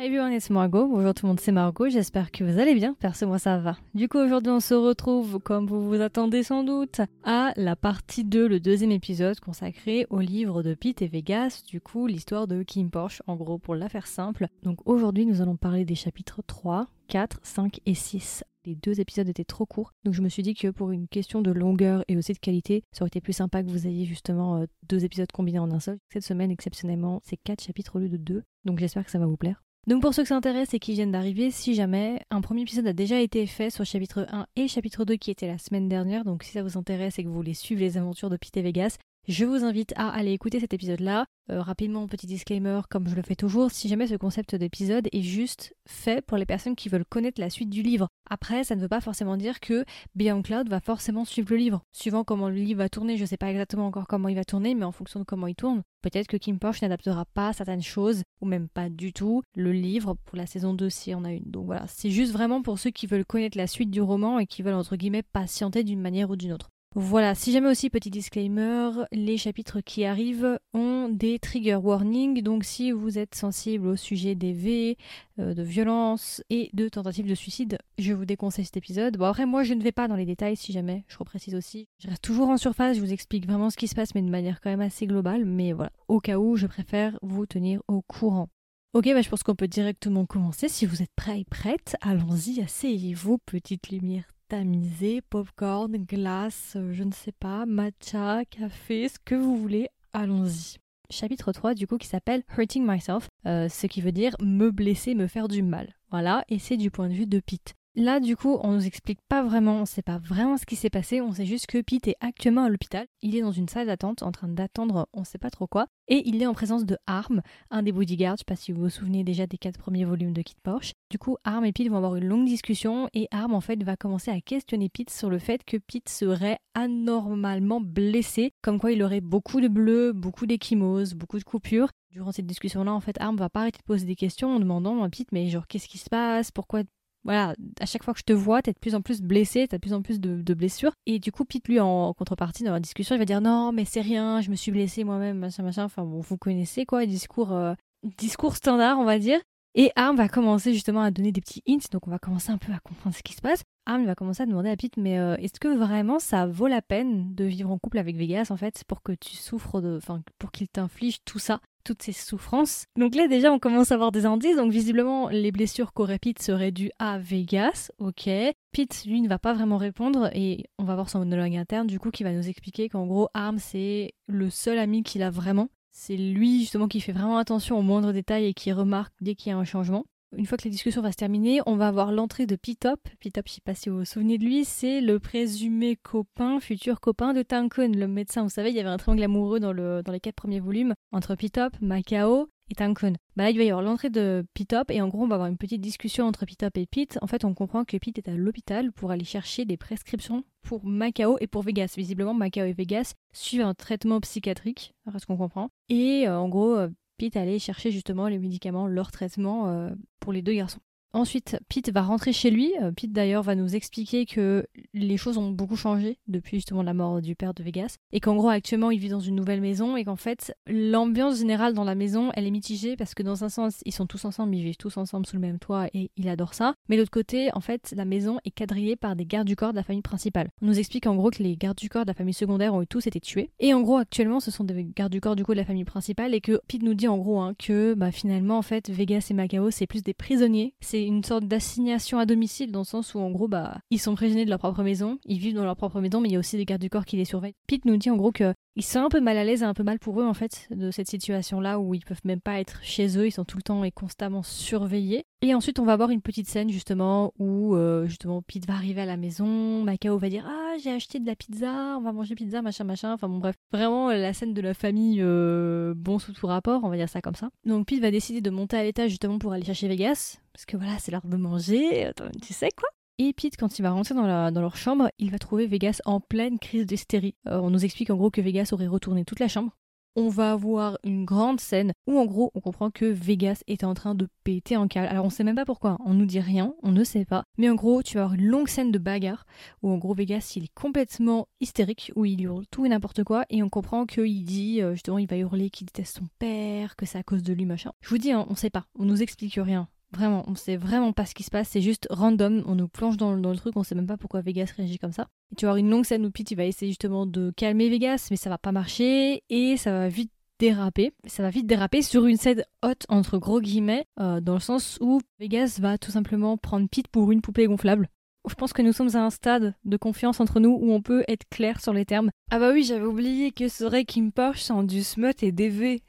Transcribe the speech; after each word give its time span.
Hi 0.00 0.04
everyone, 0.04 0.32
it's 0.32 0.48
Margot. 0.48 0.86
Bonjour 0.86 1.12
tout 1.12 1.26
le 1.26 1.30
monde, 1.30 1.40
c'est 1.40 1.50
Margot. 1.50 1.88
J'espère 1.88 2.30
que 2.30 2.44
vous 2.44 2.60
allez 2.60 2.76
bien. 2.76 2.94
Perso, 2.94 3.26
moi 3.26 3.40
ça 3.40 3.58
va. 3.58 3.76
Du 3.94 4.08
coup, 4.08 4.18
aujourd'hui, 4.18 4.52
on 4.52 4.60
se 4.60 4.74
retrouve, 4.74 5.40
comme 5.40 5.66
vous 5.66 5.88
vous 5.88 6.00
attendez 6.00 6.44
sans 6.44 6.62
doute, 6.62 7.00
à 7.24 7.52
la 7.56 7.74
partie 7.74 8.22
2, 8.22 8.46
le 8.46 8.60
deuxième 8.60 8.92
épisode 8.92 9.40
consacré 9.40 10.06
au 10.08 10.20
livre 10.20 10.62
de 10.62 10.74
Pete 10.74 11.02
et 11.02 11.08
Vegas. 11.08 11.64
Du 11.66 11.80
coup, 11.80 12.06
l'histoire 12.06 12.46
de 12.46 12.62
Kim 12.62 12.90
Porsche, 12.90 13.24
en 13.26 13.34
gros, 13.34 13.58
pour 13.58 13.74
la 13.74 13.88
faire 13.88 14.06
simple. 14.06 14.46
Donc 14.62 14.78
aujourd'hui, 14.86 15.26
nous 15.26 15.42
allons 15.42 15.56
parler 15.56 15.84
des 15.84 15.96
chapitres 15.96 16.42
3, 16.46 16.86
4, 17.08 17.40
5 17.42 17.80
et 17.84 17.94
6. 17.94 18.44
Les 18.66 18.76
deux 18.76 19.00
épisodes 19.00 19.28
étaient 19.28 19.42
trop 19.42 19.66
courts, 19.66 19.94
donc 20.04 20.14
je 20.14 20.22
me 20.22 20.28
suis 20.28 20.44
dit 20.44 20.54
que 20.54 20.68
pour 20.68 20.92
une 20.92 21.08
question 21.08 21.42
de 21.42 21.50
longueur 21.50 22.04
et 22.06 22.16
aussi 22.16 22.34
de 22.34 22.38
qualité, 22.38 22.84
ça 22.92 23.02
aurait 23.02 23.08
été 23.08 23.20
plus 23.20 23.32
sympa 23.32 23.64
que 23.64 23.68
vous 23.68 23.88
ayez 23.88 24.04
justement 24.04 24.58
euh, 24.58 24.66
deux 24.88 25.04
épisodes 25.04 25.32
combinés 25.32 25.58
en 25.58 25.72
un 25.72 25.80
seul. 25.80 25.98
Cette 26.12 26.24
semaine, 26.24 26.52
exceptionnellement, 26.52 27.20
c'est 27.24 27.38
quatre 27.38 27.64
chapitres 27.64 27.96
au 27.96 27.98
lieu 27.98 28.10
de 28.10 28.16
deux, 28.16 28.44
donc 28.64 28.78
j'espère 28.78 29.04
que 29.04 29.10
ça 29.10 29.18
va 29.18 29.26
vous 29.26 29.36
plaire. 29.36 29.62
Donc 29.88 30.02
pour 30.02 30.12
ceux 30.12 30.20
qui 30.20 30.28
s'intéressent 30.28 30.74
et 30.74 30.80
qui 30.80 30.92
viennent 30.92 31.12
d'arriver, 31.12 31.50
si 31.50 31.74
jamais 31.74 32.20
un 32.30 32.42
premier 32.42 32.60
épisode 32.60 32.86
a 32.86 32.92
déjà 32.92 33.20
été 33.20 33.46
fait 33.46 33.70
sur 33.70 33.86
chapitre 33.86 34.26
1 34.30 34.44
et 34.54 34.68
chapitre 34.68 35.06
2 35.06 35.16
qui 35.16 35.30
était 35.30 35.46
la 35.46 35.56
semaine 35.56 35.88
dernière, 35.88 36.26
donc 36.26 36.42
si 36.42 36.52
ça 36.52 36.62
vous 36.62 36.76
intéresse 36.76 37.18
et 37.18 37.22
que 37.22 37.28
vous 37.28 37.34
voulez 37.34 37.54
suivre 37.54 37.80
les 37.80 37.96
aventures 37.96 38.28
de 38.28 38.36
Pete 38.36 38.62
Vegas, 38.62 38.98
je 39.28 39.44
vous 39.44 39.62
invite 39.62 39.92
à 39.96 40.08
aller 40.08 40.32
écouter 40.32 40.58
cet 40.58 40.72
épisode-là. 40.72 41.26
Euh, 41.50 41.60
rapidement, 41.60 42.06
petit 42.08 42.26
disclaimer, 42.26 42.80
comme 42.88 43.06
je 43.06 43.14
le 43.14 43.20
fais 43.20 43.34
toujours, 43.34 43.70
si 43.70 43.86
jamais 43.86 44.06
ce 44.06 44.14
concept 44.14 44.54
d'épisode 44.54 45.06
est 45.12 45.20
juste 45.20 45.74
fait 45.86 46.24
pour 46.24 46.38
les 46.38 46.46
personnes 46.46 46.74
qui 46.74 46.88
veulent 46.88 47.04
connaître 47.04 47.38
la 47.38 47.50
suite 47.50 47.68
du 47.68 47.82
livre. 47.82 48.08
Après, 48.30 48.64
ça 48.64 48.74
ne 48.74 48.80
veut 48.80 48.88
pas 48.88 49.02
forcément 49.02 49.36
dire 49.36 49.60
que 49.60 49.84
Beyond 50.14 50.40
Cloud 50.40 50.70
va 50.70 50.80
forcément 50.80 51.26
suivre 51.26 51.50
le 51.50 51.58
livre. 51.58 51.82
Suivant 51.92 52.24
comment 52.24 52.48
le 52.48 52.54
livre 52.54 52.78
va 52.78 52.88
tourner, 52.88 53.18
je 53.18 53.22
ne 53.22 53.26
sais 53.26 53.36
pas 53.36 53.50
exactement 53.50 53.86
encore 53.86 54.06
comment 54.06 54.28
il 54.28 54.34
va 54.34 54.44
tourner, 54.44 54.74
mais 54.74 54.86
en 54.86 54.92
fonction 54.92 55.20
de 55.20 55.24
comment 55.26 55.46
il 55.46 55.54
tourne, 55.54 55.82
peut-être 56.00 56.26
que 56.26 56.38
Kim 56.38 56.58
Porsche 56.58 56.80
n'adaptera 56.80 57.26
pas 57.34 57.52
certaines 57.52 57.82
choses, 57.82 58.22
ou 58.40 58.46
même 58.46 58.68
pas 58.68 58.88
du 58.88 59.12
tout, 59.12 59.42
le 59.54 59.72
livre 59.72 60.16
pour 60.24 60.38
la 60.38 60.46
saison 60.46 60.72
2 60.72 60.88
si 60.88 61.14
on 61.14 61.24
a 61.24 61.32
une. 61.32 61.44
Donc 61.44 61.66
voilà, 61.66 61.84
c'est 61.86 62.10
juste 62.10 62.32
vraiment 62.32 62.62
pour 62.62 62.78
ceux 62.78 62.90
qui 62.90 63.06
veulent 63.06 63.26
connaître 63.26 63.58
la 63.58 63.66
suite 63.66 63.90
du 63.90 64.00
roman 64.00 64.38
et 64.38 64.46
qui 64.46 64.62
veulent 64.62 64.72
entre 64.72 64.96
guillemets 64.96 65.22
patienter 65.22 65.84
d'une 65.84 66.00
manière 66.00 66.30
ou 66.30 66.36
d'une 66.36 66.54
autre. 66.54 66.70
Voilà, 66.94 67.34
si 67.34 67.52
jamais 67.52 67.68
aussi 67.68 67.90
petit 67.90 68.08
disclaimer, 68.08 68.90
les 69.12 69.36
chapitres 69.36 69.80
qui 69.82 70.06
arrivent 70.06 70.58
ont 70.72 71.10
des 71.10 71.38
trigger 71.38 71.76
warnings, 71.76 72.42
donc 72.42 72.64
si 72.64 72.92
vous 72.92 73.18
êtes 73.18 73.34
sensible 73.34 73.88
au 73.88 73.96
sujet 73.96 74.34
des 74.34 74.54
V, 74.54 74.96
euh, 75.38 75.52
de 75.52 75.62
violence 75.62 76.42
et 76.48 76.70
de 76.72 76.88
tentatives 76.88 77.28
de 77.28 77.34
suicide, 77.34 77.78
je 77.98 78.14
vous 78.14 78.24
déconseille 78.24 78.64
cet 78.64 78.78
épisode. 78.78 79.18
Bon 79.18 79.26
après 79.26 79.44
moi 79.44 79.64
je 79.64 79.74
ne 79.74 79.82
vais 79.82 79.92
pas 79.92 80.08
dans 80.08 80.16
les 80.16 80.24
détails 80.24 80.56
si 80.56 80.72
jamais, 80.72 81.04
je 81.08 81.18
reprécise 81.18 81.54
aussi. 81.54 81.88
Je 81.98 82.08
reste 82.08 82.22
toujours 82.22 82.48
en 82.48 82.56
surface, 82.56 82.96
je 82.96 83.02
vous 83.02 83.12
explique 83.12 83.46
vraiment 83.46 83.68
ce 83.68 83.76
qui 83.76 83.86
se 83.86 83.94
passe 83.94 84.14
mais 84.14 84.22
de 84.22 84.30
manière 84.30 84.62
quand 84.62 84.70
même 84.70 84.80
assez 84.80 85.06
globale, 85.06 85.44
mais 85.44 85.72
voilà, 85.72 85.92
au 86.08 86.20
cas 86.20 86.38
où 86.38 86.56
je 86.56 86.66
préfère 86.66 87.18
vous 87.20 87.44
tenir 87.44 87.82
au 87.86 88.00
courant. 88.00 88.48
Ok, 88.94 89.04
bah 89.04 89.20
je 89.20 89.28
pense 89.28 89.42
qu'on 89.42 89.54
peut 89.54 89.68
directement 89.68 90.24
commencer. 90.24 90.70
Si 90.70 90.86
vous 90.86 91.02
êtes 91.02 91.14
prêts 91.14 91.40
et 91.40 91.44
prêtes, 91.44 91.96
allons-y, 92.00 92.62
asseyez-vous, 92.62 93.36
petite 93.44 93.90
lumière 93.90 94.24
tamisé, 94.48 95.20
popcorn, 95.20 95.92
glace, 95.96 96.74
euh, 96.76 96.92
je 96.92 97.04
ne 97.04 97.12
sais 97.12 97.32
pas, 97.32 97.66
matcha, 97.66 98.44
café, 98.46 99.08
ce 99.08 99.18
que 99.22 99.34
vous 99.34 99.56
voulez, 99.56 99.88
allons-y. 100.12 100.76
Chapitre 101.10 101.52
3 101.52 101.74
du 101.74 101.86
coup 101.86 101.96
qui 101.96 102.06
s'appelle 102.06 102.42
Hurting 102.56 102.86
Myself, 102.86 103.28
euh, 103.46 103.68
ce 103.68 103.86
qui 103.86 104.00
veut 104.00 104.12
dire 104.12 104.34
me 104.42 104.70
blesser, 104.70 105.14
me 105.14 105.26
faire 105.26 105.48
du 105.48 105.62
mal. 105.62 105.94
Voilà, 106.10 106.44
et 106.48 106.58
c'est 106.58 106.76
du 106.76 106.90
point 106.90 107.08
de 107.08 107.14
vue 107.14 107.26
de 107.26 107.40
Pete. 107.40 107.74
Là, 108.00 108.20
du 108.20 108.36
coup, 108.36 108.60
on 108.62 108.74
nous 108.74 108.86
explique 108.86 109.18
pas 109.28 109.42
vraiment, 109.42 109.80
on 109.80 109.84
sait 109.84 110.02
pas 110.02 110.18
vraiment 110.18 110.56
ce 110.56 110.64
qui 110.64 110.76
s'est 110.76 110.88
passé, 110.88 111.20
on 111.20 111.32
sait 111.32 111.46
juste 111.46 111.66
que 111.66 111.82
Pete 111.82 112.06
est 112.06 112.14
actuellement 112.20 112.62
à 112.62 112.68
l'hôpital. 112.68 113.08
Il 113.22 113.34
est 113.34 113.40
dans 113.40 113.50
une 113.50 113.66
salle 113.66 113.88
d'attente 113.88 114.22
en 114.22 114.30
train 114.30 114.46
d'attendre 114.46 115.08
on 115.12 115.24
sait 115.24 115.36
pas 115.36 115.50
trop 115.50 115.66
quoi. 115.66 115.88
Et 116.06 116.22
il 116.28 116.40
est 116.40 116.46
en 116.46 116.54
présence 116.54 116.84
de 116.84 116.96
Arm, 117.08 117.42
un 117.72 117.82
des 117.82 117.90
bodyguards, 117.90 118.36
je 118.36 118.42
sais 118.42 118.44
pas 118.46 118.54
si 118.54 118.70
vous 118.70 118.82
vous 118.82 118.88
souvenez 118.88 119.24
déjà 119.24 119.48
des 119.48 119.58
quatre 119.58 119.80
premiers 119.80 120.04
volumes 120.04 120.32
de 120.32 120.42
Kid 120.42 120.58
Porsche. 120.62 120.92
Du 121.10 121.18
coup, 121.18 121.38
Arm 121.42 121.64
et 121.64 121.72
Pete 121.72 121.88
vont 121.88 121.96
avoir 121.96 122.14
une 122.14 122.28
longue 122.28 122.46
discussion 122.46 123.08
et 123.14 123.26
Arm 123.32 123.52
en 123.52 123.60
fait 123.60 123.82
va 123.82 123.96
commencer 123.96 124.30
à 124.30 124.40
questionner 124.40 124.88
Pete 124.88 125.10
sur 125.10 125.28
le 125.28 125.40
fait 125.40 125.64
que 125.64 125.76
Pete 125.76 126.08
serait 126.08 126.60
anormalement 126.74 127.80
blessé, 127.80 128.52
comme 128.62 128.78
quoi 128.78 128.92
il 128.92 129.02
aurait 129.02 129.20
beaucoup 129.20 129.60
de 129.60 129.66
bleus, 129.66 130.12
beaucoup 130.12 130.46
d'échymoses, 130.46 131.14
beaucoup 131.14 131.40
de 131.40 131.44
coupures. 131.44 131.88
Durant 132.12 132.30
cette 132.30 132.46
discussion-là, 132.46 132.92
en 132.92 133.00
fait, 133.00 133.20
Arm 133.20 133.36
va 133.36 133.50
pas 133.50 133.62
arrêter 133.62 133.80
de 133.80 133.84
poser 133.84 134.06
des 134.06 134.14
questions 134.14 134.54
en 134.54 134.60
demandant 134.60 135.02
à 135.02 135.08
Pete, 135.08 135.32
mais 135.32 135.48
genre, 135.48 135.66
qu'est-ce 135.66 135.88
qui 135.88 135.98
se 135.98 136.08
passe? 136.08 136.52
Pourquoi 136.52 136.84
voilà, 137.24 137.54
à 137.80 137.86
chaque 137.86 138.04
fois 138.04 138.14
que 138.14 138.20
je 138.20 138.24
te 138.24 138.32
vois, 138.32 138.62
t'es 138.62 138.72
de 138.72 138.78
plus 138.78 138.94
en 138.94 139.02
plus 139.02 139.20
blessé, 139.20 139.66
t'as 139.68 139.76
de 139.76 139.82
plus 139.82 139.92
en 139.92 140.02
plus 140.02 140.20
de, 140.20 140.54
blessures. 140.54 140.92
Et 141.06 141.18
du 141.18 141.32
coup, 141.32 141.44
Pete, 141.44 141.68
lui, 141.68 141.80
en 141.80 142.14
contrepartie, 142.14 142.64
dans 142.64 142.72
la 142.72 142.80
discussion, 142.80 143.14
il 143.14 143.18
va 143.18 143.24
dire 143.24 143.40
non, 143.40 143.72
mais 143.72 143.84
c'est 143.84 144.00
rien, 144.00 144.40
je 144.40 144.50
me 144.50 144.56
suis 144.56 144.70
blessé 144.70 145.04
moi-même, 145.04 145.38
machin, 145.38 145.62
machin. 145.62 145.84
Enfin, 145.84 146.04
bon, 146.04 146.20
vous 146.20 146.36
connaissez 146.38 146.86
quoi, 146.86 147.06
discours, 147.06 147.52
euh, 147.52 147.74
discours 148.18 148.56
standard, 148.56 148.98
on 148.98 149.04
va 149.04 149.18
dire. 149.18 149.40
Et 149.74 149.92
Arm 149.94 150.16
va 150.16 150.28
commencer 150.28 150.72
justement 150.72 151.02
à 151.02 151.10
donner 151.10 151.30
des 151.30 151.40
petits 151.40 151.62
hints, 151.68 151.78
donc 151.92 152.08
on 152.08 152.10
va 152.10 152.18
commencer 152.18 152.50
un 152.50 152.58
peu 152.58 152.72
à 152.72 152.80
comprendre 152.80 153.14
ce 153.14 153.22
qui 153.22 153.34
se 153.34 153.40
passe. 153.40 153.62
Arm 153.88 154.04
va 154.04 154.14
commencer 154.14 154.42
à 154.42 154.46
demander 154.46 154.68
à 154.68 154.76
Pete, 154.76 154.98
mais 154.98 155.18
euh, 155.18 155.34
est-ce 155.36 155.58
que 155.58 155.74
vraiment 155.74 156.18
ça 156.18 156.46
vaut 156.46 156.66
la 156.66 156.82
peine 156.82 157.34
de 157.34 157.44
vivre 157.44 157.70
en 157.70 157.78
couple 157.78 157.96
avec 157.96 158.16
Vegas 158.16 158.48
en 158.50 158.56
fait, 158.58 158.84
pour 158.86 159.02
que 159.02 159.12
tu 159.12 159.34
souffres 159.34 159.80
de, 159.80 159.96
enfin, 159.96 160.22
pour 160.38 160.52
qu'il 160.52 160.68
t'inflige 160.68 161.24
tout 161.24 161.38
ça 161.38 161.60
toutes 161.84 162.02
ces 162.02 162.12
souffrances? 162.12 162.84
Donc 162.98 163.14
là 163.14 163.28
déjà 163.28 163.50
on 163.50 163.58
commence 163.58 163.90
à 163.90 163.94
avoir 163.94 164.12
des 164.12 164.26
indices, 164.26 164.56
donc 164.56 164.70
visiblement 164.70 165.30
les 165.30 165.50
blessures 165.52 165.94
qu'aurait 165.94 166.18
Pete 166.18 166.42
seraient 166.42 166.70
dues 166.70 166.90
à 166.98 167.18
Vegas, 167.18 167.90
ok. 167.98 168.28
Pete 168.72 169.04
lui 169.06 169.22
ne 169.22 169.28
va 169.28 169.38
pas 169.38 169.54
vraiment 169.54 169.78
répondre 169.78 170.28
et 170.34 170.66
on 170.78 170.84
va 170.84 170.94
voir 170.94 171.08
son 171.08 171.20
monologue 171.20 171.56
interne 171.56 171.86
du 171.86 171.98
coup 171.98 172.10
qui 172.10 172.24
va 172.24 172.32
nous 172.32 172.46
expliquer 172.46 172.90
qu'en 172.90 173.06
gros 173.06 173.28
Arm 173.32 173.58
c'est 173.58 174.12
le 174.26 174.50
seul 174.50 174.78
ami 174.78 175.02
qu'il 175.02 175.22
a 175.22 175.30
vraiment. 175.30 175.70
C'est 175.92 176.16
lui 176.18 176.60
justement 176.60 176.88
qui 176.88 177.00
fait 177.00 177.12
vraiment 177.12 177.38
attention 177.38 177.78
aux 177.78 177.82
moindres 177.82 178.12
détails 178.12 178.44
et 178.44 178.54
qui 178.54 178.70
remarque 178.70 179.14
dès 179.22 179.34
qu'il 179.34 179.50
y 179.50 179.54
a 179.54 179.58
un 179.58 179.64
changement. 179.64 180.04
Une 180.36 180.44
fois 180.44 180.58
que 180.58 180.68
la 180.68 180.70
discussion 180.70 181.00
va 181.00 181.10
se 181.10 181.16
terminer, 181.16 181.60
on 181.64 181.76
va 181.76 181.88
avoir 181.88 182.12
l'entrée 182.12 182.46
de 182.46 182.54
Pitop. 182.54 183.00
Pitop, 183.18 183.48
je 183.48 183.54
sais 183.54 183.60
pas 183.64 183.74
si 183.74 183.88
vous 183.88 184.00
vous 184.00 184.04
souvenez 184.04 184.36
de 184.36 184.44
lui, 184.44 184.64
c'est 184.64 185.00
le 185.00 185.18
présumé 185.18 185.96
copain, 185.96 186.60
futur 186.60 187.00
copain 187.00 187.32
de 187.32 187.42
Tankun, 187.42 187.92
le 187.92 188.06
médecin. 188.06 188.42
Vous 188.42 188.50
savez, 188.50 188.68
il 188.68 188.76
y 188.76 188.80
avait 188.80 188.90
un 188.90 188.98
triangle 188.98 189.22
amoureux 189.22 189.58
dans, 189.58 189.72
le, 189.72 190.02
dans 190.02 190.12
les 190.12 190.20
quatre 190.20 190.36
premiers 190.36 190.60
volumes 190.60 190.92
entre 191.12 191.34
Pitop, 191.34 191.72
Macao 191.80 192.50
et 192.70 192.74
Tankun. 192.74 193.14
Bah 193.36 193.44
là, 193.44 193.50
il 193.50 193.56
va 193.56 193.64
y 193.64 193.70
avoir 193.70 193.82
l'entrée 193.82 194.10
de 194.10 194.44
Pitop 194.52 194.90
et 194.90 195.00
en 195.00 195.08
gros, 195.08 195.22
on 195.22 195.28
va 195.28 195.36
avoir 195.36 195.48
une 195.48 195.56
petite 195.56 195.80
discussion 195.80 196.26
entre 196.26 196.44
Pitop 196.44 196.76
et 196.76 196.84
Pete. 196.84 197.18
En 197.22 197.26
fait, 197.26 197.46
on 197.46 197.54
comprend 197.54 197.86
que 197.86 197.96
Pete 197.96 198.18
est 198.18 198.28
à 198.28 198.34
l'hôpital 198.34 198.92
pour 198.92 199.10
aller 199.10 199.24
chercher 199.24 199.64
des 199.64 199.78
prescriptions 199.78 200.44
pour 200.60 200.84
Macao 200.84 201.38
et 201.40 201.46
pour 201.46 201.62
Vegas. 201.62 201.94
Visiblement, 201.96 202.34
Macao 202.34 202.66
et 202.66 202.74
Vegas 202.74 203.14
suivent 203.32 203.62
un 203.62 203.72
traitement 203.72 204.20
psychiatrique, 204.20 204.92
ce 205.18 205.24
qu'on 205.24 205.38
comprend. 205.38 205.70
Et 205.88 206.28
euh, 206.28 206.38
en 206.38 206.50
gros, 206.50 206.76
euh, 207.18 207.24
Pete 207.26 207.36
allait 207.36 207.58
chercher 207.58 207.90
justement 207.90 208.28
les 208.28 208.38
médicaments, 208.38 208.86
leur 208.86 209.10
traitement 209.10 209.68
euh, 209.68 209.90
pour 210.20 210.32
les 210.32 210.42
deux 210.42 210.54
garçons. 210.54 210.80
Ensuite, 211.14 211.58
Pete 211.70 211.90
va 211.90 212.02
rentrer 212.02 212.34
chez 212.34 212.50
lui. 212.50 212.72
Euh, 212.82 212.92
Pete 212.92 213.12
d'ailleurs 213.12 213.42
va 213.42 213.54
nous 213.54 213.74
expliquer 213.74 214.26
que 214.26 214.66
les 214.92 215.16
choses 215.16 215.38
ont 215.38 215.50
beaucoup 215.50 215.76
changé 215.76 216.18
depuis 216.28 216.58
justement 216.58 216.82
la 216.82 216.92
mort 216.92 217.22
du 217.22 217.34
père 217.34 217.54
de 217.54 217.62
Vegas 217.62 217.96
et 218.12 218.20
qu'en 218.20 218.36
gros 218.36 218.50
actuellement 218.50 218.90
il 218.90 218.98
vit 218.98 219.08
dans 219.08 219.20
une 219.20 219.34
nouvelle 219.34 219.62
maison 219.62 219.96
et 219.96 220.04
qu'en 220.04 220.16
fait 220.16 220.54
l'ambiance 220.66 221.38
générale 221.38 221.72
dans 221.72 221.84
la 221.84 221.94
maison 221.94 222.30
elle 222.34 222.46
est 222.46 222.50
mitigée 222.50 222.96
parce 222.96 223.14
que 223.14 223.22
dans 223.22 223.42
un 223.42 223.48
sens 223.48 223.80
ils 223.86 223.92
sont 223.92 224.06
tous 224.06 224.26
ensemble, 224.26 224.54
ils 224.54 224.62
vivent 224.62 224.76
tous 224.76 224.98
ensemble 224.98 225.24
sous 225.24 225.36
le 225.36 225.40
même 225.40 225.58
toit 225.58 225.86
et 225.94 226.10
il 226.16 226.28
adore 226.28 226.52
ça. 226.52 226.74
Mais 226.88 226.96
de 226.96 227.02
l'autre 227.02 227.10
côté 227.10 227.48
en 227.54 227.60
fait 227.60 227.94
la 227.96 228.04
maison 228.04 228.38
est 228.44 228.50
quadrillée 228.50 228.96
par 228.96 229.16
des 229.16 229.24
gardes 229.24 229.46
du 229.46 229.56
corps 229.56 229.72
de 229.72 229.76
la 229.76 229.82
famille 229.82 230.02
principale. 230.02 230.50
On 230.60 230.66
nous 230.66 230.78
explique 230.78 231.06
en 231.06 231.16
gros 231.16 231.30
que 231.30 231.42
les 231.42 231.56
gardes 231.56 231.78
du 231.78 231.88
corps 231.88 232.04
de 232.04 232.10
la 232.10 232.14
famille 232.14 232.34
secondaire 232.34 232.74
ont 232.74 232.84
tous 232.84 233.06
été 233.06 233.18
tués 233.18 233.50
et 233.60 233.72
en 233.72 233.80
gros 233.80 233.96
actuellement 233.96 234.40
ce 234.40 234.50
sont 234.50 234.64
des 234.64 234.84
gardes 234.94 235.12
du 235.12 235.22
corps 235.22 235.36
du 235.36 235.44
coup 235.44 235.52
de 235.52 235.58
la 235.58 235.64
famille 235.64 235.84
principale 235.84 236.34
et 236.34 236.42
que 236.42 236.60
Pete 236.68 236.82
nous 236.82 236.94
dit 236.94 237.08
en 237.08 237.16
gros 237.16 237.40
hein, 237.40 237.54
que 237.58 237.94
bah, 237.94 238.12
finalement 238.12 238.58
en 238.58 238.62
fait 238.62 238.90
Vegas 238.90 239.28
et 239.30 239.34
Macao 239.34 239.70
c'est 239.70 239.86
plus 239.86 240.02
des 240.02 240.14
prisonniers 240.14 240.74
une 241.04 241.24
sorte 241.24 241.44
d'assignation 241.44 242.18
à 242.18 242.26
domicile 242.26 242.72
dans 242.72 242.80
le 242.80 242.84
sens 242.84 243.14
où 243.14 243.18
en 243.18 243.30
gros 243.30 243.48
bah 243.48 243.78
ils 243.90 243.98
sont 243.98 244.14
prisonniers 244.14 244.44
de 244.44 244.50
leur 244.50 244.58
propre 244.58 244.82
maison, 244.82 245.18
ils 245.24 245.38
vivent 245.38 245.54
dans 245.54 245.64
leur 245.64 245.76
propre 245.76 246.00
maison 246.00 246.20
mais 246.20 246.28
il 246.28 246.32
y 246.32 246.36
a 246.36 246.38
aussi 246.38 246.56
des 246.56 246.64
gardes 246.64 246.80
du 246.80 246.90
corps 246.90 247.04
qui 247.04 247.16
les 247.16 247.24
surveillent. 247.24 247.54
Pete 247.66 247.84
nous 247.84 247.96
dit 247.96 248.10
en 248.10 248.16
gros 248.16 248.32
que 248.32 248.54
ils 248.76 248.84
sont 248.84 249.00
un 249.00 249.08
peu 249.08 249.20
mal 249.20 249.36
à 249.36 249.42
l'aise 249.42 249.62
et 249.62 249.64
un 249.64 249.74
peu 249.74 249.82
mal 249.82 249.98
pour 249.98 250.20
eux 250.20 250.24
en 250.24 250.34
fait 250.34 250.68
de 250.70 250.92
cette 250.92 251.08
situation 251.08 251.60
là 251.60 251.80
où 251.80 251.94
ils 251.94 252.04
peuvent 252.04 252.20
même 252.24 252.40
pas 252.40 252.60
être 252.60 252.80
chez 252.82 253.18
eux, 253.18 253.26
ils 253.26 253.32
sont 253.32 253.44
tout 253.44 253.56
le 253.56 253.62
temps 253.62 253.82
et 253.82 253.90
constamment 253.90 254.44
surveillés. 254.44 255.24
Et 255.42 255.54
ensuite 255.54 255.78
on 255.80 255.84
va 255.84 255.94
avoir 255.94 256.10
une 256.10 256.22
petite 256.22 256.48
scène 256.48 256.70
justement 256.70 257.32
où 257.38 257.74
euh, 257.74 258.06
justement 258.06 258.40
Pete 258.42 258.66
va 258.66 258.74
arriver 258.74 259.00
à 259.00 259.06
la 259.06 259.16
maison, 259.16 259.82
Macao 259.82 260.16
va 260.16 260.28
dire 260.28 260.46
ah 260.48 260.76
j'ai 260.82 260.92
acheté 260.92 261.18
de 261.18 261.26
la 261.26 261.34
pizza, 261.34 261.96
on 261.98 262.02
va 262.02 262.12
manger 262.12 262.34
pizza 262.34 262.62
machin 262.62 262.84
machin, 262.84 263.12
enfin 263.12 263.28
bon 263.28 263.38
bref 263.38 263.56
vraiment 263.72 264.10
la 264.10 264.32
scène 264.32 264.54
de 264.54 264.60
la 264.60 264.74
famille 264.74 265.18
euh, 265.20 265.94
bon 265.96 266.18
sous 266.18 266.32
tout 266.32 266.46
rapport 266.46 266.84
on 266.84 266.88
va 266.88 266.96
dire 266.96 267.08
ça 267.08 267.20
comme 267.20 267.34
ça. 267.34 267.50
Donc 267.64 267.86
Pete 267.86 268.00
va 268.00 268.10
décider 268.10 268.40
de 268.40 268.50
monter 268.50 268.76
à 268.76 268.84
l'étage 268.84 269.10
justement 269.10 269.38
pour 269.38 269.52
aller 269.52 269.64
chercher 269.64 269.88
Vegas 269.88 270.38
parce 270.58 270.66
que 270.66 270.76
voilà 270.76 270.98
c'est 270.98 271.12
l'heure 271.12 271.24
de 271.24 271.36
manger, 271.36 272.10
tu 272.42 272.52
sais 272.52 272.70
quoi 272.76 272.88
et 273.20 273.32
Pete, 273.32 273.56
quand 273.56 273.80
il 273.80 273.82
va 273.82 273.90
rentrer 273.90 274.14
dans, 274.14 274.60
leur 274.60 274.76
chambre, 274.76 275.10
il 275.18 275.32
va 275.32 275.40
trouver 275.40 275.66
Vegas 275.66 276.00
en 276.04 276.20
pleine 276.20 276.60
crise 276.60 276.86
d'hystérie. 276.86 277.34
Euh, 277.48 277.58
on 277.58 277.70
nous 277.70 277.84
explique 277.84 278.10
en 278.10 278.16
gros 278.16 278.30
que 278.30 278.40
Vegas 278.40 278.68
aurait 278.70 278.86
retourné 278.86 279.24
toute 279.24 279.40
la 279.40 279.48
chambre. 279.48 279.72
on 280.14 280.28
va 280.28 280.52
avoir 280.52 280.98
une 281.02 281.24
grande 281.24 281.60
scène 281.60 281.92
où 282.06 282.18
en 282.18 282.26
gros 282.26 282.52
on 282.54 282.60
comprend 282.60 282.92
que 282.92 283.04
Vegas 283.04 283.62
est 283.66 283.82
en 283.82 283.94
train 283.94 284.14
de 284.14 284.28
péter 284.44 284.76
en 284.76 284.86
câble. 284.86 285.08
Alors 285.08 285.24
on 285.24 285.30
sait 285.30 285.42
même 285.42 285.56
pas 285.56 285.64
pourquoi, 285.64 285.98
on 286.04 286.14
nous 286.14 286.26
dit 286.26 286.38
rien, 286.38 286.74
on 286.84 286.92
ne 286.92 287.02
sait 287.02 287.24
pas. 287.24 287.42
Mais 287.56 287.68
en 287.68 287.74
gros 287.74 288.04
tu 288.04 288.14
vas 288.14 288.24
avoir 288.24 288.38
une 288.38 288.46
longue 288.46 288.68
scène 288.68 288.92
de 288.92 288.98
bagarre 288.98 289.46
où 289.82 289.90
en 289.90 289.98
gros 289.98 290.14
Vegas 290.14 290.52
il 290.54 290.64
est 290.64 290.74
complètement 290.74 291.48
hystérique, 291.60 292.12
où 292.14 292.24
il 292.24 292.40
hurle 292.40 292.66
tout 292.70 292.86
et 292.86 292.88
n'importe 292.88 293.24
quoi 293.24 293.44
et 293.50 293.64
on 293.64 293.68
comprend 293.68 294.06
qu'il 294.06 294.44
dit 294.44 294.80
euh, 294.80 294.94
justement 294.94 295.18
il 295.18 295.26
va 295.26 295.36
hurler 295.36 295.70
qu'il 295.70 295.86
déteste 295.86 296.18
son 296.18 296.28
père, 296.38 296.94
que 296.94 297.04
c'est 297.04 297.18
à 297.18 297.24
cause 297.24 297.42
de 297.42 297.52
lui 297.52 297.66
machin. 297.66 297.90
Je 298.00 298.10
vous 298.10 298.18
dis 298.18 298.30
hein, 298.30 298.46
on 298.48 298.54
sait 298.54 298.70
pas, 298.70 298.86
on 298.96 299.04
nous 299.04 299.22
explique 299.22 299.54
rien. 299.54 299.88
Vraiment, 300.12 300.44
on 300.46 300.54
sait 300.54 300.76
vraiment 300.76 301.12
pas 301.12 301.26
ce 301.26 301.34
qui 301.34 301.42
se 301.42 301.50
passe, 301.50 301.68
c'est 301.68 301.82
juste 301.82 302.06
random, 302.10 302.64
on 302.66 302.74
nous 302.74 302.88
plonge 302.88 303.18
dans, 303.18 303.34
le 303.34 303.56
truc, 303.56 303.76
on 303.76 303.82
sait 303.82 303.94
même 303.94 304.06
pas 304.06 304.16
pourquoi 304.16 304.40
Vegas 304.40 304.72
réagit 304.76 304.98
comme 304.98 305.12
ça. 305.12 305.28
Et 305.52 305.56
tu 305.56 305.66
vas 305.66 305.72
avoir 305.72 305.76
une 305.76 305.90
longue 305.90 306.06
scène 306.06 306.24
où 306.24 306.30
Pete 306.30 306.54
va 306.54 306.64
essayer 306.64 306.90
justement 306.90 307.26
de 307.26 307.52
calmer 307.56 307.90
Vegas, 307.90 308.28
mais 308.30 308.36
ça 308.36 308.48
va 308.48 308.56
pas 308.56 308.72
marcher, 308.72 309.42
et 309.50 309.76
ça 309.76 309.92
va 309.92 310.08
vite 310.08 310.32
déraper. 310.58 311.12
Ça 311.26 311.42
va 311.42 311.50
vite 311.50 311.66
déraper 311.66 312.00
sur 312.00 312.26
une 312.26 312.38
scène 312.38 312.64
haute 312.82 313.04
entre 313.10 313.36
gros 313.36 313.60
guillemets, 313.60 314.06
euh, 314.18 314.40
dans 314.40 314.54
le 314.54 314.60
sens 314.60 314.98
où 315.02 315.20
Vegas 315.40 315.78
va 315.80 315.98
tout 315.98 316.10
simplement 316.10 316.56
prendre 316.56 316.88
Pete 316.88 317.08
pour 317.08 317.30
une 317.30 317.42
poupée 317.42 317.66
gonflable. 317.66 318.08
Je 318.48 318.54
pense 318.54 318.72
que 318.72 318.82
nous 318.82 318.92
sommes 318.92 319.14
à 319.14 319.24
un 319.24 319.30
stade 319.30 319.74
de 319.84 319.96
confiance 319.98 320.40
entre 320.40 320.58
nous 320.58 320.70
où 320.70 320.90
on 320.92 321.02
peut 321.02 321.24
être 321.28 321.46
clair 321.50 321.80
sur 321.80 321.92
les 321.92 322.06
termes. 322.06 322.30
Ah 322.50 322.58
bah 322.58 322.70
oui, 322.72 322.82
j'avais 322.82 323.04
oublié 323.04 323.50
que 323.50 323.68
serait 323.68 324.04
Kim 324.04 324.32
Porsche 324.32 324.62
sans 324.62 324.82
du 324.82 325.02
smut 325.02 325.42
et 325.42 325.52
des 325.52 325.68
V. 325.68 326.02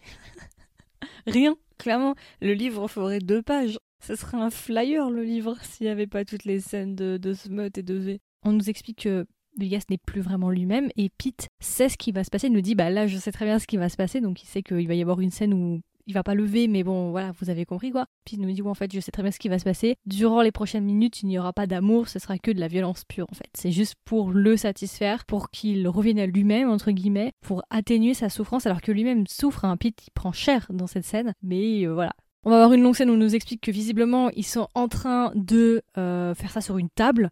Rien, 1.28 1.56
clairement. 1.78 2.16
Le 2.42 2.54
livre 2.54 2.88
ferait 2.88 3.20
deux 3.20 3.42
pages. 3.42 3.78
Ce 4.02 4.16
serait 4.16 4.38
un 4.38 4.50
flyer 4.50 5.10
le 5.10 5.24
livre 5.24 5.58
s'il 5.62 5.86
n'y 5.86 5.92
avait 5.92 6.08
pas 6.08 6.26
toutes 6.26 6.46
les 6.46 6.60
scènes 6.60 6.96
de, 6.96 7.18
de 7.18 7.34
smut 7.34 7.78
et 7.78 7.84
de 7.84 7.96
V. 7.96 8.20
On 8.44 8.52
nous 8.52 8.70
explique 8.70 9.04
que 9.04 9.26
Vegas 9.58 9.84
n'est 9.90 9.98
plus 9.98 10.22
vraiment 10.22 10.50
lui-même 10.50 10.90
et 10.96 11.10
Pete 11.10 11.50
sait 11.60 11.90
ce 11.90 11.98
qui 11.98 12.12
va 12.12 12.24
se 12.24 12.30
passer. 12.30 12.48
Il 12.48 12.54
nous 12.54 12.62
dit 12.62 12.76
bah 12.76 12.90
là 12.90 13.08
je 13.08 13.18
sais 13.18 13.32
très 13.32 13.46
bien 13.46 13.60
ce 13.60 13.68
qui 13.68 13.78
va 13.78 13.90
se 13.90 13.98
passer 13.98 14.22
donc 14.22 14.42
il 14.42 14.46
sait 14.46 14.64
qu'il 14.64 14.88
va 14.88 14.94
y 14.94 15.02
avoir 15.02 15.20
une 15.20 15.32
scène 15.32 15.54
où 15.54 15.82
il 16.08 16.14
va 16.14 16.24
pas 16.24 16.34
lever 16.34 16.68
mais 16.68 16.84
bon 16.84 17.12
voilà 17.12 17.32
vous 17.40 17.50
avez 17.50 17.66
compris 17.66 17.92
quoi. 17.92 18.06
Il 18.32 18.42
nous 18.42 18.52
dit 18.52 18.62
en 18.62 18.74
fait 18.74 18.94
je 18.94 19.00
sais 19.00 19.12
très 19.12 19.22
bien 19.22 19.32
ce 19.32 19.40
qui 19.40 19.50
va 19.50 19.60
se 19.60 19.64
passer. 19.64 19.96
Durant 20.06 20.42
les 20.42 20.52
prochaines 20.52 20.86
minutes 20.86 21.22
il 21.22 21.28
n'y 21.28 21.38
aura 21.38 21.54
pas 21.54 21.68
d'amour, 21.68 22.08
ce 22.08 22.20
sera 22.20 22.38
que 22.38 22.52
de 22.52 22.60
la 22.60 22.68
violence 22.68 23.04
pure 23.06 23.28
en 23.30 23.36
fait. 23.36 23.50
C'est 23.54 23.72
juste 23.72 23.96
pour 24.06 24.32
le 24.32 24.56
satisfaire, 24.56 25.26
pour 25.26 25.50
qu'il 25.52 25.88
revienne 25.88 26.20
à 26.20 26.26
lui-même 26.26 26.70
entre 26.70 26.92
guillemets, 26.92 27.34
pour 27.42 27.64
atténuer 27.70 28.14
sa 28.14 28.30
souffrance 28.30 28.66
alors 28.66 28.82
que 28.82 28.92
lui-même 28.92 29.28
souffre. 29.28 29.66
un 29.66 29.72
hein. 29.72 29.78
Pete 29.78 30.08
il 30.08 30.12
prend 30.12 30.32
cher 30.32 30.68
dans 30.70 30.88
cette 30.88 31.06
scène 31.06 31.34
mais 31.42 31.86
euh, 31.86 31.94
voilà 31.94 32.14
on 32.46 32.50
va 32.50 32.56
avoir 32.58 32.74
une 32.74 32.84
longue 32.84 32.96
scène 32.96 33.10
où 33.10 33.14
on 33.14 33.18
nous 33.18 33.36
explique 33.36 33.62
que 33.62 33.72
visiblement 33.72 34.30
ils 34.30 34.46
sont 34.46 34.70
en 34.74 34.88
train 34.88 35.32
de 35.36 35.82
euh, 35.98 36.34
faire 36.36 36.52
ça 36.52 36.62
sur 36.62 36.78
une 36.78 36.90
table. 36.90 37.32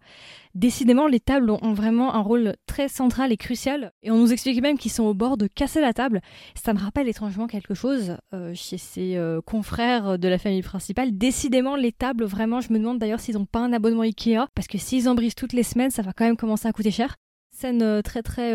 Décidément, 0.54 1.08
les 1.08 1.22
tables 1.22 1.50
ont 1.50 1.74
vraiment 1.74 2.14
un 2.14 2.20
rôle 2.20 2.56
très 2.66 2.90
central 2.90 3.32
et 3.32 3.38
crucial. 3.38 3.94
Et 4.04 4.12
on 4.12 4.18
nous 4.18 4.34
explique 4.34 4.62
même 4.62 4.78
qu'ils 4.78 4.92
sont 4.92 5.04
au 5.04 5.14
bord 5.14 5.38
de 5.38 5.48
casser 5.48 5.80
la 5.80 5.94
table. 5.94 6.22
Ça 6.56 6.74
me 6.74 6.80
rappelle 6.80 7.08
étrangement 7.08 7.48
quelque 7.48 7.74
chose 7.74 8.18
euh, 8.34 8.54
chez 8.54 8.78
ses 8.78 9.16
euh, 9.16 9.40
confrères 9.40 10.20
de 10.20 10.28
la 10.28 10.38
famille 10.38 10.64
principale. 10.64 11.18
Décidément, 11.18 11.76
les 11.76 11.92
tables, 11.92 12.26
vraiment, 12.26 12.60
je 12.60 12.74
me 12.74 12.80
demande 12.80 13.00
d'ailleurs 13.00 13.20
s'ils 13.20 13.36
n'ont 13.36 13.46
pas 13.46 13.60
un 13.60 13.72
abonnement 13.72 14.02
Ikea. 14.02 14.48
Parce 14.56 14.68
que 14.68 14.78
s'ils 14.78 15.08
en 15.08 15.16
brisent 15.16 15.36
toutes 15.36 15.54
les 15.54 15.64
semaines, 15.64 15.92
ça 15.92 16.02
va 16.02 16.12
quand 16.12 16.26
même 16.26 16.38
commencer 16.38 16.68
à 16.68 16.74
coûter 16.74 16.92
cher. 16.92 17.16
Scène 17.52 18.02
très 18.04 18.22
très 18.22 18.54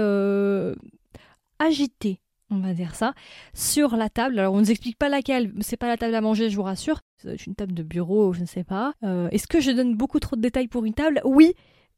agitée 1.58 2.21
on 2.52 2.60
va 2.60 2.74
dire 2.74 2.94
ça, 2.94 3.14
sur 3.54 3.96
la 3.96 4.08
table. 4.08 4.38
Alors 4.38 4.54
on 4.54 4.56
ne 4.56 4.62
nous 4.62 4.70
explique 4.70 4.98
pas 4.98 5.08
laquelle, 5.08 5.52
c'est 5.60 5.76
pas 5.76 5.88
la 5.88 5.96
table 5.96 6.14
à 6.14 6.20
manger, 6.20 6.50
je 6.50 6.56
vous 6.56 6.62
rassure. 6.62 7.00
C'est 7.18 7.46
une 7.46 7.54
table 7.54 7.74
de 7.74 7.82
bureau, 7.82 8.32
je 8.32 8.40
ne 8.40 8.46
sais 8.46 8.64
pas. 8.64 8.94
Euh, 9.04 9.28
est-ce 9.30 9.46
que 9.46 9.60
je 9.60 9.70
donne 9.70 9.94
beaucoup 9.94 10.20
trop 10.20 10.36
de 10.36 10.40
détails 10.40 10.68
pour 10.68 10.84
une 10.84 10.94
table? 10.94 11.20
Oui, 11.24 11.54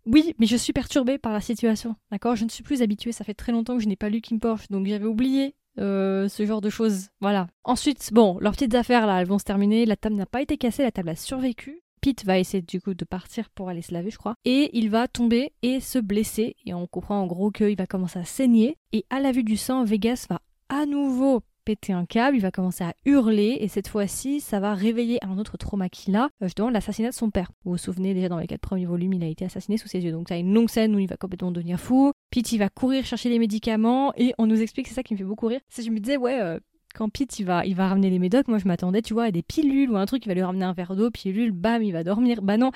oui, 0.06 0.34
mais 0.38 0.46
je 0.46 0.56
suis 0.56 0.72
perturbée 0.72 1.18
par 1.18 1.32
la 1.32 1.40
situation. 1.40 1.96
D'accord? 2.10 2.36
Je 2.36 2.44
ne 2.44 2.50
suis 2.50 2.62
plus 2.62 2.82
habituée, 2.82 3.12
ça 3.12 3.24
fait 3.24 3.34
très 3.34 3.52
longtemps 3.52 3.76
que 3.76 3.82
je 3.82 3.88
n'ai 3.88 3.96
pas 3.96 4.10
lu 4.10 4.20
Kim 4.20 4.38
Porsche, 4.38 4.68
donc 4.70 4.86
j'avais 4.86 5.06
oublié 5.06 5.54
euh, 5.78 6.28
ce 6.28 6.44
genre 6.46 6.60
de 6.60 6.70
choses. 6.70 7.08
Voilà. 7.20 7.48
Ensuite, 7.64 8.10
bon, 8.12 8.38
leurs 8.40 8.52
petites 8.52 8.74
affaires 8.74 9.06
là, 9.06 9.20
elles 9.20 9.26
vont 9.26 9.38
se 9.38 9.44
terminer. 9.44 9.86
La 9.86 9.96
table 9.96 10.16
n'a 10.16 10.26
pas 10.26 10.42
été 10.42 10.56
cassée, 10.56 10.82
la 10.82 10.92
table 10.92 11.08
a 11.08 11.16
survécu. 11.16 11.80
Pete 12.04 12.26
va 12.26 12.38
essayer 12.38 12.60
du 12.60 12.82
coup 12.82 12.92
de 12.92 13.04
partir 13.06 13.48
pour 13.48 13.70
aller 13.70 13.80
se 13.80 13.94
laver, 13.94 14.10
je 14.10 14.18
crois. 14.18 14.34
Et 14.44 14.68
il 14.76 14.90
va 14.90 15.08
tomber 15.08 15.52
et 15.62 15.80
se 15.80 15.98
blesser. 15.98 16.54
Et 16.66 16.74
on 16.74 16.86
comprend 16.86 17.18
en 17.18 17.26
gros 17.26 17.50
qu'il 17.50 17.78
va 17.78 17.86
commencer 17.86 18.18
à 18.18 18.26
saigner. 18.26 18.76
Et 18.92 19.06
à 19.08 19.20
la 19.20 19.32
vue 19.32 19.42
du 19.42 19.56
sang, 19.56 19.84
Vegas 19.84 20.26
va 20.28 20.42
à 20.68 20.84
nouveau 20.84 21.40
péter 21.64 21.94
un 21.94 22.04
câble, 22.04 22.36
il 22.36 22.42
va 22.42 22.50
commencer 22.50 22.84
à 22.84 22.92
hurler 23.06 23.56
et 23.58 23.68
cette 23.68 23.88
fois-ci, 23.88 24.40
ça 24.40 24.60
va 24.60 24.74
réveiller 24.74 25.18
un 25.24 25.38
autre 25.38 25.56
trauma 25.56 25.88
qu'il 25.88 26.14
a, 26.14 26.24
euh, 26.42 26.46
justement 26.46 26.68
l'assassinat 26.68 27.08
de 27.08 27.14
son 27.14 27.30
père. 27.30 27.50
Vous 27.64 27.70
vous 27.70 27.78
souvenez 27.78 28.12
déjà 28.12 28.28
dans 28.28 28.36
les 28.36 28.46
quatre 28.46 28.60
premiers 28.60 28.84
volumes, 28.84 29.14
il 29.14 29.24
a 29.24 29.28
été 29.28 29.46
assassiné 29.46 29.78
sous 29.78 29.88
ses 29.88 30.00
yeux. 30.00 30.12
Donc 30.12 30.28
ça 30.28 30.34
a 30.34 30.36
une 30.36 30.52
longue 30.52 30.68
scène 30.68 30.94
où 30.94 30.98
il 30.98 31.08
va 31.08 31.16
complètement 31.16 31.52
devenir 31.52 31.80
fou. 31.80 32.12
Pete 32.28 32.52
il 32.52 32.58
va 32.58 32.68
courir 32.68 33.06
chercher 33.06 33.30
les 33.30 33.38
médicaments 33.38 34.12
et 34.18 34.34
on 34.36 34.46
nous 34.46 34.60
explique, 34.60 34.88
c'est 34.88 34.94
ça 34.94 35.02
qui 35.02 35.14
me 35.14 35.18
fait 35.18 35.24
beaucoup 35.24 35.46
rire. 35.46 35.60
C'est 35.70 35.82
je 35.82 35.90
me 35.90 36.00
disais 36.00 36.18
ouais, 36.18 36.38
euh, 36.38 36.60
quand 36.94 37.08
Pete 37.08 37.40
va, 37.42 37.66
il 37.66 37.74
va 37.74 37.88
ramener 37.88 38.08
les 38.08 38.18
médocs, 38.18 38.48
moi 38.48 38.58
je 38.58 38.66
m'attendais, 38.66 39.02
tu 39.02 39.14
vois, 39.14 39.24
à 39.24 39.30
des 39.30 39.42
pilules 39.42 39.90
ou 39.90 39.96
un 39.96 40.06
truc, 40.06 40.24
il 40.24 40.28
va 40.28 40.34
lui 40.34 40.42
ramener 40.42 40.64
un 40.64 40.72
verre 40.72 40.96
d'eau, 40.96 41.10
pilule, 41.10 41.52
bam, 41.52 41.82
il 41.82 41.92
va 41.92 42.04
dormir. 42.04 42.40
Bah 42.42 42.56
non, 42.56 42.70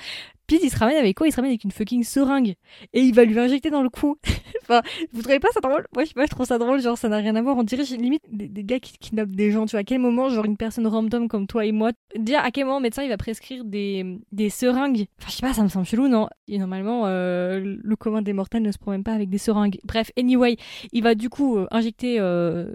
Pete 0.49 0.63
il 0.63 0.69
se 0.69 0.77
ramène 0.77 0.97
avec 0.97 1.15
quoi? 1.15 1.27
Il 1.27 1.31
se 1.31 1.35
ramène 1.35 1.51
avec 1.51 1.63
une 1.63 1.71
fucking 1.71 2.03
seringue 2.03 2.55
et 2.93 3.01
il 3.01 3.13
va 3.13 3.23
lui 3.23 3.37
injecter 3.39 3.69
dans 3.69 3.83
le 3.83 3.89
cou. 3.89 4.17
enfin, 4.63 4.81
vous 5.13 5.21
trouvez 5.21 5.39
pas 5.39 5.49
ça 5.53 5.59
drôle? 5.61 5.85
Moi 5.93 6.05
je 6.05 6.13
pas, 6.13 6.25
je 6.25 6.31
trouve 6.31 6.45
ça 6.45 6.57
drôle, 6.57 6.81
genre 6.81 6.97
ça 6.97 7.07
n'a 7.07 7.17
rien 7.17 7.35
à 7.35 7.41
voir. 7.41 7.55
On 7.57 7.63
dirait 7.63 7.83
limite 7.97 8.23
des, 8.31 8.63
gars 8.63 8.79
qui 8.79 8.97
kidnappent 8.97 9.29
des 9.29 9.51
gens, 9.51 9.65
tu 9.65 9.71
vois. 9.71 9.81
À 9.81 9.83
quel 9.83 9.99
moment, 9.99 10.29
genre 10.29 10.45
une 10.45 10.57
personne 10.57 10.87
random 10.87 11.27
comme 11.27 11.47
toi 11.47 11.65
et 11.65 11.71
moi, 11.71 11.91
dire 12.17 12.39
à 12.43 12.51
quel 12.51 12.65
moment 12.65 12.79
le 12.79 12.83
médecin 12.83 13.03
il 13.03 13.09
va 13.09 13.17
prescrire 13.17 13.63
des, 13.63 14.17
des 14.31 14.49
seringues? 14.49 15.05
Enfin, 15.19 15.29
je 15.29 15.35
sais 15.35 15.45
pas, 15.45 15.53
ça 15.53 15.63
me 15.63 15.69
semble 15.69 15.85
chelou, 15.85 16.07
non? 16.07 16.27
Et 16.47 16.57
normalement, 16.57 17.03
euh, 17.05 17.77
le 17.81 17.95
commun 17.95 18.21
des 18.21 18.33
mortels 18.33 18.63
ne 18.63 18.71
se 18.71 18.79
promène 18.79 19.03
pas 19.03 19.13
avec 19.13 19.29
des 19.29 19.37
seringues. 19.37 19.79
Bref, 19.83 20.11
anyway, 20.17 20.57
il 20.91 21.03
va 21.03 21.13
du 21.13 21.29
coup 21.29 21.57
euh, 21.57 21.67
injecter 21.71 22.19
euh, 22.19 22.73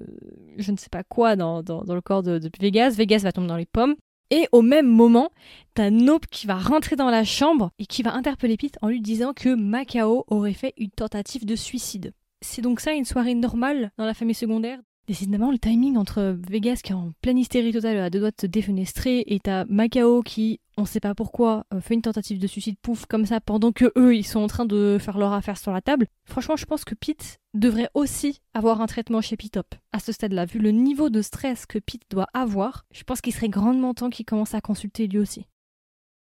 je 0.58 0.72
ne 0.72 0.76
sais 0.76 0.88
pas 0.90 1.02
quoi 1.02 1.36
dans, 1.36 1.60
le 1.60 2.00
corps 2.00 2.22
de, 2.22 2.40
Vegas. 2.60 2.90
Vegas 2.90 3.20
va 3.22 3.32
tomber 3.32 3.48
dans 3.48 3.56
les 3.56 3.66
pommes. 3.66 3.94
Et 4.30 4.48
au 4.52 4.62
même 4.62 4.86
moment, 4.86 5.30
t'as 5.74 5.90
Nope 5.90 6.26
qui 6.26 6.46
va 6.46 6.56
rentrer 6.56 6.96
dans 6.96 7.10
la 7.10 7.24
chambre 7.24 7.70
et 7.78 7.86
qui 7.86 8.02
va 8.02 8.14
interpeller 8.14 8.56
Pete 8.56 8.78
en 8.82 8.88
lui 8.88 9.00
disant 9.00 9.32
que 9.32 9.54
Macao 9.54 10.24
aurait 10.28 10.54
fait 10.54 10.74
une 10.76 10.90
tentative 10.90 11.44
de 11.44 11.56
suicide. 11.56 12.12
C'est 12.40 12.62
donc 12.62 12.80
ça 12.80 12.92
une 12.92 13.04
soirée 13.04 13.34
normale 13.34 13.90
dans 13.96 14.06
la 14.06 14.14
famille 14.14 14.34
secondaire? 14.34 14.78
Décidément, 15.06 15.50
le 15.50 15.58
timing 15.58 15.98
entre 15.98 16.34
Vegas 16.48 16.80
qui 16.82 16.92
est 16.92 16.94
en 16.94 17.12
pleine 17.20 17.36
hystérie 17.36 17.72
totale 17.72 17.98
à 17.98 18.08
deux 18.08 18.20
doigts 18.20 18.30
de 18.30 18.40
se 18.40 18.46
défenestrer 18.46 19.22
et 19.26 19.38
t'as 19.38 19.66
Macao 19.66 20.22
qui, 20.22 20.60
on 20.78 20.86
sait 20.86 21.00
pas 21.00 21.14
pourquoi, 21.14 21.66
euh, 21.74 21.82
fait 21.82 21.92
une 21.92 22.00
tentative 22.00 22.38
de 22.38 22.46
suicide 22.46 22.76
pouf 22.80 23.04
comme 23.04 23.26
ça 23.26 23.38
pendant 23.38 23.70
que 23.70 23.92
eux 23.98 24.16
ils 24.16 24.24
sont 24.24 24.40
en 24.40 24.46
train 24.46 24.64
de 24.64 24.96
faire 24.98 25.18
leur 25.18 25.34
affaire 25.34 25.58
sur 25.58 25.72
la 25.72 25.82
table. 25.82 26.06
Franchement, 26.24 26.56
je 26.56 26.64
pense 26.64 26.86
que 26.86 26.94
Pete 26.94 27.38
devrait 27.52 27.90
aussi 27.92 28.40
avoir 28.54 28.80
un 28.80 28.86
traitement 28.86 29.20
chez 29.20 29.36
Pitop. 29.36 29.74
À 29.92 29.98
ce 29.98 30.10
stade-là, 30.10 30.46
vu 30.46 30.58
le 30.58 30.70
niveau 30.70 31.10
de 31.10 31.20
stress 31.20 31.66
que 31.66 31.78
Pete 31.78 32.04
doit 32.10 32.28
avoir, 32.32 32.86
je 32.90 33.02
pense 33.02 33.20
qu'il 33.20 33.34
serait 33.34 33.50
grandement 33.50 33.92
temps 33.92 34.08
qu'il 34.08 34.24
commence 34.24 34.54
à 34.54 34.62
consulter 34.62 35.06
lui 35.06 35.18
aussi. 35.18 35.44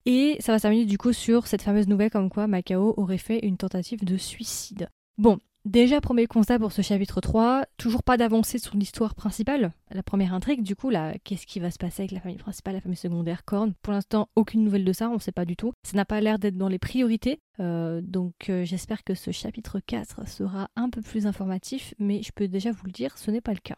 Et 0.07 0.39
ça 0.41 0.53
va 0.53 0.61
terminer 0.61 0.87
du 0.87 0.97
coup 0.97 1.13
sur 1.13 1.47
cette 1.47 1.61
fameuse 1.61 1.87
nouvelle 1.87 2.11
comme 2.11 2.31
quoi 2.31 2.47
Macao 2.47 2.95
aurait 2.97 3.19
fait 3.19 3.45
une 3.45 3.59
tentative 3.59 4.07
de 4.07 4.17
suicide. 4.17 4.89
Bon, 5.19 5.39
Déjà, 5.67 6.01
premier 6.01 6.27
constat 6.27 6.59
pour 6.59 6.73
ce 6.73 6.81
chapitre 6.81 7.21
3, 7.21 7.67
toujours 7.77 8.03
pas 8.03 8.17
d'avancée 8.17 8.59
sur 8.59 8.77
l'histoire 8.77 9.15
principale, 9.15 9.75
la 9.91 10.03
première 10.03 10.33
intrigue, 10.33 10.63
du 10.63 10.75
coup, 10.75 10.89
là, 10.89 11.13
qu'est-ce 11.23 11.47
qui 11.47 11.61
va 11.61 11.71
se 11.71 11.77
passer 11.77 12.01
avec 12.01 12.13
la 12.13 12.21
famille 12.21 12.39
principale, 12.39 12.77
la 12.77 12.81
famille 12.81 12.97
secondaire, 12.97 13.45
Korn? 13.45 13.75
Pour 13.83 13.93
l'instant, 13.93 14.31
aucune 14.37 14.65
nouvelle 14.65 14.87
de 14.87 14.93
ça, 14.95 15.11
on 15.11 15.19
sait 15.19 15.33
pas 15.33 15.45
du 15.45 15.57
tout. 15.57 15.75
Ça 15.83 15.99
n'a 15.99 16.07
pas 16.07 16.23
l'air 16.23 16.39
d'être 16.39 16.57
dans 16.57 16.69
les 16.69 16.79
priorités, 16.79 17.41
euh, 17.61 18.01
donc 18.03 18.49
euh, 18.49 18.65
j'espère 18.65 19.05
que 19.05 19.15
ce 19.15 19.33
chapitre 19.33 19.81
4 19.81 20.27
sera 20.27 20.71
un 20.77 20.89
peu 20.89 21.03
plus 21.03 21.27
informatif, 21.27 21.93
mais 21.99 22.23
je 22.23 22.33
peux 22.35 22.49
déjà 22.49 22.73
vous 22.73 22.87
le 22.87 22.93
dire, 22.93 23.19
ce 23.19 23.31
n'est 23.31 23.43
pas 23.43 23.53
le 23.53 23.59
cas. 23.59 23.77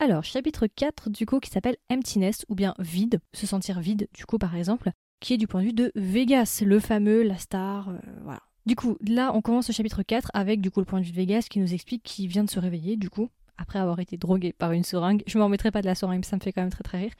Alors, 0.00 0.24
chapitre 0.24 0.66
4, 0.66 1.08
du 1.08 1.24
coup, 1.24 1.40
qui 1.40 1.48
s'appelle 1.48 1.76
Emptiness, 1.90 2.44
ou 2.50 2.54
bien 2.54 2.74
vide, 2.78 3.20
se 3.32 3.46
sentir 3.46 3.80
vide, 3.80 4.06
du 4.12 4.26
coup, 4.26 4.36
par 4.36 4.54
exemple, 4.54 4.90
qui 5.20 5.32
est 5.32 5.38
du 5.38 5.46
point 5.46 5.62
de 5.62 5.66
vue 5.66 5.72
de 5.72 5.92
Vegas, 5.94 6.62
le 6.66 6.78
fameux, 6.78 7.22
la 7.22 7.38
star, 7.38 7.88
euh, 7.88 7.98
voilà 8.22 8.40
du 8.66 8.76
coup, 8.76 8.96
là, 9.06 9.32
on 9.34 9.40
commence 9.40 9.68
le 9.68 9.74
chapitre 9.74 10.02
4 10.02 10.30
avec 10.34 10.60
du 10.60 10.70
coup 10.70 10.80
le 10.80 10.86
point 10.86 11.00
de 11.00 11.04
vue 11.04 11.10
de 11.12 11.16
Vegas 11.16 11.46
qui 11.50 11.58
nous 11.58 11.74
explique 11.74 12.02
qu'il 12.02 12.28
vient 12.28 12.44
de 12.44 12.50
se 12.50 12.60
réveiller, 12.60 12.96
du 12.96 13.10
coup, 13.10 13.28
après 13.58 13.78
avoir 13.78 13.98
été 14.00 14.16
drogué 14.16 14.52
par 14.52 14.72
une 14.72 14.84
seringue. 14.84 15.22
Je 15.26 15.38
m'en 15.38 15.46
remettrai 15.46 15.70
pas 15.70 15.82
de 15.82 15.86
la 15.86 15.94
seringue, 15.94 16.24
ça 16.24 16.36
me 16.36 16.40
fait 16.40 16.52
quand 16.52 16.62
même 16.62 16.70
très 16.70 16.84
très 16.84 16.98
rire. 16.98 17.12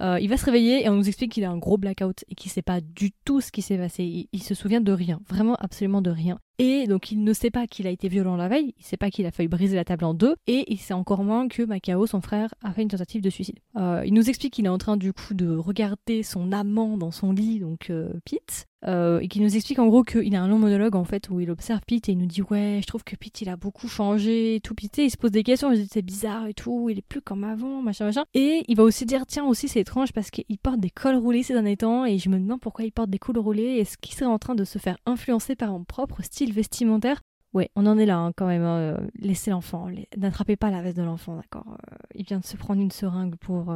Euh, 0.00 0.18
il 0.20 0.28
va 0.28 0.36
se 0.36 0.44
réveiller 0.44 0.84
et 0.84 0.88
on 0.88 0.96
nous 0.96 1.08
explique 1.08 1.32
qu'il 1.32 1.44
a 1.44 1.50
un 1.50 1.58
gros 1.58 1.78
blackout 1.78 2.24
et 2.28 2.34
qu'il 2.34 2.50
sait 2.50 2.62
pas 2.62 2.80
du 2.80 3.12
tout 3.24 3.40
ce 3.40 3.52
qui 3.52 3.62
s'est 3.62 3.78
passé. 3.78 4.04
Il, 4.04 4.28
il, 4.32 4.42
se 4.42 4.54
souvient 4.54 4.80
de 4.80 4.92
rien, 4.92 5.20
vraiment 5.28 5.56
absolument 5.56 6.02
de 6.02 6.10
rien. 6.10 6.38
Et 6.58 6.86
donc 6.86 7.12
il 7.12 7.22
ne 7.22 7.32
sait 7.32 7.50
pas 7.50 7.66
qu'il 7.66 7.86
a 7.86 7.90
été 7.90 8.08
violent 8.08 8.36
la 8.36 8.48
veille, 8.48 8.74
il 8.78 8.84
sait 8.84 8.96
pas 8.96 9.10
qu'il 9.10 9.26
a 9.26 9.30
failli 9.30 9.48
briser 9.48 9.76
la 9.76 9.84
table 9.84 10.04
en 10.04 10.14
deux, 10.14 10.36
et 10.46 10.64
il 10.72 10.78
sait 10.78 10.94
encore 10.94 11.22
moins 11.24 11.48
que 11.48 11.62
Macao, 11.62 12.06
son 12.06 12.20
frère, 12.20 12.54
a 12.62 12.72
fait 12.72 12.82
une 12.82 12.88
tentative 12.88 13.22
de 13.22 13.30
suicide. 13.30 13.58
Euh, 13.76 14.02
il 14.06 14.14
nous 14.14 14.28
explique 14.28 14.54
qu'il 14.54 14.66
est 14.66 14.70
en 14.70 14.78
train 14.78 14.96
du 14.96 15.12
coup 15.12 15.34
de 15.34 15.54
regarder 15.54 16.22
son 16.22 16.52
amant 16.52 16.96
dans 16.96 17.10
son 17.10 17.32
lit, 17.32 17.60
donc 17.60 17.90
euh, 17.90 18.12
Pete, 18.24 18.66
euh, 18.86 19.20
et 19.20 19.28
qu'il 19.28 19.42
nous 19.42 19.56
explique 19.56 19.78
en 19.78 19.86
gros 19.86 20.04
qu'il 20.04 20.34
a 20.36 20.42
un 20.42 20.48
long 20.48 20.58
monologue 20.58 20.96
en 20.96 21.04
fait 21.04 21.28
où 21.30 21.40
il 21.40 21.50
observe 21.50 21.80
Pete 21.86 22.08
et 22.08 22.12
il 22.12 22.18
nous 22.18 22.26
dit 22.26 22.42
ouais 22.42 22.78
je 22.82 22.86
trouve 22.86 23.04
que 23.04 23.16
Pete 23.16 23.40
il 23.40 23.48
a 23.48 23.56
beaucoup 23.56 23.88
changé 23.88 24.60
tout 24.62 24.74
Pete 24.74 24.98
il 24.98 25.10
se 25.10 25.16
pose 25.16 25.30
des 25.30 25.42
questions 25.42 25.72
il 25.72 25.82
dit 25.82 25.88
c'est 25.90 26.02
bizarre 26.02 26.46
et 26.46 26.54
tout 26.54 26.88
il 26.90 26.98
est 26.98 27.02
plus 27.02 27.22
comme 27.22 27.42
avant 27.42 27.82
machin 27.82 28.04
machin 28.04 28.24
et 28.34 28.62
il 28.68 28.76
va 28.76 28.82
aussi 28.84 29.06
dire 29.06 29.24
tiens 29.26 29.44
aussi 29.44 29.66
c'est 29.66 29.80
étrange 29.80 30.12
parce 30.12 30.30
qu'il 30.30 30.58
porte 30.62 30.78
des 30.78 30.90
cols 30.90 31.16
roulés 31.16 31.42
ces 31.42 31.54
derniers 31.54 31.78
temps 31.78 32.04
et 32.04 32.18
je 32.18 32.28
me 32.28 32.38
demande 32.38 32.60
pourquoi 32.60 32.84
il 32.84 32.92
porte 32.92 33.10
des 33.10 33.18
cols 33.18 33.38
roulés 33.38 33.78
est-ce 33.78 33.96
qu'il 33.96 34.14
serait 34.14 34.26
en 34.26 34.38
train 34.38 34.54
de 34.54 34.64
se 34.64 34.78
faire 34.78 34.98
influencer 35.06 35.56
par 35.56 35.72
un 35.72 35.82
propre 35.82 36.22
style 36.22 36.45
vestimentaire 36.52 37.20
Ouais, 37.54 37.70
on 37.74 37.86
en 37.86 37.96
est 37.96 38.04
là 38.04 38.18
hein, 38.18 38.32
quand 38.36 38.46
même. 38.46 38.64
Hein. 38.64 38.98
Laissez 39.18 39.50
l'enfant. 39.50 39.88
N'attrapez 40.16 40.56
pas 40.56 40.70
la 40.70 40.82
veste 40.82 40.98
de 40.98 41.02
l'enfant, 41.02 41.36
d'accord 41.36 41.78
Il 42.14 42.26
vient 42.26 42.40
de 42.40 42.44
se 42.44 42.56
prendre 42.56 42.82
une 42.82 42.90
seringue 42.90 43.36
pour 43.36 43.72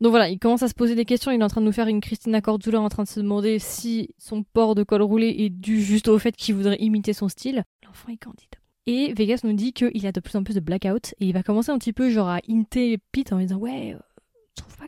donc 0.00 0.10
voilà, 0.10 0.28
il 0.28 0.38
commence 0.38 0.62
à 0.62 0.68
se 0.68 0.74
poser 0.74 0.94
des 0.94 1.04
questions. 1.04 1.30
Il 1.30 1.40
est 1.40 1.44
en 1.44 1.48
train 1.48 1.60
de 1.60 1.66
nous 1.66 1.72
faire 1.72 1.86
une 1.86 2.00
Christina 2.00 2.40
Cordula 2.40 2.80
en 2.80 2.88
train 2.88 3.04
de 3.04 3.08
se 3.08 3.20
demander 3.20 3.58
si 3.58 4.10
son 4.18 4.42
port 4.42 4.74
de 4.74 4.82
col 4.82 5.02
roulé 5.02 5.28
est 5.38 5.50
dû 5.50 5.80
juste 5.80 6.08
au 6.08 6.18
fait 6.18 6.36
qu'il 6.36 6.54
voudrait 6.54 6.76
imiter 6.80 7.12
son 7.12 7.28
style. 7.28 7.64
L'enfant 7.86 8.10
est 8.12 8.16
candide. 8.16 8.56
Et 8.86 9.14
Vegas 9.14 9.40
nous 9.44 9.54
dit 9.54 9.72
qu'il 9.72 10.06
a 10.06 10.12
de 10.12 10.20
plus 10.20 10.36
en 10.36 10.44
plus 10.44 10.54
de 10.54 10.60
blackout 10.60 11.14
et 11.20 11.26
il 11.26 11.32
va 11.32 11.42
commencer 11.42 11.70
un 11.70 11.78
petit 11.78 11.94
peu 11.94 12.10
genre 12.10 12.28
à 12.28 12.40
inter 12.50 12.98
Pete 13.12 13.32
en 13.32 13.38
lui 13.38 13.46
disant 13.46 13.58
ouais, 13.58 13.96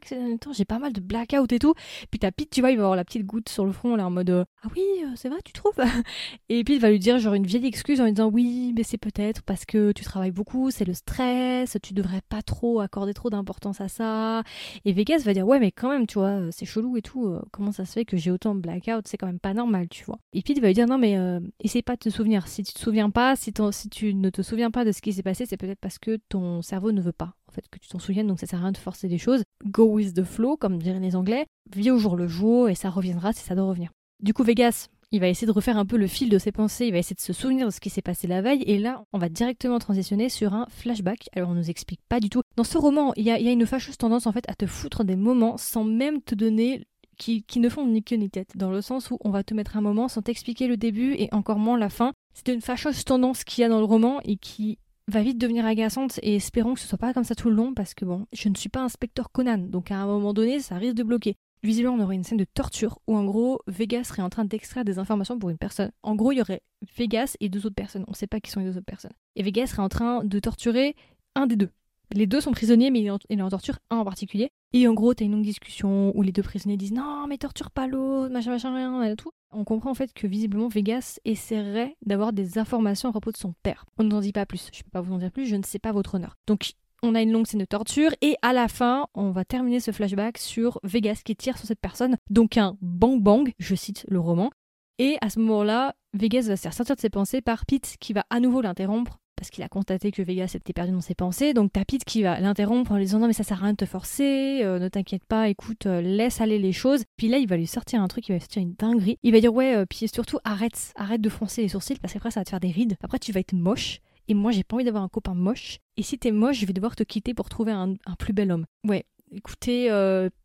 que 0.00 0.08
ces 0.08 0.16
derniers 0.16 0.38
temps, 0.38 0.52
j'ai 0.52 0.64
pas 0.64 0.78
mal 0.78 0.92
de 0.92 1.00
blackout 1.00 1.50
et 1.52 1.58
tout. 1.58 1.74
Puis 2.10 2.18
t'as 2.18 2.30
Pete, 2.30 2.50
tu 2.50 2.60
vois, 2.60 2.70
il 2.70 2.76
va 2.76 2.84
avoir 2.84 2.96
la 2.96 3.04
petite 3.04 3.24
goutte 3.24 3.48
sur 3.48 3.64
le 3.64 3.72
front, 3.72 3.96
là, 3.96 4.06
en 4.06 4.10
mode 4.10 4.30
euh, 4.30 4.44
Ah 4.62 4.68
oui, 4.74 4.84
euh, 5.02 5.08
c'est 5.14 5.28
vrai, 5.28 5.38
tu 5.44 5.52
trouves 5.52 5.74
Et 6.48 6.64
Pete 6.64 6.80
va 6.80 6.90
lui 6.90 6.98
dire, 6.98 7.18
genre, 7.18 7.34
une 7.34 7.46
vieille 7.46 7.66
excuse 7.66 8.00
en 8.00 8.04
lui 8.04 8.12
disant 8.12 8.30
Oui, 8.30 8.72
mais 8.76 8.82
c'est 8.82 8.98
peut-être 8.98 9.42
parce 9.42 9.64
que 9.64 9.92
tu 9.92 10.04
travailles 10.04 10.30
beaucoup, 10.30 10.70
c'est 10.70 10.84
le 10.84 10.94
stress, 10.94 11.76
tu 11.82 11.94
devrais 11.94 12.22
pas 12.28 12.42
trop 12.42 12.80
accorder 12.80 13.14
trop 13.14 13.30
d'importance 13.30 13.80
à 13.80 13.88
ça. 13.88 14.42
Et 14.84 14.92
Vegas 14.92 15.22
va 15.24 15.34
dire 15.34 15.46
Ouais, 15.46 15.58
mais 15.58 15.72
quand 15.72 15.88
même, 15.88 16.06
tu 16.06 16.18
vois, 16.18 16.28
euh, 16.28 16.48
c'est 16.52 16.66
chelou 16.66 16.96
et 16.96 17.02
tout, 17.02 17.36
comment 17.52 17.72
ça 17.72 17.84
se 17.84 17.92
fait 17.92 18.04
que 18.04 18.16
j'ai 18.16 18.30
autant 18.30 18.54
de 18.54 18.60
blackout 18.60 19.06
C'est 19.06 19.16
quand 19.16 19.26
même 19.26 19.40
pas 19.40 19.54
normal, 19.54 19.88
tu 19.88 20.04
vois. 20.04 20.18
Et 20.32 20.42
Pete 20.42 20.60
va 20.60 20.68
lui 20.68 20.74
dire 20.74 20.86
Non, 20.86 20.98
mais 20.98 21.16
essaye 21.60 21.82
pas 21.82 21.94
de 21.94 22.00
te 22.00 22.10
souvenir. 22.10 22.48
Si 22.48 22.62
tu 22.62 22.72
te 22.72 22.78
souviens 22.78 23.10
pas, 23.10 23.36
si 23.36 23.52
tu 23.52 24.14
ne 24.14 24.30
te 24.30 24.42
souviens 24.42 24.70
pas 24.70 24.84
de 24.84 24.92
ce 24.92 25.00
qui 25.00 25.12
s'est 25.12 25.22
passé, 25.22 25.46
c'est 25.46 25.56
peut-être 25.56 25.80
parce 25.80 25.98
que 25.98 26.18
ton 26.28 26.62
cerveau 26.62 26.92
ne 26.92 27.00
veut 27.00 27.12
pas 27.12 27.34
fait 27.52 27.68
que 27.70 27.78
tu 27.78 27.88
t'en 27.88 27.98
souviennes, 27.98 28.26
donc 28.26 28.40
ça 28.40 28.46
sert 28.46 28.58
à 28.60 28.62
rien 28.62 28.72
de 28.72 28.76
forcer 28.76 29.08
des 29.08 29.18
choses. 29.18 29.42
Go 29.64 29.84
with 29.84 30.14
the 30.14 30.24
flow, 30.24 30.56
comme 30.56 30.78
diraient 30.78 31.00
les 31.00 31.16
Anglais. 31.16 31.46
Vis 31.74 31.90
au 31.90 31.98
jour 31.98 32.16
le 32.16 32.28
jour 32.28 32.68
et 32.68 32.74
ça 32.74 32.90
reviendra 32.90 33.32
si 33.32 33.42
ça 33.42 33.54
doit 33.54 33.66
revenir. 33.66 33.90
Du 34.22 34.32
coup, 34.32 34.44
Vegas, 34.44 34.88
il 35.12 35.20
va 35.20 35.28
essayer 35.28 35.46
de 35.46 35.52
refaire 35.52 35.76
un 35.76 35.86
peu 35.86 35.96
le 35.96 36.06
fil 36.06 36.28
de 36.28 36.38
ses 36.38 36.52
pensées, 36.52 36.86
il 36.86 36.92
va 36.92 36.98
essayer 36.98 37.14
de 37.14 37.20
se 37.20 37.32
souvenir 37.32 37.66
de 37.66 37.70
ce 37.70 37.80
qui 37.80 37.90
s'est 37.90 38.02
passé 38.02 38.26
la 38.26 38.42
veille, 38.42 38.62
et 38.66 38.78
là, 38.78 39.04
on 39.12 39.18
va 39.18 39.28
directement 39.28 39.78
transitionner 39.78 40.28
sur 40.28 40.54
un 40.54 40.66
flashback. 40.68 41.28
Alors, 41.34 41.50
on 41.50 41.54
nous 41.54 41.70
explique 41.70 42.00
pas 42.08 42.20
du 42.20 42.28
tout. 42.28 42.42
Dans 42.56 42.64
ce 42.64 42.78
roman, 42.78 43.12
il 43.16 43.24
y 43.24 43.30
a, 43.30 43.38
une 43.38 43.66
fâcheuse 43.66 43.96
tendance 43.96 44.26
en 44.26 44.32
fait 44.32 44.48
à 44.48 44.54
te 44.54 44.66
foutre 44.66 45.04
des 45.04 45.16
moments 45.16 45.56
sans 45.56 45.84
même 45.84 46.20
te 46.22 46.34
donner 46.34 46.86
qui, 47.18 47.44
qui, 47.44 47.60
ne 47.60 47.68
font 47.68 47.86
ni 47.86 48.02
queue 48.02 48.16
ni 48.16 48.28
tête, 48.28 48.56
dans 48.56 48.70
le 48.70 48.82
sens 48.82 49.10
où 49.10 49.18
on 49.24 49.30
va 49.30 49.42
te 49.42 49.54
mettre 49.54 49.76
un 49.76 49.80
moment 49.80 50.08
sans 50.08 50.22
t'expliquer 50.22 50.66
le 50.66 50.76
début 50.76 51.14
et 51.14 51.28
encore 51.32 51.58
moins 51.58 51.78
la 51.78 51.88
fin. 51.88 52.12
C'est 52.34 52.52
une 52.52 52.60
fâcheuse 52.60 53.04
tendance 53.04 53.44
qu'il 53.44 53.62
y 53.62 53.64
a 53.64 53.68
dans 53.68 53.78
le 53.78 53.84
roman 53.84 54.20
et 54.24 54.36
qui 54.36 54.78
va 55.08 55.22
vite 55.22 55.38
devenir 55.38 55.64
agaçante 55.66 56.18
et 56.22 56.36
espérons 56.36 56.74
que 56.74 56.80
ce 56.80 56.88
soit 56.88 56.98
pas 56.98 57.14
comme 57.14 57.24
ça 57.24 57.34
tout 57.34 57.48
le 57.48 57.56
long 57.56 57.74
parce 57.74 57.94
que 57.94 58.04
bon, 58.04 58.26
je 58.32 58.48
ne 58.48 58.54
suis 58.54 58.68
pas 58.68 58.82
inspecteur 58.82 59.30
Conan, 59.30 59.58
donc 59.58 59.90
à 59.90 59.96
un 59.96 60.06
moment 60.06 60.34
donné, 60.34 60.60
ça 60.60 60.76
risque 60.76 60.96
de 60.96 61.02
bloquer. 61.02 61.36
Visiblement, 61.62 61.94
on 61.94 62.00
aurait 62.00 62.14
une 62.14 62.24
scène 62.24 62.38
de 62.38 62.44
torture 62.44 62.98
où 63.06 63.16
en 63.16 63.24
gros, 63.24 63.60
Vegas 63.66 64.04
serait 64.04 64.22
en 64.22 64.28
train 64.28 64.44
d'extraire 64.44 64.84
des 64.84 64.98
informations 64.98 65.38
pour 65.38 65.50
une 65.50 65.58
personne. 65.58 65.90
En 66.02 66.14
gros, 66.14 66.32
il 66.32 66.38
y 66.38 66.40
aurait 66.40 66.62
Vegas 66.96 67.36
et 67.40 67.48
deux 67.48 67.66
autres 67.66 67.74
personnes. 67.74 68.04
On 68.06 68.12
ne 68.12 68.16
sait 68.16 68.26
pas 68.26 68.40
qui 68.40 68.50
sont 68.50 68.60
les 68.60 68.66
deux 68.66 68.76
autres 68.76 68.86
personnes. 68.86 69.14
Et 69.36 69.42
Vegas 69.42 69.68
serait 69.68 69.82
en 69.82 69.88
train 69.88 70.22
de 70.22 70.38
torturer 70.38 70.94
un 71.34 71.46
des 71.46 71.56
deux. 71.56 71.70
Les 72.14 72.26
deux 72.26 72.40
sont 72.40 72.52
prisonniers, 72.52 72.90
mais 72.90 73.00
il 73.28 73.42
en 73.42 73.48
torture 73.48 73.78
un 73.90 73.96
en 73.96 74.04
particulier. 74.04 74.50
Et 74.72 74.86
en 74.88 74.94
gros, 74.94 75.14
t'as 75.14 75.24
une 75.24 75.32
longue 75.32 75.42
discussion 75.42 76.16
où 76.16 76.22
les 76.22 76.32
deux 76.32 76.42
prisonniers 76.42 76.76
disent 76.76 76.92
non, 76.92 77.26
mais 77.26 77.38
torture 77.38 77.70
pas 77.70 77.86
l'autre, 77.86 78.32
machin, 78.32 78.50
machin, 78.50 78.74
rien, 78.74 79.02
et 79.02 79.16
tout. 79.16 79.30
On 79.52 79.64
comprend 79.64 79.90
en 79.90 79.94
fait 79.94 80.12
que 80.12 80.26
visiblement 80.26 80.68
Vegas 80.68 81.18
essaierait 81.24 81.96
d'avoir 82.04 82.32
des 82.32 82.58
informations 82.58 83.08
à 83.08 83.12
propos 83.12 83.32
de 83.32 83.36
son 83.36 83.54
père. 83.62 83.86
On 83.98 84.04
ne 84.04 84.14
en 84.14 84.20
dit 84.20 84.32
pas 84.32 84.46
plus. 84.46 84.70
Je 84.72 84.82
peux 84.82 84.90
pas 84.90 85.00
vous 85.00 85.14
en 85.14 85.18
dire 85.18 85.30
plus, 85.30 85.46
je 85.46 85.56
ne 85.56 85.62
sais 85.62 85.78
pas 85.78 85.92
votre 85.92 86.16
honneur. 86.16 86.36
Donc 86.46 86.72
on 87.02 87.14
a 87.14 87.22
une 87.22 87.32
longue 87.32 87.46
scène 87.46 87.60
de 87.60 87.64
torture 87.64 88.10
et 88.20 88.36
à 88.42 88.52
la 88.52 88.68
fin, 88.68 89.06
on 89.14 89.30
va 89.30 89.44
terminer 89.44 89.80
ce 89.80 89.92
flashback 89.92 90.38
sur 90.38 90.80
Vegas 90.82 91.20
qui 91.24 91.36
tire 91.36 91.56
sur 91.56 91.66
cette 91.66 91.80
personne. 91.80 92.16
Donc 92.30 92.56
un 92.56 92.76
bang 92.80 93.20
bang, 93.20 93.52
je 93.58 93.74
cite 93.74 94.04
le 94.08 94.18
roman. 94.20 94.50
Et 94.98 95.18
à 95.20 95.30
ce 95.30 95.38
moment-là, 95.40 95.94
Vegas 96.14 96.46
va 96.48 96.56
se 96.56 96.62
faire 96.62 96.74
sortir 96.74 96.96
de 96.96 97.00
ses 97.00 97.10
pensées 97.10 97.42
par 97.42 97.66
Pete 97.66 97.96
qui 98.00 98.12
va 98.12 98.24
à 98.30 98.40
nouveau 98.40 98.62
l'interrompre 98.62 99.20
parce 99.36 99.50
qu'il 99.50 99.62
a 99.62 99.68
constaté 99.68 100.10
que 100.10 100.22
Vegas 100.22 100.52
était 100.54 100.72
perdu 100.72 100.92
dans 100.92 101.00
ses 101.00 101.14
pensées. 101.14 101.54
Donc 101.54 101.72
t'as 101.72 101.84
Pete 101.84 102.04
qui 102.04 102.22
va 102.22 102.40
l'interrompre 102.40 102.92
en 102.92 102.96
lui 102.96 103.04
disant 103.04 103.18
non 103.18 103.26
mais 103.26 103.32
ça 103.32 103.44
sert 103.44 103.58
à 103.58 103.64
rien 103.64 103.72
de 103.72 103.76
te 103.76 103.84
forcer, 103.84 104.60
euh, 104.64 104.78
ne 104.78 104.88
t'inquiète 104.88 105.24
pas, 105.24 105.48
écoute, 105.48 105.86
euh, 105.86 106.00
laisse 106.00 106.40
aller 106.40 106.58
les 106.58 106.72
choses. 106.72 107.04
Puis 107.16 107.28
là 107.28 107.38
il 107.38 107.46
va 107.46 107.56
lui 107.56 107.66
sortir 107.66 108.02
un 108.02 108.08
truc, 108.08 108.28
il 108.28 108.32
va 108.32 108.36
lui 108.36 108.40
sortir 108.40 108.62
une 108.62 108.74
dinguerie. 108.74 109.18
Il 109.22 109.32
va 109.32 109.40
dire 109.40 109.54
ouais, 109.54 109.76
euh, 109.76 109.86
puis 109.88 110.08
surtout 110.08 110.38
arrête, 110.44 110.92
arrête 110.96 111.20
de 111.20 111.28
froncer 111.28 111.62
les 111.62 111.68
sourcils 111.68 111.98
parce 112.00 112.12
qu'après 112.12 112.30
ça 112.30 112.40
va 112.40 112.44
te 112.44 112.50
faire 112.50 112.60
des 112.60 112.70
rides. 112.70 112.96
Après 113.02 113.18
tu 113.18 113.32
vas 113.32 113.40
être 113.40 113.52
moche. 113.52 114.00
Et 114.28 114.34
moi 114.34 114.50
j'ai 114.50 114.64
pas 114.64 114.76
envie 114.76 114.84
d'avoir 114.84 115.04
un 115.04 115.08
copain 115.08 115.34
moche. 115.34 115.78
Et 115.96 116.02
si 116.02 116.18
t'es 116.18 116.32
moche, 116.32 116.58
je 116.58 116.66
vais 116.66 116.72
devoir 116.72 116.96
te 116.96 117.04
quitter 117.04 117.32
pour 117.34 117.48
trouver 117.48 117.72
un, 117.72 117.94
plus 118.18 118.32
bel 118.32 118.50
homme. 118.50 118.66
Ouais, 118.84 119.04
écoutez, 119.32 119.88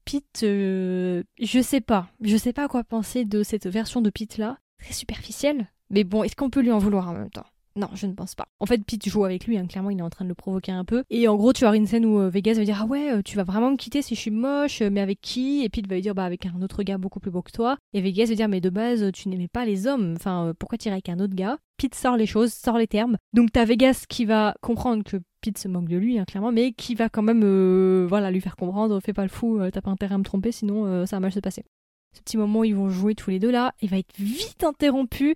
Pete, 0.06 0.42
je 0.42 1.24
sais 1.64 1.82
pas. 1.82 2.10
Je 2.22 2.38
sais 2.38 2.54
pas 2.54 2.68
quoi 2.68 2.84
penser 2.84 3.26
de 3.26 3.42
cette 3.42 3.68
version 3.68 4.02
de 4.02 4.12
Pete 4.12 4.38
là. 4.38 4.60
Très 4.78 4.94
superficielle. 4.94 5.68
Mais 5.90 6.04
bon, 6.04 6.24
est-ce 6.24 6.36
qu'on 6.36 6.50
peut 6.50 6.62
lui 6.62 6.72
en 6.72 6.78
vouloir 6.78 7.10
en 7.10 7.14
même 7.14 7.30
temps? 7.30 7.46
Non, 7.76 7.88
je 7.94 8.06
ne 8.06 8.14
pense 8.14 8.36
pas. 8.36 8.48
En 8.60 8.66
fait, 8.66 8.84
Pete 8.84 9.08
joue 9.08 9.24
avec 9.24 9.46
lui, 9.48 9.58
hein, 9.58 9.66
clairement, 9.66 9.90
il 9.90 10.00
est 10.00 10.04
en 10.04 10.10
train 10.10 10.26
de 10.26 10.30
le 10.30 10.36
provoquer 10.36 10.72
un 10.74 10.84
peu. 10.84 11.04
Et 11.10 11.28
en 11.28 11.36
gros, 11.36 11.54
tu 11.54 11.66
as 11.66 11.76
une 11.76 11.88
scène 11.88 12.06
où 12.06 12.20
euh, 12.20 12.30
Vegas 12.30 12.56
va 12.56 12.66
dire 12.66 12.80
Ah 12.82 12.86
ouais, 12.86 13.14
euh, 13.14 13.22
tu 13.24 13.38
vas 13.38 13.44
vraiment 13.44 13.72
me 13.72 13.78
quitter 13.78 14.02
si 14.02 14.16
je 14.16 14.20
suis 14.20 14.32
moche, 14.32 14.82
euh, 14.82 14.90
mais 14.92 15.00
avec 15.00 15.22
qui? 15.22 15.64
Et 15.64 15.70
Pete 15.70 15.88
va 15.88 15.96
lui 15.96 16.02
dire 16.02 16.14
Bah, 16.14 16.26
avec 16.26 16.46
un 16.46 16.62
autre 16.62 16.84
gars 16.84 16.98
beaucoup 16.98 17.20
plus 17.20 17.32
beau 17.32 17.42
que 17.42 17.52
toi. 17.52 17.78
Et 17.94 18.02
Vegas 18.02 18.26
va 18.26 18.36
dire 18.36 18.50
Mais 18.50 18.62
de 18.62 18.70
base, 18.70 19.12
tu 19.14 19.30
n'aimais 19.30 19.48
pas 19.48 19.66
les 19.66 19.88
hommes, 19.88 20.16
enfin, 20.18 20.54
pourquoi 20.60 20.78
tu 20.78 20.88
irais 20.88 20.96
avec 20.96 21.10
un 21.10 21.20
autre 21.20 21.36
gars? 21.36 21.58
Pete 21.78 21.96
sort 21.96 22.18
les 22.18 22.26
choses, 22.26 22.54
sort 22.54 22.78
les 22.78 22.88
termes. 22.88 23.18
Donc, 23.34 23.52
t'as 23.52 23.66
Vegas 23.66 24.06
qui 24.08 24.26
va 24.26 24.54
comprendre 24.62 25.04
que 25.04 25.18
Pete 25.40 25.58
se 25.58 25.68
moque 25.68 25.88
de 25.88 25.98
lui, 25.98 26.20
hein, 26.20 26.26
clairement, 26.26 26.52
mais 26.52 26.74
qui 26.74 26.94
va 26.94 27.10
quand 27.10 27.24
même 27.24 28.06
voilà, 28.06 28.32
lui 28.32 28.42
faire 28.42 28.56
comprendre 28.56 29.00
Fais 29.00 29.14
pas 29.14 29.24
le 29.24 29.30
fou, 29.30 29.60
t'as 29.72 29.82
pas 29.82 29.90
intérêt 29.90 30.16
à 30.16 30.18
me 30.18 30.24
tromper, 30.24 30.52
sinon 30.52 31.06
ça 31.06 31.16
va 31.16 31.22
mal 31.22 31.32
se 31.32 31.40
passer 31.40 31.64
ce 32.14 32.22
petit 32.22 32.38
moment 32.38 32.60
où 32.60 32.64
ils 32.64 32.76
vont 32.76 32.90
jouer 32.90 33.16
tous 33.16 33.30
les 33.30 33.40
deux 33.40 33.52
là, 33.52 33.74
il 33.82 33.90
va 33.90 33.98
être 33.98 34.14
vite 34.18 34.64
interrompu. 34.64 35.36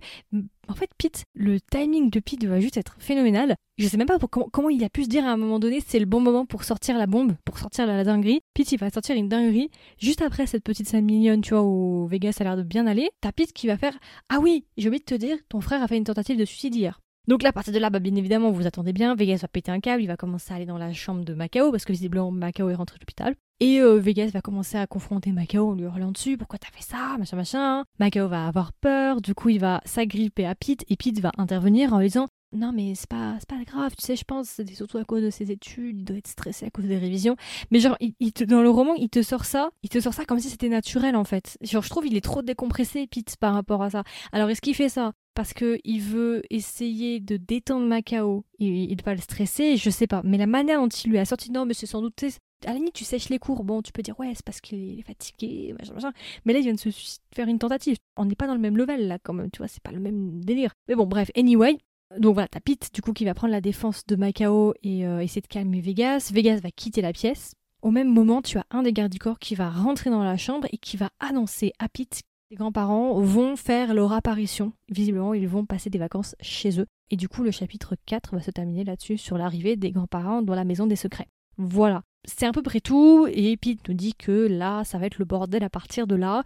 En 0.68 0.74
fait, 0.74 0.90
Pete, 0.98 1.24
le 1.34 1.60
timing 1.60 2.10
de 2.10 2.20
Pete 2.20 2.44
va 2.44 2.60
juste 2.60 2.76
être 2.76 2.96
phénoménal. 2.98 3.54
Je 3.78 3.86
sais 3.86 3.96
même 3.96 4.06
pas 4.06 4.18
comment, 4.18 4.68
il 4.68 4.82
a 4.84 4.88
pu 4.88 5.04
se 5.04 5.08
dire 5.08 5.24
à 5.24 5.30
un 5.30 5.36
moment 5.36 5.58
donné 5.58 5.82
c'est 5.86 5.98
le 5.98 6.06
bon 6.06 6.20
moment 6.20 6.44
pour 6.44 6.64
sortir 6.64 6.98
la 6.98 7.06
bombe, 7.06 7.34
pour 7.44 7.58
sortir 7.58 7.86
la, 7.86 8.04
dinguerie. 8.04 8.40
Pete, 8.54 8.72
il 8.72 8.78
va 8.78 8.90
sortir 8.90 9.16
une 9.16 9.28
dinguerie. 9.28 9.70
Juste 9.98 10.22
après 10.22 10.46
cette 10.46 10.64
petite 10.64 10.88
scène 10.88 11.04
mignonne, 11.04 11.40
tu 11.40 11.54
vois, 11.54 11.62
où 11.62 12.06
Vegas 12.06 12.36
a 12.40 12.44
l'air 12.44 12.56
de 12.56 12.62
bien 12.62 12.86
aller, 12.86 13.10
t'as 13.20 13.32
Pete 13.32 13.52
qui 13.52 13.66
va 13.66 13.76
faire 13.76 13.96
Ah 14.28 14.38
oui, 14.40 14.64
j'ai 14.76 14.88
oublié 14.88 15.00
de 15.00 15.04
te 15.04 15.14
dire, 15.14 15.38
ton 15.48 15.60
frère 15.60 15.82
a 15.82 15.88
fait 15.88 15.96
une 15.96 16.04
tentative 16.04 16.38
de 16.38 16.44
suicide 16.44 16.74
hier. 16.74 17.00
Donc 17.28 17.42
là, 17.42 17.48
à 17.48 17.52
partir 17.52 17.72
de 17.72 17.78
là, 17.78 17.90
bah, 17.90 17.98
bien 17.98 18.14
évidemment, 18.14 18.50
vous 18.50 18.66
attendez 18.66 18.92
bien. 18.92 19.14
Vegas 19.14 19.38
va 19.42 19.48
péter 19.48 19.72
un 19.72 19.80
câble, 19.80 20.02
il 20.02 20.06
va 20.06 20.16
commencer 20.16 20.52
à 20.52 20.56
aller 20.56 20.66
dans 20.66 20.78
la 20.78 20.92
chambre 20.92 21.24
de 21.24 21.34
Macao, 21.34 21.72
parce 21.72 21.84
que 21.84 21.92
visiblement 21.92 22.30
Macao 22.30 22.68
est 22.70 22.74
rentré 22.74 22.96
de 22.96 23.02
l'hôpital. 23.02 23.34
Et 23.58 23.80
euh, 23.80 23.98
Vegas 23.98 24.30
va 24.34 24.42
commencer 24.42 24.76
à 24.76 24.86
confronter 24.86 25.32
Macao 25.32 25.70
en 25.70 25.74
lui 25.74 25.84
hurlant 25.84 26.12
dessus, 26.12 26.36
pourquoi 26.36 26.58
t'as 26.58 26.68
fait 26.70 26.82
ça, 26.82 27.16
machin 27.18 27.36
machin. 27.36 27.84
Macao 27.98 28.28
va 28.28 28.46
avoir 28.46 28.74
peur, 28.74 29.22
du 29.22 29.34
coup 29.34 29.48
il 29.48 29.60
va 29.60 29.80
s'agripper 29.86 30.44
à 30.44 30.54
Pete 30.54 30.84
et 30.88 30.96
Pete 30.96 31.20
va 31.20 31.32
intervenir 31.38 31.94
en 31.94 31.98
lui 31.98 32.08
disant 32.08 32.26
non 32.52 32.72
mais 32.72 32.94
c'est 32.94 33.08
pas 33.08 33.38
pas 33.48 33.62
grave, 33.64 33.94
tu 33.96 34.04
sais, 34.04 34.16
je 34.16 34.24
pense 34.24 34.48
c'est 34.48 34.74
surtout 34.74 34.98
à 34.98 35.04
cause 35.04 35.22
de 35.22 35.30
ses 35.30 35.50
études, 35.50 35.98
il 35.98 36.04
doit 36.04 36.16
être 36.16 36.28
stressé 36.28 36.66
à 36.66 36.70
cause 36.70 36.86
des 36.86 36.98
révisions. 36.98 37.36
Mais 37.70 37.80
genre 37.80 37.96
il, 38.00 38.32
dans 38.46 38.62
le 38.62 38.70
roman, 38.70 38.94
il 38.94 39.08
te 39.08 39.22
sort 39.22 39.44
ça, 39.44 39.70
il 39.82 39.88
te 39.88 40.00
sort 40.00 40.14
ça 40.14 40.24
comme 40.24 40.38
si 40.38 40.50
c'était 40.50 40.68
naturel 40.68 41.16
en 41.16 41.24
fait. 41.24 41.58
Genre 41.62 41.82
je 41.82 41.90
trouve 41.90 42.06
il 42.06 42.16
est 42.16 42.24
trop 42.24 42.42
décompressé 42.42 43.06
Pete 43.06 43.36
par 43.36 43.54
rapport 43.54 43.82
à 43.82 43.90
ça. 43.90 44.04
Alors 44.32 44.48
est-ce 44.50 44.60
qu'il 44.60 44.74
fait 44.74 44.88
ça 44.88 45.12
parce 45.34 45.52
qu'il 45.52 46.00
veut 46.00 46.42
essayer 46.50 47.20
de 47.20 47.36
détendre 47.36 47.86
Macao? 47.86 48.44
Et, 48.58 48.94
de 48.96 49.02
pas 49.02 49.14
le 49.14 49.20
stresser, 49.20 49.76
je 49.76 49.90
sais 49.90 50.06
pas. 50.06 50.22
Mais 50.24 50.38
la 50.38 50.46
manière 50.46 50.80
dont 50.80 50.88
il 50.88 51.10
lui 51.10 51.18
a 51.18 51.26
sorti, 51.26 51.52
non, 51.52 51.66
mais 51.66 51.74
c'est 51.74 51.84
sans 51.84 52.00
doute, 52.00 52.24
à 52.64 52.72
tu 52.94 53.04
sèches 53.04 53.28
les 53.28 53.38
cours. 53.38 53.64
Bon, 53.64 53.82
tu 53.82 53.92
peux 53.92 54.02
dire, 54.02 54.18
ouais, 54.18 54.32
c'est 54.34 54.44
parce 54.44 54.60
qu'il 54.60 54.98
est 54.98 55.02
fatigué, 55.02 55.74
machin, 55.78 55.92
machin. 55.92 56.12
Mais 56.44 56.52
là, 56.52 56.60
il 56.60 56.62
vient 56.62 56.74
de 56.74 56.78
se 56.78 56.88
faire 57.34 57.48
une 57.48 57.58
tentative. 57.58 57.96
On 58.16 58.24
n'est 58.24 58.34
pas 58.34 58.46
dans 58.46 58.54
le 58.54 58.60
même 58.60 58.76
level, 58.76 59.08
là, 59.08 59.18
quand 59.22 59.34
même, 59.34 59.50
tu 59.50 59.58
vois, 59.58 59.68
c'est 59.68 59.82
pas 59.82 59.92
le 59.92 60.00
même 60.00 60.42
délire. 60.42 60.72
Mais 60.88 60.94
bon, 60.94 61.06
bref, 61.06 61.30
anyway. 61.36 61.76
Donc 62.18 62.34
voilà, 62.34 62.48
t'as 62.48 62.60
Pete, 62.60 62.90
du 62.94 63.02
coup, 63.02 63.12
qui 63.12 63.24
va 63.24 63.34
prendre 63.34 63.52
la 63.52 63.60
défense 63.60 64.06
de 64.06 64.16
Macao 64.16 64.74
et 64.82 65.06
euh, 65.06 65.20
essayer 65.20 65.40
de 65.40 65.46
calmer 65.46 65.80
Vegas. 65.80 66.30
Vegas 66.32 66.60
va 66.60 66.70
quitter 66.70 67.00
la 67.02 67.12
pièce. 67.12 67.54
Au 67.82 67.90
même 67.90 68.12
moment, 68.12 68.42
tu 68.42 68.58
as 68.58 68.64
un 68.70 68.82
des 68.82 68.92
gardes 68.92 69.12
du 69.12 69.18
corps 69.18 69.38
qui 69.38 69.54
va 69.54 69.70
rentrer 69.70 70.10
dans 70.10 70.22
la 70.22 70.36
chambre 70.36 70.66
et 70.72 70.78
qui 70.78 70.96
va 70.96 71.10
annoncer 71.20 71.72
à 71.78 71.88
Pete 71.88 72.22
les 72.50 72.56
grands-parents 72.56 73.18
vont 73.20 73.56
faire 73.56 73.92
leur 73.92 74.12
apparition. 74.12 74.72
Visiblement, 74.88 75.34
ils 75.34 75.48
vont 75.48 75.66
passer 75.66 75.90
des 75.90 75.98
vacances 75.98 76.36
chez 76.40 76.80
eux. 76.80 76.86
Et 77.10 77.16
du 77.16 77.28
coup, 77.28 77.42
le 77.42 77.50
chapitre 77.50 77.96
4 78.06 78.36
va 78.36 78.40
se 78.40 78.52
terminer 78.52 78.84
là-dessus, 78.84 79.18
sur 79.18 79.36
l'arrivée 79.36 79.74
des 79.74 79.90
grands-parents 79.90 80.42
dans 80.42 80.54
la 80.54 80.64
maison 80.64 80.86
des 80.86 80.94
secrets. 80.94 81.26
Voilà. 81.56 82.02
C'est 82.24 82.46
à 82.46 82.52
peu 82.52 82.62
près 82.62 82.80
tout. 82.80 83.26
Et 83.32 83.56
Pete 83.56 83.88
nous 83.88 83.94
dit 83.94 84.14
que 84.14 84.46
là, 84.46 84.84
ça 84.84 84.98
va 84.98 85.06
être 85.06 85.18
le 85.18 85.24
bordel 85.24 85.64
à 85.64 85.70
partir 85.70 86.06
de 86.06 86.14
là. 86.14 86.44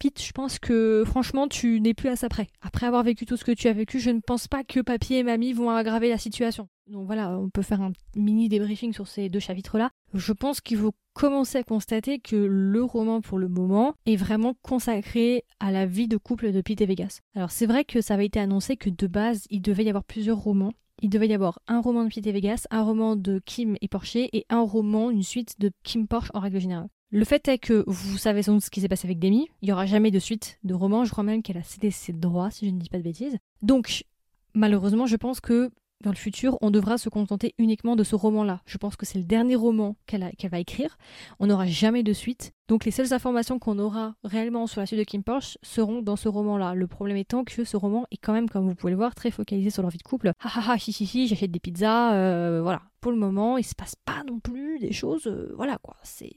Pete, 0.00 0.22
je 0.22 0.32
pense 0.32 0.58
que 0.58 1.04
franchement, 1.06 1.46
tu 1.46 1.78
n'es 1.78 1.92
plus 1.92 2.08
à 2.08 2.16
ça 2.16 2.30
près. 2.30 2.46
Après 2.62 2.86
avoir 2.86 3.02
vécu 3.02 3.26
tout 3.26 3.36
ce 3.36 3.44
que 3.44 3.52
tu 3.52 3.68
as 3.68 3.74
vécu, 3.74 4.00
je 4.00 4.08
ne 4.08 4.20
pense 4.20 4.48
pas 4.48 4.64
que 4.64 4.80
papy 4.80 5.14
et 5.14 5.22
mamie 5.22 5.52
vont 5.52 5.68
aggraver 5.68 6.08
la 6.08 6.16
situation. 6.16 6.68
Donc 6.86 7.04
voilà, 7.04 7.38
on 7.38 7.50
peut 7.50 7.60
faire 7.60 7.82
un 7.82 7.92
mini 8.16 8.48
débriefing 8.48 8.94
sur 8.94 9.06
ces 9.06 9.28
deux 9.28 9.40
chapitres-là. 9.40 9.90
Je 10.14 10.32
pense 10.32 10.62
qu'il 10.62 10.78
faut 10.78 10.94
commencer 11.12 11.58
à 11.58 11.64
constater 11.64 12.18
que 12.18 12.34
le 12.34 12.82
roman, 12.82 13.20
pour 13.20 13.36
le 13.36 13.48
moment, 13.48 13.94
est 14.06 14.16
vraiment 14.16 14.54
consacré 14.62 15.44
à 15.60 15.70
la 15.70 15.84
vie 15.84 16.08
de 16.08 16.16
couple 16.16 16.50
de 16.50 16.62
Pete 16.62 16.80
et 16.80 16.86
Vegas. 16.86 17.20
Alors 17.36 17.50
c'est 17.50 17.66
vrai 17.66 17.84
que 17.84 18.00
ça 18.00 18.14
avait 18.14 18.26
été 18.26 18.40
annoncé 18.40 18.78
que 18.78 18.88
de 18.88 19.06
base, 19.06 19.44
il 19.50 19.60
devait 19.60 19.84
y 19.84 19.90
avoir 19.90 20.04
plusieurs 20.04 20.38
romans. 20.38 20.72
Il 21.02 21.10
devait 21.10 21.28
y 21.28 21.34
avoir 21.34 21.58
un 21.68 21.82
roman 21.82 22.04
de 22.04 22.08
Pete 22.08 22.26
et 22.26 22.32
Vegas, 22.32 22.66
un 22.70 22.82
roman 22.82 23.16
de 23.16 23.38
Kim 23.44 23.76
et 23.82 23.88
Porcher 23.88 24.30
et 24.32 24.46
un 24.48 24.62
roman, 24.62 25.10
une 25.10 25.22
suite 25.22 25.60
de 25.60 25.70
Kim 25.82 26.08
Porsche 26.08 26.30
en 26.32 26.40
règle 26.40 26.58
générale. 26.58 26.88
Le 27.12 27.24
fait 27.24 27.48
est 27.48 27.58
que 27.58 27.82
vous 27.88 28.18
savez 28.18 28.42
sans 28.42 28.54
doute 28.54 28.62
ce 28.62 28.70
qui 28.70 28.80
s'est 28.80 28.88
passé 28.88 29.08
avec 29.08 29.18
Demi. 29.18 29.48
Il 29.62 29.66
n'y 29.66 29.72
aura 29.72 29.84
jamais 29.84 30.12
de 30.12 30.20
suite 30.20 30.58
de 30.62 30.74
roman. 30.74 31.04
Je 31.04 31.10
crois 31.10 31.24
même 31.24 31.42
qu'elle 31.42 31.56
a 31.56 31.62
cédé 31.64 31.90
ses 31.90 32.12
droits, 32.12 32.52
si 32.52 32.66
je 32.66 32.70
ne 32.70 32.78
dis 32.78 32.88
pas 32.88 32.98
de 32.98 33.02
bêtises. 33.02 33.36
Donc, 33.62 34.04
malheureusement, 34.54 35.06
je 35.06 35.16
pense 35.16 35.40
que 35.40 35.70
dans 36.02 36.10
le 36.10 36.16
futur, 36.16 36.56
on 36.62 36.70
devra 36.70 36.96
se 36.98 37.08
contenter 37.08 37.54
uniquement 37.58 37.94
de 37.94 38.04
ce 38.04 38.14
roman-là. 38.14 38.62
Je 38.64 38.78
pense 38.78 38.96
que 38.96 39.04
c'est 39.04 39.18
le 39.18 39.24
dernier 39.24 39.56
roman 39.56 39.96
qu'elle 40.06 40.32
va 40.50 40.58
écrire. 40.58 40.96
On 41.40 41.48
n'aura 41.48 41.66
jamais 41.66 42.02
de 42.02 42.12
suite. 42.12 42.52
Donc 42.68 42.84
les 42.84 42.90
seules 42.90 43.12
informations 43.12 43.58
qu'on 43.58 43.78
aura 43.78 44.14
réellement 44.24 44.66
sur 44.66 44.80
la 44.80 44.86
suite 44.86 45.00
de 45.00 45.04
Kim 45.04 45.22
Porsche 45.22 45.58
seront 45.62 46.00
dans 46.00 46.16
ce 46.16 46.28
roman-là. 46.28 46.74
Le 46.74 46.86
problème 46.86 47.16
étant 47.16 47.44
que 47.44 47.64
ce 47.64 47.76
roman 47.76 48.06
est 48.12 48.16
quand 48.16 48.32
même, 48.32 48.48
comme 48.48 48.66
vous 48.66 48.74
pouvez 48.74 48.92
le 48.92 48.96
voir, 48.96 49.14
très 49.14 49.30
focalisé 49.30 49.68
sur 49.68 49.82
leur 49.82 49.90
vie 49.90 49.98
de 49.98 50.02
couple. 50.04 50.28
Ha 50.28 50.48
ha 50.48 50.72
ha, 50.72 50.76
hi 50.76 50.90
hi 50.90 51.10
hi, 51.12 51.26
j'achète 51.26 51.50
des 51.50 51.60
pizzas, 51.60 52.14
euh, 52.14 52.62
voilà. 52.62 52.82
Pour 53.00 53.12
le 53.12 53.18
moment, 53.18 53.58
il 53.58 53.64
se 53.64 53.74
passe 53.74 53.96
pas 53.96 54.22
non 54.26 54.38
plus 54.38 54.78
des 54.78 54.92
choses, 54.92 55.26
euh, 55.26 55.52
voilà 55.56 55.78
quoi. 55.82 55.96
C'est 56.02 56.36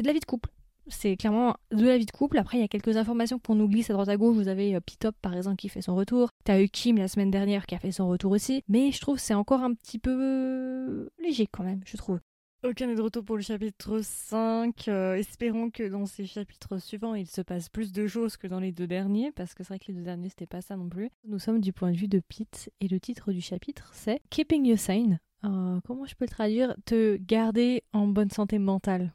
de 0.00 0.06
la 0.06 0.14
vie 0.14 0.20
de 0.20 0.24
couple 0.24 0.48
c'est 0.88 1.16
clairement 1.16 1.56
de 1.70 1.86
la 1.86 1.98
vie 1.98 2.06
de 2.06 2.10
couple. 2.10 2.38
Après, 2.38 2.58
il 2.58 2.60
y 2.60 2.64
a 2.64 2.68
quelques 2.68 2.96
informations 2.96 3.38
qu'on 3.38 3.54
nous 3.54 3.68
glisse 3.68 3.90
à 3.90 3.92
droite 3.92 4.08
à 4.08 4.16
gauche. 4.16 4.36
Vous 4.36 4.48
avez 4.48 4.74
euh, 4.74 4.80
Pitop, 4.80 5.14
par 5.20 5.34
exemple, 5.34 5.56
qui 5.56 5.68
fait 5.68 5.82
son 5.82 5.94
retour. 5.94 6.30
T'as 6.44 6.60
eu 6.60 6.68
Kim 6.68 6.98
la 6.98 7.08
semaine 7.08 7.30
dernière 7.30 7.66
qui 7.66 7.74
a 7.74 7.78
fait 7.78 7.92
son 7.92 8.08
retour 8.08 8.32
aussi. 8.32 8.62
Mais 8.68 8.92
je 8.92 9.00
trouve 9.00 9.16
que 9.16 9.22
c'est 9.22 9.34
encore 9.34 9.62
un 9.62 9.74
petit 9.74 9.98
peu 9.98 10.16
euh, 10.20 11.10
léger 11.18 11.46
quand 11.46 11.64
même, 11.64 11.80
je 11.86 11.96
trouve. 11.96 12.20
Ok, 12.64 12.76
on 12.80 12.88
est 12.88 12.94
de 12.94 13.02
retour 13.02 13.24
pour 13.24 13.36
le 13.36 13.42
chapitre 13.42 14.00
5. 14.02 14.86
Euh, 14.86 15.14
espérons 15.14 15.70
que 15.70 15.88
dans 15.88 16.06
ces 16.06 16.26
chapitres 16.26 16.78
suivants, 16.78 17.16
il 17.16 17.26
se 17.26 17.40
passe 17.40 17.68
plus 17.68 17.92
de 17.92 18.06
choses 18.06 18.36
que 18.36 18.46
dans 18.46 18.60
les 18.60 18.70
deux 18.70 18.86
derniers, 18.86 19.32
parce 19.32 19.54
que 19.54 19.64
c'est 19.64 19.70
vrai 19.70 19.78
que 19.80 19.86
les 19.88 19.94
deux 19.94 20.04
derniers, 20.04 20.28
c'était 20.28 20.46
pas 20.46 20.60
ça 20.60 20.76
non 20.76 20.88
plus. 20.88 21.10
Nous 21.26 21.40
sommes 21.40 21.60
du 21.60 21.72
point 21.72 21.90
de 21.90 21.96
vue 21.96 22.06
de 22.06 22.20
Pete, 22.20 22.70
et 22.80 22.86
le 22.86 23.00
titre 23.00 23.32
du 23.32 23.40
chapitre, 23.40 23.90
c'est 23.92 24.20
Keeping 24.30 24.64
You 24.64 24.76
Sane. 24.76 25.18
comment 25.42 26.04
je 26.06 26.14
peux 26.14 26.24
le 26.24 26.30
traduire? 26.30 26.76
Te 26.84 27.16
garder 27.16 27.82
en 27.92 28.06
bonne 28.06 28.30
santé 28.30 28.60
mentale 28.60 29.12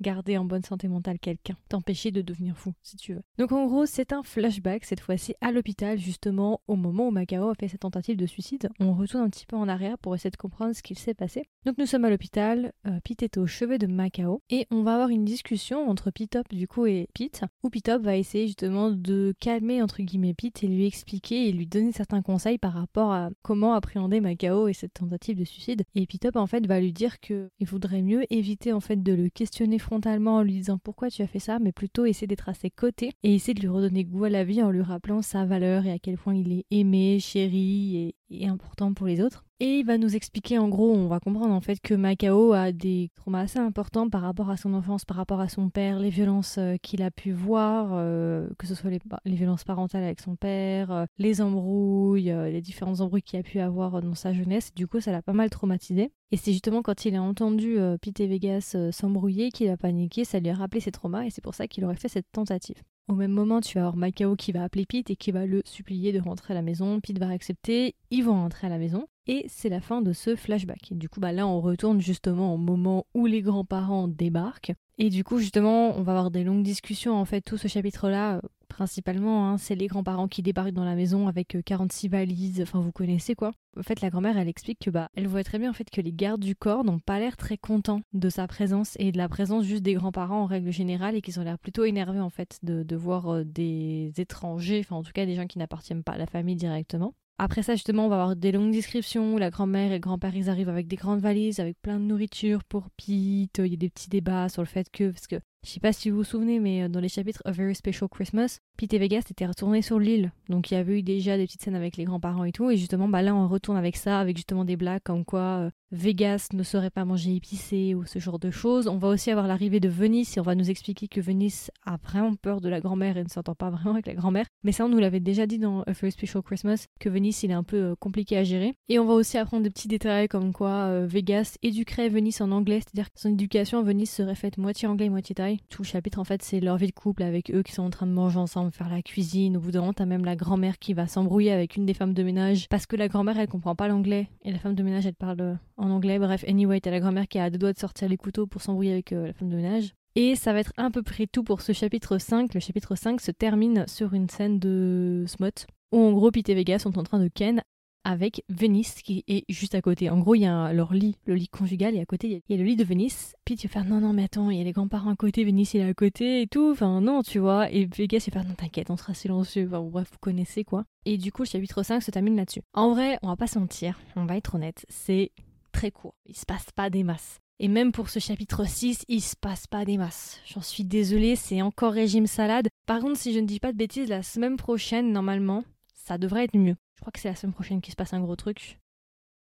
garder 0.00 0.38
en 0.38 0.44
bonne 0.44 0.62
santé 0.62 0.88
mentale 0.88 1.18
quelqu'un, 1.18 1.56
t'empêcher 1.68 2.10
de 2.10 2.22
devenir 2.22 2.56
fou, 2.56 2.72
si 2.82 2.96
tu 2.96 3.14
veux. 3.14 3.22
Donc 3.38 3.52
en 3.52 3.66
gros, 3.66 3.86
c'est 3.86 4.12
un 4.12 4.22
flashback, 4.22 4.84
cette 4.84 5.00
fois-ci 5.00 5.34
à 5.40 5.52
l'hôpital, 5.52 5.98
justement 5.98 6.60
au 6.66 6.76
moment 6.76 7.08
où 7.08 7.10
Macao 7.10 7.48
a 7.48 7.54
fait 7.54 7.68
cette 7.68 7.80
tentative 7.80 8.16
de 8.16 8.26
suicide. 8.26 8.68
On 8.80 8.94
retourne 8.94 9.24
un 9.24 9.30
petit 9.30 9.46
peu 9.46 9.56
en 9.56 9.68
arrière 9.68 9.98
pour 9.98 10.14
essayer 10.14 10.30
de 10.30 10.36
comprendre 10.36 10.74
ce 10.74 10.82
qu'il 10.82 10.98
s'est 10.98 11.14
passé. 11.14 11.44
Donc 11.66 11.76
nous 11.78 11.86
sommes 11.86 12.04
à 12.04 12.10
l'hôpital, 12.10 12.72
euh, 12.86 13.00
Pete 13.04 13.22
est 13.22 13.36
au 13.36 13.46
chevet 13.46 13.78
de 13.78 13.86
Macao, 13.86 14.42
et 14.50 14.66
on 14.70 14.82
va 14.82 14.94
avoir 14.94 15.08
une 15.10 15.24
discussion 15.24 15.88
entre 15.88 16.10
Pitop 16.10 16.48
du 16.50 16.66
coup 16.66 16.86
et 16.86 17.08
Pete, 17.14 17.42
où 17.62 17.70
Pitop 17.70 18.02
va 18.02 18.16
essayer 18.16 18.46
justement 18.46 18.90
de 18.90 19.34
calmer 19.40 19.82
entre 19.82 20.02
guillemets 20.02 20.34
Pete 20.34 20.64
et 20.64 20.68
lui 20.68 20.86
expliquer 20.86 21.48
et 21.48 21.52
lui 21.52 21.66
donner 21.66 21.92
certains 21.92 22.22
conseils 22.22 22.58
par 22.58 22.72
rapport 22.72 23.12
à 23.12 23.30
comment 23.42 23.74
appréhender 23.74 24.20
Macao 24.20 24.68
et 24.68 24.72
cette 24.72 24.94
tentative 24.94 25.38
de 25.38 25.44
suicide. 25.44 25.82
Et 25.94 26.06
Pitop 26.06 26.36
en 26.36 26.46
fait 26.46 26.66
va 26.66 26.80
lui 26.80 26.92
dire 26.92 27.20
que 27.20 27.50
il 27.58 27.66
vaudrait 27.66 28.02
mieux 28.02 28.24
éviter 28.32 28.72
en 28.72 28.80
fait 28.80 29.02
de 29.02 29.12
le 29.12 29.28
questionner 29.28 29.78
frontalement 29.90 30.36
en 30.36 30.42
lui 30.42 30.52
disant 30.52 30.78
pourquoi 30.78 31.10
tu 31.10 31.20
as 31.22 31.26
fait 31.26 31.40
ça, 31.40 31.58
mais 31.58 31.72
plutôt 31.72 32.04
essayer 32.04 32.28
d'être 32.28 32.48
à 32.48 32.54
ses 32.54 32.70
côtés 32.70 33.10
et 33.24 33.34
essayer 33.34 33.54
de 33.54 33.60
lui 33.60 33.66
redonner 33.66 34.04
goût 34.04 34.22
à 34.22 34.30
la 34.30 34.44
vie 34.44 34.62
en 34.62 34.70
lui 34.70 34.82
rappelant 34.82 35.20
sa 35.20 35.44
valeur 35.44 35.84
et 35.84 35.90
à 35.90 35.98
quel 35.98 36.16
point 36.16 36.36
il 36.36 36.52
est 36.52 36.64
aimé, 36.70 37.18
chéri 37.18 37.96
et, 37.96 38.14
et 38.30 38.46
important 38.46 38.94
pour 38.94 39.06
les 39.06 39.20
autres. 39.20 39.44
Et 39.62 39.80
il 39.80 39.84
va 39.84 39.98
nous 39.98 40.16
expliquer 40.16 40.58
en 40.58 40.68
gros, 40.68 40.90
on 40.90 41.06
va 41.06 41.20
comprendre 41.20 41.52
en 41.52 41.60
fait 41.60 41.80
que 41.80 41.92
Macao 41.92 42.52
a 42.54 42.72
des 42.72 43.10
traumas 43.14 43.40
assez 43.40 43.58
importants 43.58 44.08
par 44.08 44.22
rapport 44.22 44.48
à 44.48 44.56
son 44.56 44.72
enfance, 44.72 45.04
par 45.04 45.18
rapport 45.18 45.40
à 45.40 45.48
son 45.48 45.68
père, 45.68 45.98
les 45.98 46.08
violences 46.08 46.56
euh, 46.56 46.76
qu'il 46.80 47.02
a 47.02 47.10
pu 47.10 47.32
voir, 47.32 47.90
euh, 47.92 48.48
que 48.58 48.66
ce 48.66 48.74
soit 48.74 48.88
les, 48.88 49.00
les, 49.26 49.34
violences 49.34 49.64
parentales 49.64 50.02
avec 50.02 50.20
son 50.20 50.34
père, 50.34 50.90
euh, 50.90 51.04
les 51.18 51.42
embrouilles, 51.42 52.32
les 52.50 52.62
différentes 52.62 53.02
embrouilles 53.02 53.22
qu'il 53.22 53.38
a 53.38 53.42
pu 53.42 53.60
avoir 53.60 54.00
dans 54.00 54.14
sa 54.14 54.32
jeunesse. 54.32 54.74
Du 54.74 54.86
coup, 54.86 55.00
ça 55.00 55.12
l'a 55.12 55.20
pas 55.20 55.34
mal 55.34 55.50
traumatisé. 55.50 56.10
Et 56.30 56.38
c'est 56.38 56.52
justement 56.52 56.80
quand 56.80 57.04
il 57.04 57.14
a 57.16 57.22
entendu 57.22 57.76
Pete 58.00 58.20
et 58.20 58.28
Vegas 58.28 58.76
s'embrouiller 58.92 59.50
qu'il 59.50 59.68
a 59.68 59.76
paniqué, 59.76 60.24
ça 60.24 60.40
lui 60.40 60.48
a 60.48 60.54
rappelé 60.54 60.80
ses 60.80 60.92
traumas 60.92 61.24
et 61.24 61.30
c'est 61.30 61.42
pour 61.42 61.54
ça 61.54 61.66
qu'il 61.66 61.84
aurait 61.84 61.96
fait 61.96 62.08
cette 62.08 62.30
tentative. 62.32 62.82
Au 63.10 63.14
même 63.16 63.32
moment, 63.32 63.60
tu 63.60 63.74
vas 63.74 63.80
avoir 63.80 63.96
Macao 63.96 64.36
qui 64.36 64.52
va 64.52 64.62
appeler 64.62 64.86
Pete 64.86 65.10
et 65.10 65.16
qui 65.16 65.32
va 65.32 65.44
le 65.44 65.62
supplier 65.64 66.12
de 66.12 66.20
rentrer 66.20 66.52
à 66.52 66.54
la 66.54 66.62
maison. 66.62 67.00
Pete 67.00 67.18
va 67.18 67.28
accepter, 67.30 67.96
ils 68.12 68.22
vont 68.22 68.34
rentrer 68.34 68.68
à 68.68 68.70
la 68.70 68.78
maison. 68.78 69.08
Et 69.26 69.46
c'est 69.48 69.68
la 69.68 69.80
fin 69.80 70.00
de 70.00 70.12
ce 70.12 70.36
flashback. 70.36 70.92
Et 70.92 70.94
du 70.94 71.08
coup, 71.08 71.18
bah 71.18 71.32
là, 71.32 71.44
on 71.44 71.60
retourne 71.60 72.00
justement 72.00 72.54
au 72.54 72.56
moment 72.56 73.06
où 73.12 73.26
les 73.26 73.42
grands-parents 73.42 74.06
débarquent. 74.06 74.74
Et 74.98 75.10
du 75.10 75.24
coup, 75.24 75.38
justement, 75.38 75.98
on 75.98 76.02
va 76.02 76.12
avoir 76.12 76.30
des 76.30 76.44
longues 76.44 76.62
discussions. 76.62 77.16
En 77.16 77.24
fait, 77.24 77.40
tout 77.40 77.56
ce 77.56 77.66
chapitre-là, 77.66 78.42
principalement, 78.70 79.50
hein, 79.50 79.58
c'est 79.58 79.74
les 79.74 79.86
grands-parents 79.86 80.28
qui 80.28 80.40
débarquent 80.40 80.70
dans 80.70 80.84
la 80.84 80.94
maison 80.94 81.28
avec 81.28 81.58
46 81.64 82.06
euh, 82.06 82.10
valises, 82.10 82.62
enfin 82.62 82.80
vous 82.80 82.92
connaissez 82.92 83.34
quoi. 83.34 83.52
En 83.78 83.82
fait, 83.82 84.00
la 84.00 84.08
grand-mère, 84.08 84.38
elle 84.38 84.48
explique 84.48 84.78
que 84.78 84.90
bah, 84.90 85.08
elle 85.14 85.28
voit 85.28 85.44
très 85.44 85.58
bien 85.58 85.70
en 85.70 85.74
fait 85.74 85.90
que 85.90 86.00
les 86.00 86.12
gardes 86.12 86.40
du 86.40 86.56
corps 86.56 86.84
n'ont 86.84 86.98
pas 86.98 87.18
l'air 87.18 87.36
très 87.36 87.58
contents 87.58 88.00
de 88.14 88.28
sa 88.30 88.46
présence 88.46 88.96
et 88.98 89.12
de 89.12 89.18
la 89.18 89.28
présence 89.28 89.64
juste 89.64 89.82
des 89.82 89.94
grands-parents 89.94 90.42
en 90.42 90.46
règle 90.46 90.72
générale 90.72 91.14
et 91.14 91.20
qu'ils 91.20 91.38
ont 91.38 91.44
l'air 91.44 91.58
plutôt 91.58 91.84
énervés 91.84 92.20
en 92.20 92.30
fait 92.30 92.58
de, 92.62 92.82
de 92.82 92.96
voir 92.96 93.28
euh, 93.28 93.44
des 93.44 94.12
étrangers, 94.16 94.80
enfin 94.80 94.96
en 94.96 95.02
tout 95.02 95.12
cas 95.12 95.26
des 95.26 95.34
gens 95.34 95.46
qui 95.46 95.58
n'appartiennent 95.58 96.02
pas 96.02 96.12
à 96.12 96.18
la 96.18 96.26
famille 96.26 96.56
directement. 96.56 97.14
Après 97.42 97.62
ça, 97.62 97.74
justement, 97.74 98.04
on 98.04 98.08
va 98.10 98.16
avoir 98.16 98.36
des 98.36 98.52
longues 98.52 98.70
descriptions 98.70 99.32
où 99.32 99.38
la 99.38 99.48
grand-mère 99.48 99.92
et 99.92 99.98
grand-père, 99.98 100.36
ils 100.36 100.50
arrivent 100.50 100.68
avec 100.68 100.86
des 100.88 100.96
grandes 100.96 101.20
valises, 101.20 101.58
avec 101.58 101.80
plein 101.80 101.98
de 101.98 102.04
nourriture 102.04 102.64
pour 102.64 102.90
Pete. 102.90 103.56
Il 103.58 103.66
y 103.66 103.72
a 103.72 103.76
des 103.78 103.88
petits 103.88 104.10
débats 104.10 104.50
sur 104.50 104.60
le 104.60 104.66
fait 104.66 104.90
que, 104.90 105.10
parce 105.10 105.26
que 105.26 105.36
je 105.62 105.72
sais 105.72 105.80
pas 105.80 105.92
si 105.92 106.08
vous 106.08 106.18
vous 106.18 106.24
souvenez, 106.24 106.58
mais 106.58 106.84
euh, 106.84 106.88
dans 106.88 107.00
les 107.00 107.10
chapitres 107.10 107.42
A 107.44 107.52
Very 107.52 107.74
Special 107.74 108.08
Christmas, 108.08 108.60
Pete 108.78 108.94
et 108.94 108.98
Vegas 108.98 109.24
étaient 109.30 109.44
retournés 109.44 109.82
sur 109.82 109.98
l'île. 109.98 110.32
Donc 110.48 110.70
il 110.70 110.74
y 110.74 110.76
avait 110.78 110.98
eu 110.98 111.02
déjà 111.02 111.36
des 111.36 111.44
petites 111.44 111.62
scènes 111.62 111.74
avec 111.74 111.98
les 111.98 112.04
grands-parents 112.04 112.44
et 112.44 112.52
tout. 112.52 112.70
Et 112.70 112.78
justement, 112.78 113.08
bah 113.08 113.20
là, 113.20 113.34
on 113.34 113.46
retourne 113.46 113.76
avec 113.76 113.96
ça, 113.96 114.20
avec 114.20 114.36
justement 114.36 114.64
des 114.64 114.76
blagues 114.76 115.02
comme 115.04 115.24
quoi 115.24 115.40
euh, 115.40 115.70
Vegas 115.92 116.48
ne 116.54 116.62
saurait 116.62 116.88
pas 116.88 117.04
manger 117.04 117.34
épicé 117.34 117.94
ou 117.94 118.06
ce 118.06 118.18
genre 118.18 118.38
de 118.38 118.50
choses. 118.50 118.88
On 118.88 118.96
va 118.96 119.08
aussi 119.08 119.30
avoir 119.30 119.46
l'arrivée 119.46 119.80
de 119.80 119.88
Venice 119.90 120.36
et 120.36 120.40
on 120.40 120.44
va 120.44 120.54
nous 120.54 120.70
expliquer 120.70 121.08
que 121.08 121.20
Venice 121.20 121.70
a 121.84 121.98
vraiment 121.98 122.34
peur 122.36 122.62
de 122.62 122.70
la 122.70 122.80
grand-mère 122.80 123.18
et 123.18 123.24
ne 123.24 123.28
s'entend 123.28 123.54
pas 123.54 123.68
vraiment 123.70 123.92
avec 123.92 124.06
la 124.06 124.14
grand-mère. 124.14 124.46
Mais 124.62 124.72
ça, 124.72 124.86
on 124.86 124.88
nous 124.88 124.98
l'avait 124.98 125.20
déjà 125.20 125.46
dit 125.46 125.58
dans 125.58 125.82
A 125.82 125.92
Very 125.92 126.12
Special 126.12 126.42
Christmas, 126.42 126.86
que 127.00 127.10
Venice, 127.10 127.42
il 127.42 127.50
est 127.50 127.54
un 127.54 127.64
peu 127.64 127.76
euh, 127.76 127.94
compliqué 127.96 128.38
à 128.38 128.44
gérer. 128.44 128.72
Et 128.88 128.98
on 128.98 129.04
va 129.04 129.12
aussi 129.12 129.36
apprendre 129.36 129.64
des 129.64 129.70
petits 129.70 129.88
détails 129.88 130.28
comme 130.28 130.54
quoi 130.54 131.04
Vegas 131.04 131.56
éduquerait 131.62 132.08
Venice 132.08 132.40
en 132.40 132.50
anglais, 132.50 132.80
c'est-à-dire 132.80 133.12
que 133.12 133.20
son 133.20 133.30
éducation 133.30 133.78
à 133.78 133.82
Venice 133.82 134.14
serait 134.14 134.34
faite 134.34 134.56
moitié 134.56 134.88
anglais, 134.88 135.10
moitié 135.10 135.34
thaï. 135.34 135.49
Tout 135.68 135.82
le 135.82 135.86
chapitre 135.86 136.18
en 136.18 136.24
fait, 136.24 136.42
c'est 136.42 136.60
leur 136.60 136.76
vie 136.76 136.86
de 136.86 136.92
couple 136.92 137.22
avec 137.22 137.50
eux 137.50 137.62
qui 137.62 137.72
sont 137.72 137.82
en 137.82 137.90
train 137.90 138.06
de 138.06 138.12
manger 138.12 138.38
ensemble, 138.38 138.72
faire 138.72 138.88
la 138.88 139.02
cuisine. 139.02 139.56
Au 139.56 139.60
bout 139.60 139.70
d'un 139.70 139.80
moment, 139.80 139.92
t'as 139.92 140.06
même 140.06 140.24
la 140.24 140.36
grand-mère 140.36 140.78
qui 140.78 140.94
va 140.94 141.06
s'embrouiller 141.06 141.52
avec 141.52 141.76
une 141.76 141.86
des 141.86 141.94
femmes 141.94 142.14
de 142.14 142.22
ménage 142.22 142.68
parce 142.68 142.86
que 142.86 142.96
la 142.96 143.08
grand-mère, 143.08 143.38
elle 143.38 143.48
comprend 143.48 143.74
pas 143.74 143.88
l'anglais 143.88 144.28
et 144.42 144.52
la 144.52 144.58
femme 144.58 144.74
de 144.74 144.82
ménage, 144.82 145.06
elle 145.06 145.14
parle 145.14 145.40
euh, 145.40 145.54
en 145.76 145.90
anglais. 145.90 146.18
Bref, 146.18 146.44
anyway, 146.46 146.80
t'as 146.80 146.90
la 146.90 147.00
grand-mère 147.00 147.28
qui 147.28 147.38
a 147.38 147.50
deux 147.50 147.58
doigts 147.58 147.72
de 147.72 147.78
sortir 147.78 148.08
les 148.08 148.16
couteaux 148.16 148.46
pour 148.46 148.62
s'embrouiller 148.62 148.92
avec 148.92 149.12
euh, 149.12 149.26
la 149.26 149.32
femme 149.32 149.48
de 149.48 149.56
ménage. 149.56 149.94
Et 150.16 150.34
ça 150.34 150.52
va 150.52 150.60
être 150.60 150.72
à 150.76 150.90
peu 150.90 151.02
près 151.02 151.26
tout 151.26 151.44
pour 151.44 151.60
ce 151.60 151.72
chapitre 151.72 152.18
5. 152.18 152.52
Le 152.54 152.60
chapitre 152.60 152.96
5 152.96 153.20
se 153.20 153.30
termine 153.30 153.84
sur 153.86 154.12
une 154.14 154.28
scène 154.28 154.58
de 154.58 155.24
Smut 155.28 155.66
où 155.92 155.98
en 155.98 156.12
gros 156.12 156.30
Pete 156.30 156.48
et 156.48 156.54
Vega 156.54 156.78
sont 156.78 156.98
en 156.98 157.02
train 157.02 157.18
de 157.18 157.28
ken 157.28 157.62
avec 158.04 158.44
Venice 158.48 159.02
qui 159.02 159.24
est 159.28 159.44
juste 159.48 159.74
à 159.74 159.82
côté. 159.82 160.10
En 160.10 160.18
gros, 160.18 160.34
il 160.34 160.42
y 160.42 160.46
a 160.46 160.72
leur 160.72 160.92
lit, 160.94 161.16
le 161.26 161.34
lit 161.34 161.48
conjugal, 161.48 161.94
et 161.94 162.00
à 162.00 162.06
côté, 162.06 162.42
il 162.48 162.54
y 162.54 162.58
a 162.58 162.62
le 162.62 162.64
lit 162.64 162.76
de 162.76 162.84
Venice. 162.84 163.34
Pete 163.44 163.62
va 163.62 163.68
faire 163.68 163.84
non, 163.84 164.00
non, 164.00 164.12
mais 164.12 164.24
attends, 164.24 164.50
il 164.50 164.58
y 164.58 164.60
a 164.60 164.64
les 164.64 164.72
grands-parents 164.72 165.10
à 165.10 165.16
côté, 165.16 165.44
Venice 165.44 165.74
il 165.74 165.80
est 165.80 165.88
à 165.88 165.94
côté 165.94 166.42
et 166.42 166.46
tout. 166.46 166.70
Enfin, 166.72 167.00
non, 167.00 167.22
tu 167.22 167.38
vois. 167.38 167.70
Et 167.70 167.86
Vegas 167.86 168.24
il 168.26 168.32
faire 168.32 168.44
non, 168.44 168.54
t'inquiète, 168.54 168.90
on 168.90 168.96
sera 168.96 169.14
silencieux. 169.14 169.66
Enfin, 169.66 169.82
bref, 169.82 170.08
vous 170.12 170.18
connaissez 170.20 170.64
quoi. 170.64 170.84
Et 171.04 171.18
du 171.18 171.32
coup, 171.32 171.42
le 171.42 171.48
chapitre 171.48 171.82
5 171.82 172.00
se 172.02 172.10
termine 172.10 172.36
là-dessus. 172.36 172.62
En 172.74 172.92
vrai, 172.92 173.18
on 173.22 173.28
va 173.28 173.36
pas 173.36 173.46
sentir, 173.46 173.98
on 174.16 174.26
va 174.26 174.36
être 174.36 174.54
honnête, 174.54 174.84
c'est 174.88 175.32
très 175.72 175.90
court. 175.90 176.14
Il 176.26 176.36
se 176.36 176.46
passe 176.46 176.66
pas 176.74 176.90
des 176.90 177.04
masses. 177.04 177.40
Et 177.62 177.68
même 177.68 177.92
pour 177.92 178.08
ce 178.08 178.18
chapitre 178.18 178.66
6, 178.66 179.04
il 179.08 179.20
se 179.20 179.36
passe 179.36 179.66
pas 179.66 179.84
des 179.84 179.98
masses. 179.98 180.40
J'en 180.46 180.62
suis 180.62 180.84
désolée, 180.84 181.36
c'est 181.36 181.60
encore 181.60 181.92
régime 181.92 182.26
salade. 182.26 182.68
Par 182.86 183.00
contre, 183.00 183.18
si 183.18 183.34
je 183.34 183.38
ne 183.38 183.46
dis 183.46 183.60
pas 183.60 183.72
de 183.72 183.76
bêtises, 183.76 184.08
la 184.08 184.22
semaine 184.22 184.56
prochaine, 184.56 185.12
normalement, 185.12 185.62
ça 185.94 186.16
devrait 186.16 186.44
être 186.44 186.56
mieux. 186.56 186.76
Je 187.00 187.02
crois 187.02 187.12
que 187.12 187.18
c'est 187.18 187.30
la 187.30 187.34
semaine 187.34 187.54
prochaine 187.54 187.80
qu'il 187.80 187.92
se 187.92 187.96
passe 187.96 188.12
un 188.12 188.20
gros 188.20 188.36
truc. 188.36 188.78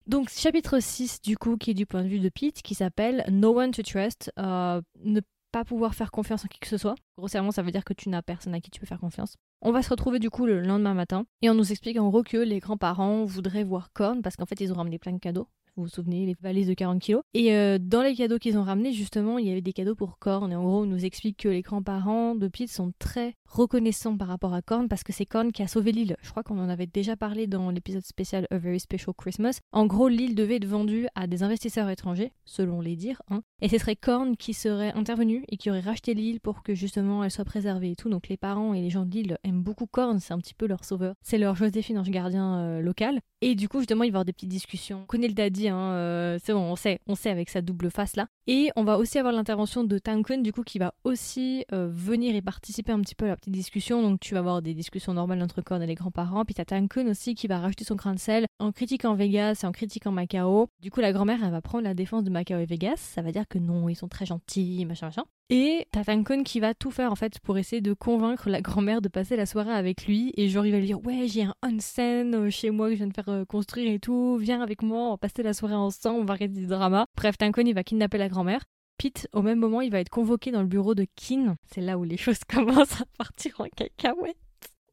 Donc 0.06 0.28
chapitre 0.28 0.78
6 0.78 1.22
du 1.22 1.38
coup 1.38 1.56
qui 1.56 1.70
est 1.70 1.74
du 1.74 1.86
point 1.86 2.02
de 2.02 2.08
vue 2.08 2.20
de 2.20 2.28
Pete 2.28 2.60
qui 2.60 2.74
s'appelle 2.74 3.24
No 3.30 3.58
One 3.58 3.70
to 3.70 3.82
Trust, 3.82 4.30
euh, 4.38 4.82
ne 5.02 5.22
pas 5.50 5.64
pouvoir 5.64 5.94
faire 5.94 6.10
confiance 6.10 6.44
en 6.44 6.48
qui 6.48 6.58
que 6.58 6.66
ce 6.66 6.76
soit. 6.76 6.96
Grossièrement 7.16 7.50
ça 7.50 7.62
veut 7.62 7.70
dire 7.70 7.84
que 7.84 7.94
tu 7.94 8.10
n'as 8.10 8.20
personne 8.20 8.52
à 8.52 8.60
qui 8.60 8.70
tu 8.70 8.78
peux 8.78 8.84
faire 8.84 9.00
confiance. 9.00 9.36
On 9.62 9.72
va 9.72 9.82
se 9.82 9.88
retrouver 9.88 10.18
du 10.18 10.28
coup 10.28 10.44
le 10.44 10.60
lendemain 10.60 10.92
matin 10.92 11.24
et 11.40 11.48
on 11.48 11.54
nous 11.54 11.72
explique 11.72 11.98
en 11.98 12.10
gros 12.10 12.22
que 12.22 12.36
les 12.36 12.58
grands-parents 12.58 13.24
voudraient 13.24 13.64
voir 13.64 13.90
Korn 13.94 14.20
parce 14.20 14.36
qu'en 14.36 14.44
fait 14.44 14.60
ils 14.60 14.70
ont 14.70 14.76
ramené 14.76 14.98
plein 14.98 15.12
de 15.12 15.18
cadeaux 15.18 15.48
vous 15.80 15.86
vous 15.86 15.90
souvenez, 15.90 16.26
les 16.26 16.36
valises 16.40 16.68
de 16.68 16.74
40 16.74 17.00
kilos. 17.00 17.22
Et 17.34 17.54
euh, 17.54 17.78
dans 17.80 18.02
les 18.02 18.14
cadeaux 18.14 18.38
qu'ils 18.38 18.58
ont 18.58 18.62
ramenés, 18.62 18.92
justement, 18.92 19.38
il 19.38 19.46
y 19.46 19.50
avait 19.50 19.60
des 19.60 19.72
cadeaux 19.72 19.94
pour 19.94 20.18
Korn. 20.18 20.52
Et 20.52 20.56
en 20.56 20.62
gros, 20.62 20.82
on 20.82 20.86
nous 20.86 21.04
explique 21.04 21.38
que 21.38 21.48
les 21.48 21.62
grands-parents 21.62 22.34
de 22.34 22.48
Pete 22.48 22.70
sont 22.70 22.92
très 22.98 23.34
reconnaissants 23.46 24.16
par 24.16 24.28
rapport 24.28 24.54
à 24.54 24.62
Korn 24.62 24.88
parce 24.88 25.02
que 25.02 25.12
c'est 25.12 25.26
Korn 25.26 25.52
qui 25.52 25.62
a 25.62 25.68
sauvé 25.68 25.92
l'île. 25.92 26.16
Je 26.22 26.30
crois 26.30 26.42
qu'on 26.42 26.58
en 26.58 26.68
avait 26.68 26.86
déjà 26.86 27.16
parlé 27.16 27.46
dans 27.46 27.70
l'épisode 27.70 28.04
spécial 28.04 28.46
A 28.50 28.58
Very 28.58 28.78
Special 28.78 29.14
Christmas. 29.16 29.58
En 29.72 29.86
gros, 29.86 30.08
l'île 30.08 30.34
devait 30.34 30.56
être 30.56 30.66
vendue 30.66 31.08
à 31.14 31.26
des 31.26 31.42
investisseurs 31.42 31.88
étrangers, 31.88 32.32
selon 32.44 32.80
les 32.80 32.96
dires. 32.96 33.22
Hein. 33.30 33.42
Et 33.62 33.68
ce 33.68 33.78
serait 33.78 33.96
Korn 33.96 34.36
qui 34.36 34.54
serait 34.54 34.92
intervenu 34.92 35.44
et 35.48 35.56
qui 35.56 35.70
aurait 35.70 35.80
racheté 35.80 36.14
l'île 36.14 36.40
pour 36.40 36.62
que 36.62 36.74
justement 36.74 37.24
elle 37.24 37.30
soit 37.30 37.44
préservée 37.44 37.92
et 37.92 37.96
tout. 37.96 38.08
Donc 38.08 38.28
les 38.28 38.36
parents 38.36 38.74
et 38.74 38.80
les 38.80 38.90
gens 38.90 39.04
de 39.04 39.10
l'île 39.10 39.38
aiment 39.42 39.62
beaucoup 39.62 39.86
Korn, 39.86 40.20
c'est 40.20 40.34
un 40.34 40.38
petit 40.38 40.54
peu 40.54 40.66
leur 40.66 40.84
sauveur. 40.84 41.14
C'est 41.22 41.38
leur 41.38 41.56
Joséphine 41.56 41.98
Ange 41.98 42.10
Gardien 42.10 42.58
euh, 42.58 42.80
local. 42.80 43.20
Et 43.42 43.54
du 43.54 43.68
coup, 43.70 43.78
justement, 43.78 44.04
il 44.04 44.10
va 44.10 44.16
y 44.16 44.16
avoir 44.16 44.24
des 44.26 44.34
petites 44.34 44.50
discussions. 44.50 45.00
On 45.02 45.06
connaît 45.06 45.28
le 45.28 45.32
daddy, 45.32 45.68
hein, 45.68 45.92
euh, 45.92 46.38
c'est 46.44 46.52
bon, 46.52 46.60
on 46.60 46.76
sait, 46.76 47.00
on 47.06 47.14
sait 47.14 47.30
avec 47.30 47.48
sa 47.48 47.62
double 47.62 47.90
face 47.90 48.14
là. 48.16 48.26
Et 48.46 48.70
on 48.76 48.84
va 48.84 48.98
aussi 48.98 49.18
avoir 49.18 49.32
l'intervention 49.32 49.82
de 49.82 49.98
Tankun, 49.98 50.38
du 50.38 50.52
coup, 50.52 50.62
qui 50.62 50.78
va 50.78 50.92
aussi 51.04 51.64
euh, 51.72 51.88
venir 51.90 52.36
et 52.36 52.42
participer 52.42 52.92
un 52.92 53.00
petit 53.00 53.14
peu 53.14 53.24
à 53.24 53.28
la 53.28 53.36
petite 53.36 53.54
discussion. 53.54 54.02
Donc, 54.02 54.20
tu 54.20 54.34
vas 54.34 54.40
avoir 54.40 54.60
des 54.60 54.74
discussions 54.74 55.14
normales 55.14 55.42
entre 55.42 55.62
Korn 55.62 55.82
et 55.82 55.86
les 55.86 55.94
grands-parents. 55.94 56.44
Puis 56.44 56.54
t'as 56.54 56.66
Tankun 56.66 57.08
aussi 57.08 57.34
qui 57.34 57.46
va 57.46 57.58
rajouter 57.58 57.84
son 57.84 57.94
grain 57.94 58.12
de 58.12 58.18
sel 58.18 58.44
en 58.58 58.72
critiquant 58.72 59.14
Vegas 59.14 59.60
et 59.62 59.66
en 59.66 59.72
critiquant 59.72 60.12
Macao. 60.12 60.68
Du 60.82 60.90
coup, 60.90 61.00
la 61.00 61.12
grand-mère, 61.12 61.42
elle 61.42 61.50
va 61.50 61.62
prendre 61.62 61.84
la 61.84 61.94
défense 61.94 62.24
de 62.24 62.30
Macao 62.30 62.58
et 62.58 62.66
Vegas. 62.66 62.96
Ça 62.96 63.22
va 63.22 63.32
dire 63.32 63.48
que 63.48 63.58
non, 63.58 63.88
ils 63.88 63.96
sont 63.96 64.08
très 64.08 64.26
gentils, 64.26 64.84
machin, 64.84 65.06
machin. 65.06 65.24
Et 65.52 65.88
t'as 65.90 66.04
qui 66.44 66.60
va 66.60 66.74
tout 66.74 66.92
faire 66.92 67.10
en 67.10 67.16
fait 67.16 67.40
pour 67.40 67.58
essayer 67.58 67.82
de 67.82 67.92
convaincre 67.92 68.48
la 68.48 68.60
grand-mère 68.60 69.02
de 69.02 69.08
passer 69.08 69.34
la 69.34 69.46
soirée 69.46 69.72
avec 69.72 70.06
lui. 70.06 70.32
Et 70.36 70.48
genre, 70.48 70.64
il 70.64 70.70
va 70.70 70.78
lui 70.78 70.86
dire 70.86 71.04
Ouais, 71.04 71.26
j'ai 71.26 71.42
un 71.42 71.54
onsen 71.64 72.36
euh, 72.36 72.50
chez 72.50 72.70
moi 72.70 72.86
que 72.86 72.92
je 72.92 72.98
viens 72.98 73.08
de 73.08 73.12
faire 73.12 73.28
euh, 73.28 73.44
construire 73.44 73.92
et 73.92 73.98
tout. 73.98 74.36
Viens 74.40 74.62
avec 74.62 74.82
moi, 74.82 75.00
on 75.00 75.10
va 75.10 75.16
passer 75.16 75.42
la 75.42 75.52
soirée 75.52 75.74
ensemble, 75.74 76.20
on 76.20 76.24
va 76.24 76.34
arrêter 76.34 76.54
des 76.54 76.66
dramas. 76.66 77.06
Bref, 77.16 77.36
Tankun, 77.36 77.66
il 77.66 77.74
va 77.74 77.82
kidnapper 77.82 78.16
la 78.16 78.28
grand-mère. 78.28 78.62
Pete, 78.96 79.26
au 79.32 79.42
même 79.42 79.58
moment, 79.58 79.80
il 79.80 79.90
va 79.90 79.98
être 79.98 80.08
convoqué 80.08 80.52
dans 80.52 80.60
le 80.60 80.68
bureau 80.68 80.94
de 80.94 81.04
Kin. 81.16 81.56
C'est 81.74 81.80
là 81.80 81.98
où 81.98 82.04
les 82.04 82.16
choses 82.18 82.44
commencent 82.48 83.00
à 83.00 83.06
partir 83.18 83.60
en 83.60 83.66
cacahuète. 83.68 84.36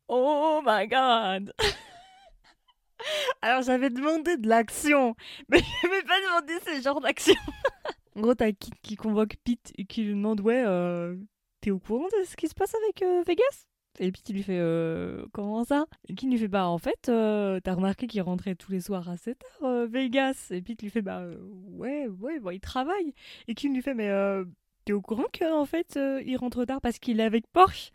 Oh 0.08 0.62
my 0.66 0.88
god 0.88 1.54
Alors 3.44 3.62
j'avais 3.62 3.92
demandé 3.92 4.38
de 4.38 4.50
l'action, 4.50 5.16
mais 5.50 5.60
je 5.84 5.88
n'avais 5.88 6.02
pas 6.02 6.20
demandé 6.20 6.54
ce 6.66 6.82
genre 6.82 7.00
d'action. 7.00 7.36
En 8.18 8.22
gros, 8.22 8.34
t'as 8.34 8.52
Kit 8.52 8.72
qui 8.82 8.96
convoque 8.96 9.36
Pete 9.44 9.74
et 9.78 9.86
qui 9.86 10.02
lui 10.02 10.16
demande 10.16 10.42
Ouais, 10.42 10.64
euh, 10.66 11.16
t'es 11.62 11.70
au 11.70 11.78
courant 11.78 12.08
de 12.08 12.26
ce 12.26 12.36
qui 12.36 12.48
se 12.48 12.56
passe 12.56 12.74
avec 12.74 13.04
euh, 13.04 13.22
Vegas? 13.28 13.68
Et 14.00 14.12
Pete 14.12 14.30
lui 14.30 14.42
fait 14.42 14.58
euh, 14.58 15.28
Comment 15.34 15.64
ça? 15.64 15.86
Et 16.10 16.16
Kit 16.16 16.28
lui 16.28 16.40
fait 16.40 16.48
Bah, 16.48 16.68
en 16.68 16.80
fait, 16.80 17.00
t'as 17.04 17.74
remarqué 17.76 18.08
qu'il 18.08 18.24
rentrait 18.24 18.56
tous 18.56 18.72
les 18.72 18.82
soirs 18.82 19.08
à 19.08 19.18
7 19.18 19.40
heures, 19.62 19.88
Vegas? 19.88 20.48
Et 20.50 20.64
Pete 20.64 20.82
lui 20.82 20.90
fait 20.90 21.04
Bah, 21.04 21.28
ouais, 21.68 22.08
ouais, 22.08 22.40
bon, 22.40 22.50
il 22.50 22.60
travaille. 22.60 23.14
Et 23.48 23.54
Kit 23.54 23.70
lui 23.70 23.84
fait 23.84 23.94
Mais 23.94 24.12
t'es 24.86 24.94
au 24.94 25.02
courant 25.02 25.26
qu'en 25.38 25.66
fait, 25.66 26.00
il 26.26 26.38
rentre 26.38 26.66
tard 26.66 26.82
parce 26.82 26.98
qu'il 26.98 27.20
est 27.20 27.24
avec 27.24 27.46
Porsche? 27.54 27.92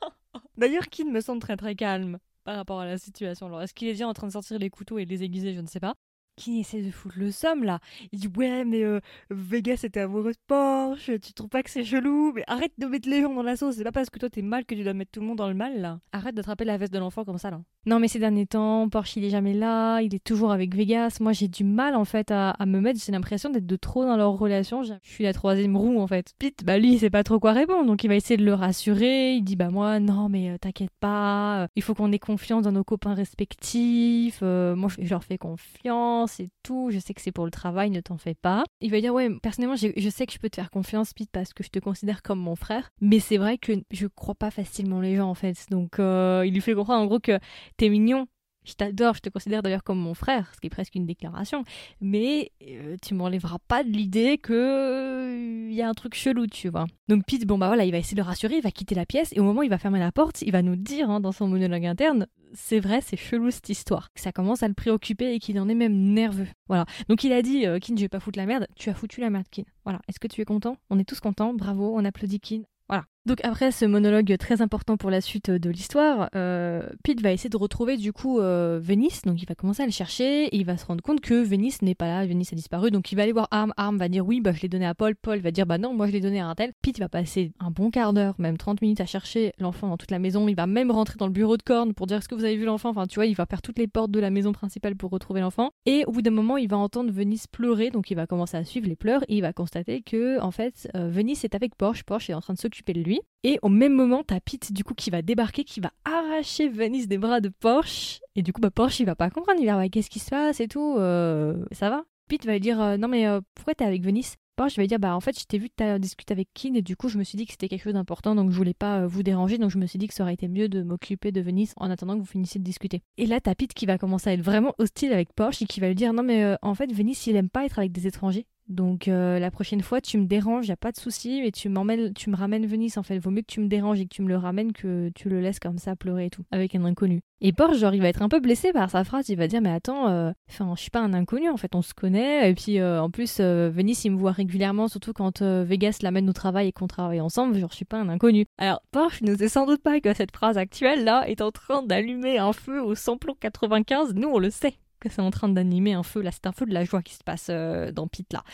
D'ailleurs, 0.56 0.88
Kit 0.88 1.04
me 1.04 1.20
semble 1.20 1.42
très 1.42 1.58
très 1.58 1.74
calme 1.74 2.18
par 2.44 2.56
rapport 2.56 2.80
à 2.80 2.86
la 2.86 2.96
situation. 2.96 3.48
Alors, 3.48 3.60
est-ce 3.60 3.74
qu'il 3.74 3.88
est 3.88 3.92
déjà 3.92 4.08
en 4.08 4.14
train 4.14 4.28
de 4.28 4.32
sortir 4.32 4.58
les 4.58 4.70
couteaux 4.70 4.96
et 4.96 5.04
les 5.04 5.22
aiguiser? 5.22 5.52
Je 5.52 5.60
ne 5.60 5.66
sais 5.66 5.80
pas 5.80 5.94
qui 6.40 6.60
essaie 6.60 6.80
de 6.80 6.90
foutre 6.90 7.16
le 7.18 7.30
somme 7.30 7.64
là. 7.64 7.80
Il 8.12 8.18
dit 8.18 8.28
ouais 8.34 8.64
mais 8.64 8.82
euh, 8.82 9.00
Vegas 9.28 9.82
était 9.84 10.00
amoureuse 10.00 10.36
de 10.36 10.40
Porsche, 10.46 11.10
tu 11.20 11.34
trouves 11.34 11.50
pas 11.50 11.62
que 11.62 11.68
c'est 11.68 11.84
chelou? 11.84 12.32
Mais 12.34 12.44
arrête 12.46 12.72
de 12.78 12.86
mettre 12.86 13.10
les 13.10 13.20
gens 13.20 13.34
dans 13.34 13.42
la 13.42 13.56
sauce, 13.56 13.76
c'est 13.76 13.84
pas 13.84 13.92
parce 13.92 14.08
que 14.08 14.18
toi 14.18 14.30
t'es 14.30 14.40
mal 14.40 14.64
que 14.64 14.74
tu 14.74 14.82
dois 14.82 14.94
mettre 14.94 15.10
tout 15.10 15.20
le 15.20 15.26
monde 15.26 15.36
dans 15.36 15.48
le 15.48 15.54
mal 15.54 15.82
là. 15.82 16.00
Arrête 16.12 16.34
d'attraper 16.34 16.64
la 16.64 16.78
veste 16.78 16.94
de 16.94 16.98
l'enfant 16.98 17.24
comme 17.24 17.36
ça 17.36 17.50
là. 17.50 17.60
Non 17.84 17.98
mais 17.98 18.08
ces 18.08 18.18
derniers 18.18 18.46
temps, 18.46 18.88
Porsche 18.88 19.16
il 19.16 19.24
est 19.24 19.30
jamais 19.30 19.52
là, 19.52 20.00
il 20.00 20.14
est 20.14 20.24
toujours 20.24 20.50
avec 20.50 20.74
Vegas. 20.74 21.18
Moi 21.20 21.32
j'ai 21.32 21.48
du 21.48 21.62
mal 21.62 21.94
en 21.94 22.06
fait 22.06 22.30
à, 22.30 22.56
me 22.64 22.80
mettre, 22.80 22.98
j'ai 23.04 23.12
l'impression 23.12 23.50
d'être 23.50 23.66
de 23.66 23.76
trop 23.76 24.06
dans 24.06 24.16
leur 24.16 24.32
relation. 24.32 24.82
Je 24.82 24.94
suis 25.02 25.24
la 25.24 25.34
troisième 25.34 25.76
roue 25.76 26.00
en 26.00 26.06
fait. 26.06 26.32
Pete, 26.38 26.64
bah 26.64 26.78
lui 26.78 26.94
il 26.94 26.98
sait 26.98 27.10
pas 27.10 27.22
trop 27.22 27.38
quoi 27.38 27.52
répondre, 27.52 27.84
donc 27.84 28.02
il 28.02 28.08
va 28.08 28.14
essayer 28.14 28.38
de 28.38 28.44
le 28.46 28.54
rassurer. 28.54 29.34
Il 29.34 29.42
dit 29.42 29.56
bah 29.56 29.68
moi 29.68 30.00
non 30.00 30.30
mais 30.30 30.50
euh, 30.50 30.56
t'inquiète 30.58 30.92
pas, 31.00 31.64
euh, 31.64 31.66
il 31.76 31.82
faut 31.82 31.94
qu'on 31.94 32.12
ait 32.12 32.18
confiance 32.18 32.62
dans 32.62 32.72
nos 32.72 32.84
copains 32.84 33.12
respectifs. 33.12 34.40
moi 34.40 34.88
je 34.98 35.10
leur 35.10 35.22
fais 35.22 35.36
confiance 35.36 36.29
c'est 36.30 36.50
tout, 36.62 36.90
je 36.90 36.98
sais 36.98 37.14
que 37.14 37.20
c'est 37.20 37.32
pour 37.32 37.44
le 37.44 37.50
travail, 37.50 37.90
ne 37.90 38.00
t'en 38.00 38.16
fais 38.16 38.34
pas. 38.34 38.64
Il 38.80 38.90
va 38.90 39.00
dire, 39.00 39.12
ouais, 39.12 39.28
personnellement, 39.42 39.76
je 39.76 40.08
sais 40.10 40.26
que 40.26 40.32
je 40.32 40.38
peux 40.38 40.50
te 40.50 40.56
faire 40.56 40.70
confiance, 40.70 41.12
Pete, 41.12 41.30
parce 41.30 41.52
que 41.52 41.62
je 41.62 41.68
te 41.68 41.78
considère 41.78 42.22
comme 42.22 42.40
mon 42.40 42.56
frère, 42.56 42.90
mais 43.00 43.20
c'est 43.20 43.36
vrai 43.36 43.58
que 43.58 43.72
je 43.90 44.06
crois 44.06 44.34
pas 44.34 44.50
facilement 44.50 45.00
les 45.00 45.16
gens, 45.16 45.28
en 45.28 45.34
fait. 45.34 45.66
Donc, 45.70 45.98
euh, 45.98 46.44
il 46.46 46.54
lui 46.54 46.60
fait 46.60 46.74
comprendre, 46.74 47.02
en 47.02 47.06
gros, 47.06 47.20
que 47.20 47.38
t'es 47.76 47.88
mignon, 47.88 48.26
je 48.64 48.74
t'adore, 48.74 49.14
je 49.14 49.20
te 49.20 49.28
considère 49.28 49.62
d'ailleurs 49.62 49.84
comme 49.84 49.98
mon 49.98 50.14
frère, 50.14 50.52
ce 50.54 50.60
qui 50.60 50.66
est 50.66 50.70
presque 50.70 50.94
une 50.94 51.06
déclaration, 51.06 51.64
mais 52.00 52.52
euh, 52.62 52.96
tu 53.02 53.14
m'enlèveras 53.14 53.58
pas 53.68 53.82
de 53.82 53.88
l'idée 53.88 54.38
que 54.38 55.68
il 55.68 55.74
y 55.74 55.82
a 55.82 55.88
un 55.88 55.94
truc 55.94 56.14
chelou, 56.14 56.46
tu 56.46 56.68
vois. 56.68 56.86
Donc 57.08 57.24
Pete, 57.26 57.46
bon 57.46 57.58
bah 57.58 57.68
voilà, 57.68 57.84
il 57.84 57.92
va 57.92 57.98
essayer 57.98 58.16
de 58.16 58.20
le 58.20 58.26
rassurer, 58.26 58.56
il 58.56 58.62
va 58.62 58.70
quitter 58.70 58.94
la 58.94 59.06
pièce, 59.06 59.32
et 59.34 59.40
au 59.40 59.44
moment 59.44 59.60
où 59.60 59.64
il 59.64 59.70
va 59.70 59.78
fermer 59.78 59.98
la 59.98 60.12
porte, 60.12 60.42
il 60.42 60.52
va 60.52 60.62
nous 60.62 60.76
dire 60.76 61.10
hein, 61.10 61.20
dans 61.20 61.32
son 61.32 61.48
monologue 61.48 61.86
interne, 61.86 62.26
c'est 62.52 62.80
vrai, 62.80 63.00
c'est 63.00 63.16
chelou 63.16 63.50
cette 63.50 63.68
histoire. 63.68 64.08
Ça 64.14 64.32
commence 64.32 64.62
à 64.62 64.68
le 64.68 64.74
préoccuper 64.74 65.34
et 65.34 65.38
qu'il 65.38 65.58
en 65.60 65.68
est 65.68 65.74
même 65.74 66.12
nerveux. 66.12 66.48
Voilà. 66.68 66.84
Donc 67.08 67.24
il 67.24 67.32
a 67.32 67.42
dit, 67.42 67.66
euh, 67.66 67.78
Kin, 67.78 67.94
je 67.96 68.02
vais 68.02 68.08
pas 68.08 68.20
foutre 68.20 68.38
la 68.38 68.46
merde. 68.46 68.66
Tu 68.76 68.90
as 68.90 68.94
foutu 68.94 69.20
la 69.20 69.30
merde, 69.30 69.46
Kin. 69.50 69.64
Voilà. 69.84 70.00
Est-ce 70.08 70.20
que 70.20 70.28
tu 70.28 70.40
es 70.40 70.44
content? 70.44 70.76
On 70.90 70.98
est 70.98 71.08
tous 71.08 71.20
contents. 71.20 71.54
Bravo. 71.54 71.92
On 71.94 72.04
applaudit 72.04 72.40
Kin. 72.40 72.62
Voilà. 72.88 73.04
Donc 73.30 73.38
après 73.44 73.70
ce 73.70 73.84
monologue 73.84 74.36
très 74.38 74.60
important 74.60 74.96
pour 74.96 75.08
la 75.08 75.20
suite 75.20 75.52
de 75.52 75.70
l'histoire, 75.70 76.30
euh, 76.34 76.82
Pete 77.04 77.22
va 77.22 77.30
essayer 77.30 77.48
de 77.48 77.56
retrouver 77.56 77.96
du 77.96 78.12
coup 78.12 78.40
euh, 78.40 78.80
Venice, 78.82 79.22
donc 79.22 79.40
il 79.40 79.46
va 79.46 79.54
commencer 79.54 79.84
à 79.84 79.86
le 79.86 79.92
chercher. 79.92 80.46
Et 80.46 80.56
il 80.56 80.64
va 80.64 80.76
se 80.76 80.84
rendre 80.84 81.00
compte 81.00 81.20
que 81.20 81.40
Venice 81.40 81.80
n'est 81.80 81.94
pas 81.94 82.08
là, 82.08 82.26
Venice 82.26 82.52
a 82.52 82.56
disparu, 82.56 82.90
donc 82.90 83.12
il 83.12 83.14
va 83.14 83.22
aller 83.22 83.30
voir 83.30 83.46
Arm, 83.52 83.72
Arm 83.76 83.98
va 83.98 84.08
dire 84.08 84.26
oui 84.26 84.40
bah 84.40 84.50
je 84.50 84.62
l'ai 84.62 84.68
donné 84.68 84.84
à 84.84 84.96
Paul, 84.96 85.14
Paul 85.14 85.38
va 85.38 85.52
dire 85.52 85.64
bah 85.64 85.78
non 85.78 85.94
moi 85.94 86.08
je 86.08 86.12
l'ai 86.12 86.18
donné 86.18 86.40
à 86.40 86.48
un 86.48 86.56
tel. 86.56 86.72
Pete 86.82 86.98
va 86.98 87.08
passer 87.08 87.52
un 87.60 87.70
bon 87.70 87.92
quart 87.92 88.12
d'heure, 88.12 88.34
même 88.38 88.56
30 88.56 88.82
minutes 88.82 89.00
à 89.00 89.06
chercher 89.06 89.52
l'enfant 89.60 89.86
dans 89.86 89.96
toute 89.96 90.10
la 90.10 90.18
maison, 90.18 90.48
il 90.48 90.56
va 90.56 90.66
même 90.66 90.90
rentrer 90.90 91.14
dans 91.16 91.26
le 91.28 91.32
bureau 91.32 91.56
de 91.56 91.62
Corne 91.62 91.94
pour 91.94 92.08
dire 92.08 92.16
est-ce 92.16 92.28
que 92.28 92.34
vous 92.34 92.42
avez 92.42 92.56
vu 92.56 92.64
l'enfant, 92.64 92.88
enfin 92.88 93.06
tu 93.06 93.14
vois 93.14 93.26
il 93.26 93.36
va 93.36 93.46
faire 93.46 93.62
toutes 93.62 93.78
les 93.78 93.86
portes 93.86 94.10
de 94.10 94.18
la 94.18 94.30
maison 94.30 94.50
principale 94.50 94.96
pour 94.96 95.12
retrouver 95.12 95.40
l'enfant. 95.40 95.70
Et 95.86 96.04
au 96.08 96.10
bout 96.10 96.22
d'un 96.22 96.32
moment 96.32 96.56
il 96.56 96.68
va 96.68 96.78
entendre 96.78 97.12
Venice 97.12 97.46
pleurer, 97.46 97.90
donc 97.90 98.10
il 98.10 98.16
va 98.16 98.26
commencer 98.26 98.56
à 98.56 98.64
suivre 98.64 98.88
les 98.88 98.96
pleurs 98.96 99.22
et 99.28 99.36
il 99.36 99.42
va 99.42 99.52
constater 99.52 100.02
que 100.02 100.40
en 100.40 100.50
fait 100.50 100.90
euh, 100.96 101.08
Venice 101.08 101.44
est 101.44 101.54
avec 101.54 101.76
Porsche, 101.76 102.02
Porsche 102.02 102.30
est 102.30 102.34
en 102.34 102.40
train 102.40 102.54
de 102.54 102.58
s'occuper 102.58 102.92
de 102.92 103.02
lui 103.02 103.19
et 103.42 103.58
au 103.62 103.70
même 103.70 103.94
moment, 103.94 104.22
t'as 104.22 104.40
Pete 104.40 104.72
du 104.72 104.84
coup 104.84 104.94
qui 104.94 105.10
va 105.10 105.22
débarquer, 105.22 105.64
qui 105.64 105.80
va 105.80 105.92
arracher 106.04 106.68
Venice 106.68 107.08
des 107.08 107.16
bras 107.16 107.40
de 107.40 107.48
Porsche. 107.48 108.20
Et 108.36 108.42
du 108.42 108.52
coup, 108.52 108.60
bah, 108.60 108.70
Porsche 108.70 109.00
il 109.00 109.06
va 109.06 109.14
pas 109.14 109.30
comprendre, 109.30 109.60
il 109.60 109.66
va 109.66 109.80
dire 109.80 109.90
qu'est-ce 109.90 110.10
qui 110.10 110.18
se 110.18 110.30
passe 110.30 110.60
et 110.60 110.68
tout, 110.68 110.96
euh, 110.98 111.64
ça 111.72 111.88
va 111.88 112.04
Pete 112.28 112.44
va 112.46 112.52
lui 112.52 112.60
dire 112.60 112.80
euh, 112.80 112.96
non 112.96 113.08
mais 113.08 113.26
euh, 113.26 113.40
pourquoi 113.54 113.74
t'es 113.74 113.84
avec 113.84 114.04
Venice? 114.04 114.36
Porsche 114.54 114.76
va 114.76 114.82
lui 114.82 114.88
dire 114.88 115.00
bah 115.00 115.16
en 115.16 115.20
fait 115.20 115.40
je 115.40 115.44
t'ai 115.46 115.58
vu 115.58 115.68
que 115.68 115.98
discuté 115.98 116.32
avec 116.32 116.48
Kin 116.54 116.74
et 116.74 116.82
du 116.82 116.94
coup 116.94 117.08
je 117.08 117.18
me 117.18 117.24
suis 117.24 117.36
dit 117.36 117.46
que 117.46 117.52
c'était 117.52 117.66
quelque 117.66 117.82
chose 117.82 117.94
d'important 117.94 118.34
donc 118.34 118.50
je 118.50 118.56
voulais 118.56 118.74
pas 118.74 119.06
vous 119.06 119.22
déranger 119.22 119.56
donc 119.58 119.70
je 119.70 119.78
me 119.78 119.86
suis 119.86 119.98
dit 119.98 120.06
que 120.06 120.14
ça 120.14 120.22
aurait 120.22 120.34
été 120.34 120.46
mieux 120.46 120.68
de 120.68 120.82
m'occuper 120.82 121.32
de 121.32 121.40
Venice 121.40 121.72
en 121.76 121.90
attendant 121.90 122.14
que 122.14 122.20
vous 122.20 122.26
finissiez 122.26 122.60
de 122.60 122.64
discuter. 122.64 123.02
Et 123.16 123.26
là 123.26 123.40
t'as 123.40 123.54
Pete 123.54 123.72
qui 123.72 123.86
va 123.86 123.96
commencer 123.96 124.30
à 124.30 124.32
être 124.34 124.42
vraiment 124.42 124.74
hostile 124.78 125.12
avec 125.12 125.32
Porsche 125.32 125.62
et 125.62 125.66
qui 125.66 125.80
va 125.80 125.88
lui 125.88 125.94
dire 125.94 126.12
non 126.12 126.22
mais 126.22 126.56
en 126.62 126.74
fait 126.74 126.92
Venice 126.92 127.26
il 127.26 127.36
aime 127.36 127.48
pas 127.48 127.64
être 127.64 127.78
avec 127.78 127.90
des 127.90 128.06
étrangers 128.06 128.46
donc 128.70 129.08
euh, 129.08 129.40
la 129.40 129.50
prochaine 129.50 129.82
fois, 129.82 130.00
tu 130.00 130.16
me 130.16 130.26
déranges, 130.26 130.68
y 130.68 130.72
a 130.72 130.76
pas 130.76 130.92
de 130.92 130.96
souci, 130.96 131.40
mais 131.42 131.50
tu 131.50 131.68
m'emmènes, 131.68 132.14
tu 132.14 132.30
me 132.30 132.36
ramènes 132.36 132.66
Venise 132.66 132.98
en 132.98 133.02
fait. 133.02 133.18
Vaut 133.18 133.30
mieux 133.30 133.42
que 133.42 133.52
tu 133.52 133.60
me 133.60 133.66
déranges 133.66 134.00
et 134.00 134.04
que 134.04 134.14
tu 134.14 134.22
me 134.22 134.28
le 134.28 134.36
ramènes 134.36 134.72
que 134.72 135.10
tu 135.16 135.28
le 135.28 135.40
laisses 135.40 135.58
comme 135.58 135.78
ça 135.78 135.96
pleurer 135.96 136.26
et 136.26 136.30
tout 136.30 136.44
avec 136.52 136.76
un 136.76 136.84
inconnu. 136.84 137.20
Et 137.40 137.52
Porsche, 137.52 137.78
genre, 137.78 137.94
il 137.94 138.00
va 138.00 138.08
être 138.08 138.22
un 138.22 138.28
peu 138.28 138.38
blessé 138.38 138.72
par 138.72 138.88
sa 138.88 139.02
phrase. 139.02 139.28
Il 139.28 139.36
va 139.36 139.48
dire 139.48 139.60
mais 139.60 139.72
attends, 139.72 140.08
euh, 140.08 140.30
enfin, 140.48 140.72
je 140.76 140.82
suis 140.82 140.90
pas 140.90 141.00
un 141.00 141.12
inconnu 141.12 141.50
en 141.50 141.56
fait, 141.56 141.74
on 141.74 141.82
se 141.82 141.94
connaît. 141.94 142.48
Et 142.48 142.54
puis 142.54 142.78
euh, 142.78 143.02
en 143.02 143.10
plus, 143.10 143.40
Venise, 143.40 144.04
il 144.04 144.12
me 144.12 144.18
voit 144.18 144.32
régulièrement, 144.32 144.86
surtout 144.86 145.12
quand 145.12 145.42
Vegas 145.42 145.98
l'amène 146.02 146.30
au 146.30 146.32
travail 146.32 146.68
et 146.68 146.72
qu'on 146.72 146.86
travaille 146.86 147.20
ensemble. 147.20 147.58
Genre, 147.58 147.70
je 147.70 147.76
suis 147.76 147.84
pas 147.84 147.98
un 147.98 148.08
inconnu. 148.08 148.46
Alors 148.56 148.82
Porsche 148.92 149.24
ne 149.24 149.34
sait 149.34 149.48
sans 149.48 149.66
doute 149.66 149.82
pas 149.82 150.00
que 150.00 150.14
cette 150.14 150.30
phrase 150.30 150.56
actuelle 150.56 151.02
là 151.02 151.28
est 151.28 151.40
en 151.40 151.50
train 151.50 151.82
d'allumer 151.82 152.38
un 152.38 152.52
feu 152.52 152.80
au 152.80 152.94
samplon 152.94 153.34
95. 153.40 154.14
Nous, 154.14 154.28
on 154.28 154.38
le 154.38 154.50
sait 154.50 154.74
que 155.00 155.08
c'est 155.08 155.22
en 155.22 155.30
train 155.30 155.48
d'animer 155.48 155.94
un 155.94 156.02
feu. 156.02 156.20
Là, 156.20 156.30
c'est 156.32 156.46
un 156.46 156.52
feu 156.52 156.66
de 156.66 156.74
la 156.74 156.84
joie 156.84 157.02
qui 157.02 157.14
se 157.14 157.24
passe 157.24 157.48
euh, 157.50 157.90
dans 157.92 158.06
Pete, 158.06 158.32
là. 158.32 158.44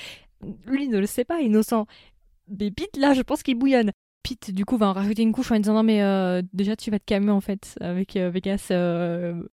Lui 0.67 0.89
ne 0.89 0.99
le 0.99 1.07
sait 1.07 1.25
pas, 1.25 1.41
innocent. 1.41 1.87
Mais 2.49 2.71
Pete, 2.71 2.97
là, 2.97 3.13
je 3.13 3.23
pense 3.23 3.43
qu'il 3.43 3.59
bouillonne. 3.59 3.93
Pete, 4.23 4.51
du 4.51 4.65
coup, 4.65 4.77
va 4.77 4.89
en 4.89 4.93
rajouter 4.93 5.23
une 5.23 5.33
couche 5.33 5.53
en 5.53 5.57
disant 5.57 5.75
non, 5.75 5.83
mais 5.83 6.03
euh, 6.03 6.43
déjà, 6.53 6.77
tu 6.77 6.91
vas 6.91 6.99
te 6.99 7.05
calmer, 7.05 7.31
en 7.31 7.41
fait, 7.41 7.77
avec 7.81 8.17
euh, 8.17 8.31
Vegas. 8.31 8.73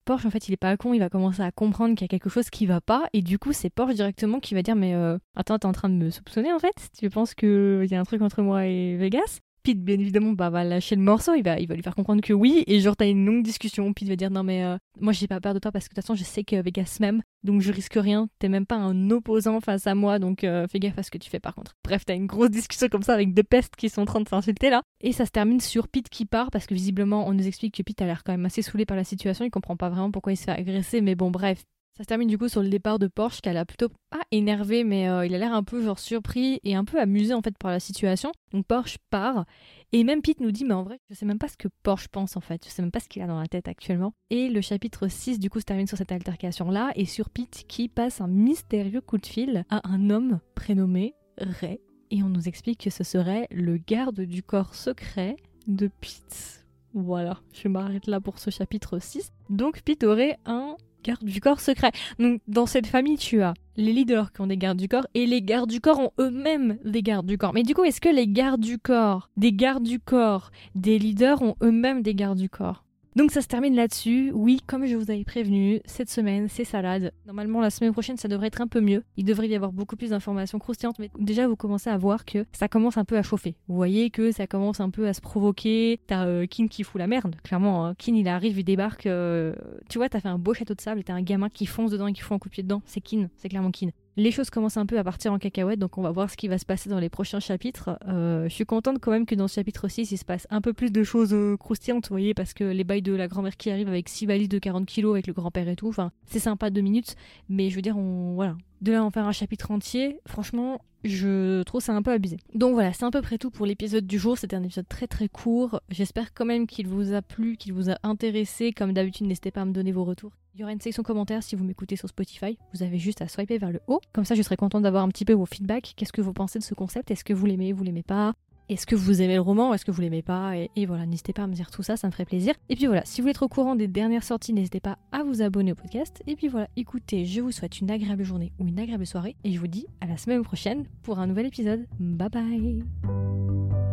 Porsche, 0.05 0.27
en 0.27 0.31
fait, 0.31 0.49
il 0.49 0.53
est 0.53 0.57
pas 0.57 0.77
con, 0.77 0.95
il 0.95 0.99
va 1.01 1.09
commencer 1.09 1.43
à 1.43 1.51
comprendre 1.53 1.95
qu'il 1.95 2.05
y 2.05 2.07
a 2.07 2.09
quelque 2.09 2.31
chose 2.31 2.51
qui 2.51 2.67
va 2.67 2.81
pas. 2.81 3.09
Et 3.13 3.23
du 3.23 3.39
coup, 3.39 3.53
c'est 3.53 3.71
Porsche 3.71 3.95
directement 3.95 4.41
qui 4.41 4.55
va 4.55 4.63
dire 4.63 4.77
mais 4.77 4.95
attends, 5.35 5.59
t'es 5.59 5.67
en 5.67 5.73
train 5.73 5.89
de 5.89 5.95
me 5.95 6.11
soupçonner, 6.11 6.53
en 6.53 6.59
fait 6.59 6.91
Tu 6.99 7.11
penses 7.11 7.35
qu'il 7.35 7.87
y 7.91 7.95
a 7.95 8.01
un 8.01 8.05
truc 8.05 8.23
entre 8.23 8.43
moi 8.43 8.67
et 8.67 8.97
Vegas? 8.97 9.41
Pete, 9.67 9.83
bien 9.83 9.99
évidemment, 9.99 10.31
bah, 10.31 10.49
va 10.49 10.63
lâcher 10.63 10.95
le 10.95 11.03
morceau, 11.03 11.35
il 11.35 11.43
va, 11.43 11.57
lui 11.57 11.83
faire 11.83 11.97
comprendre 11.97 12.21
que 12.21 12.33
oui, 12.33 12.63
et 12.69 12.79
genre, 12.79 12.97
t'as 12.97 13.09
une 13.09 13.27
longue 13.27 13.43
discussion. 13.43 13.93
Pete 13.93 14.09
va 14.09 14.15
dire 14.15 14.31
non, 14.31 14.45
mais 14.45 14.63
euh, 14.63 14.77
moi, 15.01 15.13
j'ai 15.13 15.27
pas 15.27 15.41
peur 15.41 15.55
de 15.55 15.59
toi 15.59 15.73
parce 15.73 15.89
que 15.89 15.91
de 15.93 15.97
toute 15.97 16.05
façon, 16.05 16.15
je 16.15 16.23
sais 16.23 16.45
que 16.45 16.55
Vegas 16.55 16.99
m'aime, 17.01 17.21
donc 17.43 17.63
je 17.63 17.73
risque 17.73 17.95
rien. 17.97 18.29
T'es 18.39 18.49
même 18.49 18.65
pas 18.65 18.77
un 18.77 19.11
opposant 19.11 19.61
face 19.61 19.89
à 19.89 19.97
moi, 19.97 20.21
donc 20.21 20.45
euh, 20.45 20.69
fais 20.69 20.79
gaffe 20.79 20.97
à 21.01 21.03
ce 21.03 21.11
que 21.11 21.19
tu 21.19 21.29
fais 21.29 21.41
par 21.41 21.57
contre. 21.57 21.73
Bref, 21.83 22.05
t'as 22.05 22.15
une 22.15 22.27
grosse 22.29 22.51
discussion 22.51 22.87
comme 22.89 23.03
ça 23.03 23.15
avec 23.15 23.35
deux 23.35 23.43
pestes 23.43 23.75
qui 23.75 23.89
sont 23.89 24.03
en 24.03 24.05
train 24.05 24.21
de 24.21 24.29
s'insulter 24.29 24.71
là. 24.71 24.83
Et 25.01 25.11
ça 25.11 25.27
se 25.27 25.33
termine 25.33 25.59
sur 25.59 25.89
Pete 25.89 26.09
qui 26.11 26.27
part 26.27 26.53
parce 26.53 26.67
que 26.67 26.75
visiblement, 26.75 27.27
on 27.27 27.35
nous 27.35 27.49
explique 27.49 27.75
que 27.75 27.83
Pete 27.83 28.03
a 28.03 28.07
l'air 28.07 28.23
quand 28.23 28.35
même 28.35 28.47
assez 28.47 28.63
saoulé 28.63 28.87
par 28.87 28.97
la 28.97 29.03
situation, 29.03 29.45
il 29.45 29.51
comprend 29.51 29.77
pas 29.77 29.89
vraiment 29.89 30.13
pourquoi 30.13 30.33
il 30.33 30.37
se 30.37 30.45
fait 30.45 30.53
agresser, 30.53 31.01
mais 31.01 31.17
bon, 31.17 31.33
bref, 31.33 31.65
ça 31.97 32.03
se 32.03 32.09
termine 32.09 32.29
du 32.29 32.37
coup 32.37 32.49
sur 32.49 32.63
le 32.63 32.69
départ 32.69 32.99
de 32.99 33.07
Porsche, 33.07 33.41
qu'elle 33.41 33.57
a 33.57 33.65
plutôt 33.65 33.89
pas 34.11 34.21
énervé, 34.31 34.85
mais 34.85 35.09
euh, 35.09 35.25
il 35.25 35.35
a 35.35 35.39
l'air 35.39 35.55
un 35.55 35.63
peu 35.63 35.83
genre 35.83 35.99
surpris 35.99 36.61
et 36.63 36.75
un 36.75 36.85
peu 36.85 37.01
amusé 37.01 37.33
en 37.33 37.41
fait 37.41 37.57
par 37.57 37.71
la 37.71 37.81
situation. 37.81 38.33
Donc 38.53 38.67
Porsche 38.67 38.99
part 39.09 39.47
et 39.93 40.05
même 40.05 40.21
Pete 40.21 40.41
nous 40.41 40.51
dit 40.51 40.67
mais 40.67 40.75
en 40.75 40.83
vrai 40.83 41.01
je 41.09 41.15
sais 41.15 41.25
même 41.25 41.39
pas 41.39 41.49
ce 41.49 41.57
que 41.57 41.69
Porsche 41.83 42.09
pense 42.09 42.37
en 42.37 42.43
fait, 42.43 42.63
je 42.67 42.71
sais 42.71 42.83
même 42.83 42.91
pas 42.91 43.01
ce 43.01 43.09
qu'il 43.09 43.23
a 43.23 43.27
dans 43.27 43.41
la 43.41 43.47
tête 43.47 43.67
actuellement. 43.67 44.13
Et 44.29 44.51
le 44.51 44.61
chapitre 44.61 45.09
6 45.09 45.39
du 45.39 45.49
coup 45.49 45.59
se 45.59 45.65
termine 45.65 45.87
sur 45.87 45.97
cette 45.97 46.13
altercation 46.13 46.71
là 46.71 46.93
et 46.97 47.07
sur 47.07 47.31
Pete 47.31 47.65
qui 47.67 47.89
passe 47.89 48.21
un 48.21 48.29
mystérieux 48.29 49.01
coup 49.01 49.17
de 49.17 49.27
fil 49.27 49.65
à 49.71 49.89
un 49.89 50.11
homme 50.11 50.41
prénommé 50.55 51.15
Ray 51.39 51.81
et 52.11 52.23
on 52.23 52.29
nous 52.29 52.47
explique 52.47 52.85
que 52.85 52.91
ce 52.91 53.05
serait 53.05 53.49
le 53.51 53.79
garde 53.79 54.21
du 54.21 54.43
corps 54.43 54.75
secret 54.75 55.37
de 55.67 55.89
Pete. 55.89 56.67
Voilà, 56.93 57.41
je 57.53 57.69
m'arrête 57.69 58.07
là 58.07 58.21
pour 58.21 58.39
ce 58.39 58.51
chapitre 58.51 58.99
6. 58.99 59.33
Donc 59.51 59.83
Pete 59.83 60.05
aurait 60.05 60.39
un 60.45 60.77
gardes 61.07 61.25
du 61.25 61.41
corps 61.41 61.61
secrets. 61.61 61.93
Donc 62.19 62.41
dans 62.49 62.67
cette 62.67 62.87
famille, 62.87 63.17
tu 63.17 63.43
as 63.43 63.55
les 63.77 63.93
leaders 63.93 64.33
qui 64.33 64.41
ont 64.41 64.47
des 64.47 64.57
gardes 64.57 64.79
du 64.79 64.89
corps 64.89 65.07
et 65.15 65.27
les 65.27 65.43
gardes 65.43 65.71
du 65.71 65.81
corps 65.81 66.01
ont 66.01 66.13
eux-mêmes 66.19 66.79
des 66.85 67.03
gardes 67.03 67.27
du 67.27 67.39
corps. 67.39 67.53
Mais 67.53 67.63
du 67.63 67.75
coup, 67.75 67.85
est-ce 67.85 68.01
que 68.01 68.09
les 68.09 68.27
gardes 68.27 68.61
du 68.61 68.79
corps, 68.79 69.31
des 69.37 69.53
gardes 69.53 69.85
du 69.85 70.01
corps, 70.01 70.51
des 70.75 70.99
leaders 70.99 71.43
ont 71.43 71.57
eux-mêmes 71.63 72.03
des 72.03 72.15
gardes 72.15 72.39
du 72.39 72.49
corps? 72.49 72.86
Donc 73.17 73.31
ça 73.31 73.41
se 73.41 73.47
termine 73.47 73.75
là-dessus. 73.75 74.31
Oui, 74.35 74.61
comme 74.67 74.85
je 74.87 74.95
vous 74.95 75.11
avais 75.11 75.25
prévenu, 75.25 75.81
cette 75.87 76.11
semaine, 76.11 76.49
c'est 76.51 76.65
salade. 76.65 77.13
Normalement, 77.27 77.63
la 77.63 77.71
semaine 77.71 77.93
prochaine, 77.93 78.19
ça 78.19 78.29
devrait 78.29 78.49
être 78.49 78.61
un 78.61 78.67
peu 78.67 78.83
mieux. 78.83 79.03
Il 79.17 79.25
devrait 79.25 79.49
y 79.49 79.55
avoir 79.55 79.73
beaucoup 79.73 79.97
plus 79.97 80.11
d'informations 80.11 80.59
croustillantes, 80.59 80.99
mais 80.99 81.11
déjà, 81.19 81.49
vous 81.49 81.57
commencez 81.57 81.89
à 81.89 81.97
voir 81.97 82.27
que 82.27 82.45
ça 82.53 82.69
commence 82.69 82.99
un 82.99 83.07
peu 83.07 83.17
à 83.17 83.23
chauffer. 83.23 83.57
Vous 83.69 83.75
voyez 83.75 84.11
que 84.11 84.33
ça 84.33 84.47
commence 84.47 84.81
un 84.81 84.91
peu 84.91 85.09
à 85.09 85.15
se 85.15 85.23
provoquer. 85.23 85.99
T'as 86.07 86.27
euh, 86.27 86.47
Kin 86.47 86.69
qui 86.69 86.83
fout 86.83 86.99
la 86.99 87.07
merde, 87.07 87.37
clairement. 87.43 87.87
Hein. 87.87 87.95
Kin, 87.97 88.15
il 88.15 88.29
arrive, 88.29 88.59
il 88.59 88.65
débarque. 88.65 89.07
Euh, 89.07 89.55
tu 89.89 89.97
vois, 89.99 90.09
t'as 90.11 90.21
fait 90.21 90.29
un 90.29 90.39
beau 90.39 90.53
château 90.53 90.75
de 90.75 90.81
sable 90.83 91.01
et 91.01 91.05
t'as 91.05 91.15
un 91.15 91.23
gamin 91.23 91.49
qui 91.49 91.67
fonce 91.67 91.91
dedans 91.91 92.09
et 92.09 92.13
qui 92.13 92.21
fout 92.21 92.35
un 92.35 92.39
coup 92.39 92.49
de 92.49 92.55
pied 92.55 92.63
dedans. 92.63 92.83
C'est 92.85 93.01
Kin, 93.01 93.29
c'est 93.39 93.49
clairement 93.49 93.71
Kin 93.71 93.89
les 94.17 94.31
choses 94.31 94.51
commencent 94.51 94.77
un 94.79 94.87
peu 94.87 94.99
à 94.99 95.05
partir 95.05 95.33
en 95.33 95.39
cacahuète, 95.39 95.79
donc 95.79 95.99
on 95.99 96.03
va 96.03 96.11
voir 96.11 96.31
ce 96.31 96.37
qui 96.37 96.49
va 96.49 96.59
se 96.59 96.65
passer 96.65 96.89
dans 96.89 96.99
les 96.99 97.11
prochains 97.11 97.41
chapitres. 97.41 97.99
Euh, 98.09 98.49
je 98.49 98.55
suis 98.55 98.65
contente 98.65 98.99
quand 99.01 99.11
même 99.11 99.27
que 99.27 99.35
dans 99.35 99.47
ce 99.47 99.55
chapitre 99.55 99.89
6, 99.89 100.11
il 100.11 100.17
se 100.17 100.25
passe 100.25 100.47
un 100.51 100.61
peu 100.61 100.73
plus 100.73 100.91
de 100.91 101.05
choses 101.05 101.35
euh, 101.35 101.57
croustillantes, 101.57 102.09
vous 102.09 102.15
voyez, 102.15 102.33
parce 102.33 102.55
que 102.55 102.65
les 102.65 102.85
bails 102.85 103.03
de 103.03 103.15
la 103.15 103.29
grand-mère 103.29 103.57
qui 103.57 103.71
arrive 103.71 103.89
avec 103.89 104.09
6 104.09 104.27
valises 104.27 104.49
de 104.49 104.59
40 104.59 104.87
kilos 104.87 105.13
avec 105.13 105.27
le 105.27 105.33
grand-père 105.33 105.69
et 105.69 105.77
tout, 105.77 105.89
enfin, 105.89 106.13
c'est 106.25 106.39
sympa 106.39 106.71
deux 106.71 106.81
minutes, 106.81 107.15
mais 107.49 107.69
je 107.69 107.77
veux 107.77 107.83
dire, 107.83 107.97
on, 107.99 108.35
voilà. 108.35 108.57
De 108.81 108.93
là 108.93 109.03
en 109.03 109.11
faire 109.11 109.27
un 109.27 109.33
chapitre 109.33 109.71
entier, 109.71 110.21
franchement, 110.27 110.81
je 111.05 111.63
trouve 111.63 111.81
ça 111.81 111.95
un 111.95 112.03
peu 112.03 112.11
abusé. 112.11 112.39
Donc 112.55 112.75
voilà, 112.75 112.93
c'est 112.93 113.05
à 113.05 113.11
peu 113.11 113.23
près 113.23 113.39
tout 113.39 113.51
pour 113.51 113.67
l'épisode 113.67 114.07
du 114.07 114.19
jour. 114.19 114.37
C'était 114.37 114.57
un 114.57 114.63
épisode 114.63 114.89
très 114.89 115.07
très 115.07 115.29
court. 115.29 115.81
J'espère 115.89 116.35
quand 116.35 116.45
même 116.45 116.67
qu'il 116.67 116.89
vous 116.89 117.13
a 117.13 117.23
plu, 117.23 117.57
qu'il 117.57 117.73
vous 117.73 117.91
a 117.91 117.99
intéressé. 118.03 118.73
Comme 118.73 118.93
d'habitude, 118.93 119.27
n'hésitez 119.27 119.51
pas 119.51 119.63
à 119.63 119.65
me 119.65 119.73
donner 119.73 119.93
vos 119.93 120.05
retours. 120.05 120.33
Il 120.55 120.61
y 120.61 120.63
aura 120.63 120.73
une 120.73 120.81
section 120.81 121.03
commentaires 121.03 121.43
si 121.43 121.55
vous 121.55 121.65
m'écoutez 121.65 121.97
sur 121.97 122.09
Spotify. 122.09 122.59
Vous 122.73 122.83
avez 122.83 122.99
juste 122.99 123.21
à 123.21 123.29
swiper 123.29 123.59
vers 123.59 123.71
le 123.71 123.81
haut. 123.89 124.01
Comme 124.13 124.25
ça, 124.25 124.35
je 124.35 124.43
serai 124.43 124.57
contente 124.57 124.83
d'avoir 124.83 125.05
un 125.05 125.09
petit 125.09 125.25
peu 125.25 125.35
vos 125.35 125.47
feedbacks. 125.47 125.93
Qu'est-ce 125.97 126.13
que 126.13 126.23
vous 126.23 126.33
pensez 126.33 126.59
de 126.59 126.65
ce 126.65 126.75
concept? 126.75 127.11
Est-ce 127.11 127.25
que 127.25 127.35
vous 127.35 127.47
l'aimez, 127.47 127.73
vous 127.73 127.85
l'aimez 127.85 128.03
pas? 128.03 128.35
Est-ce 128.69 128.87
que 128.87 128.97
vous 128.97 129.23
aimez 129.23 129.35
le 129.35 129.41
roman 129.41 129.75
Est-ce 129.75 129.85
que 129.85 129.91
vous 129.91 130.01
l'aimez 130.01 130.23
pas 130.23 130.57
et, 130.57 130.87
voilà, 130.87 131.07
n'hésitez 131.07 131.33
pas 131.33 131.45
à 131.45 131.47
me 131.47 131.55
dire 131.55 131.71
tout 131.71 131.83
ça, 131.83 131.97
ça 131.97 132.07
me 132.07 132.13
ferait 132.13 132.25
plaisir. 132.25 132.55
Et 132.69 132.77
puis 132.77 132.87
voilà, 132.87 133.05
si 133.05 133.21
vous 133.21 133.25
voulez 133.25 133.31
être 133.31 133.43
au 133.43 133.49
courant 133.49 133.77
des 133.77 133.89
dernières 133.89 134.25
sorties, 134.25 134.53
n'hésitez 134.53 134.81
pas 134.81 134.99
à 135.13 135.23
vous 135.23 135.43
abonner 135.43 135.73
au 135.73 135.75
podcast. 135.75 136.23
Et 136.27 136.37
puis 136.37 136.49
voilà, 136.49 136.69
écoutez, 136.77 137.25
je 137.25 137.41
vous 137.41 137.53
souhaite 137.53 137.81
une 137.81 137.91
agréable 137.91 138.25
journée 138.25 138.53
ou 138.59 138.67
une 138.67 138.79
agréable 138.79 139.07
soirée 139.07 139.37
et 139.45 139.53
je 139.53 139.61
vous 139.61 139.69
dis 139.69 139.87
à 140.01 140.07
la 140.07 140.17
semaine 140.17 140.43
prochaine 140.43 140.87
pour 141.03 141.19
un 141.19 141.27
nouvel 141.27 141.47
épisode. 141.47 141.87
Bye 141.99 142.29
bye 142.29 143.86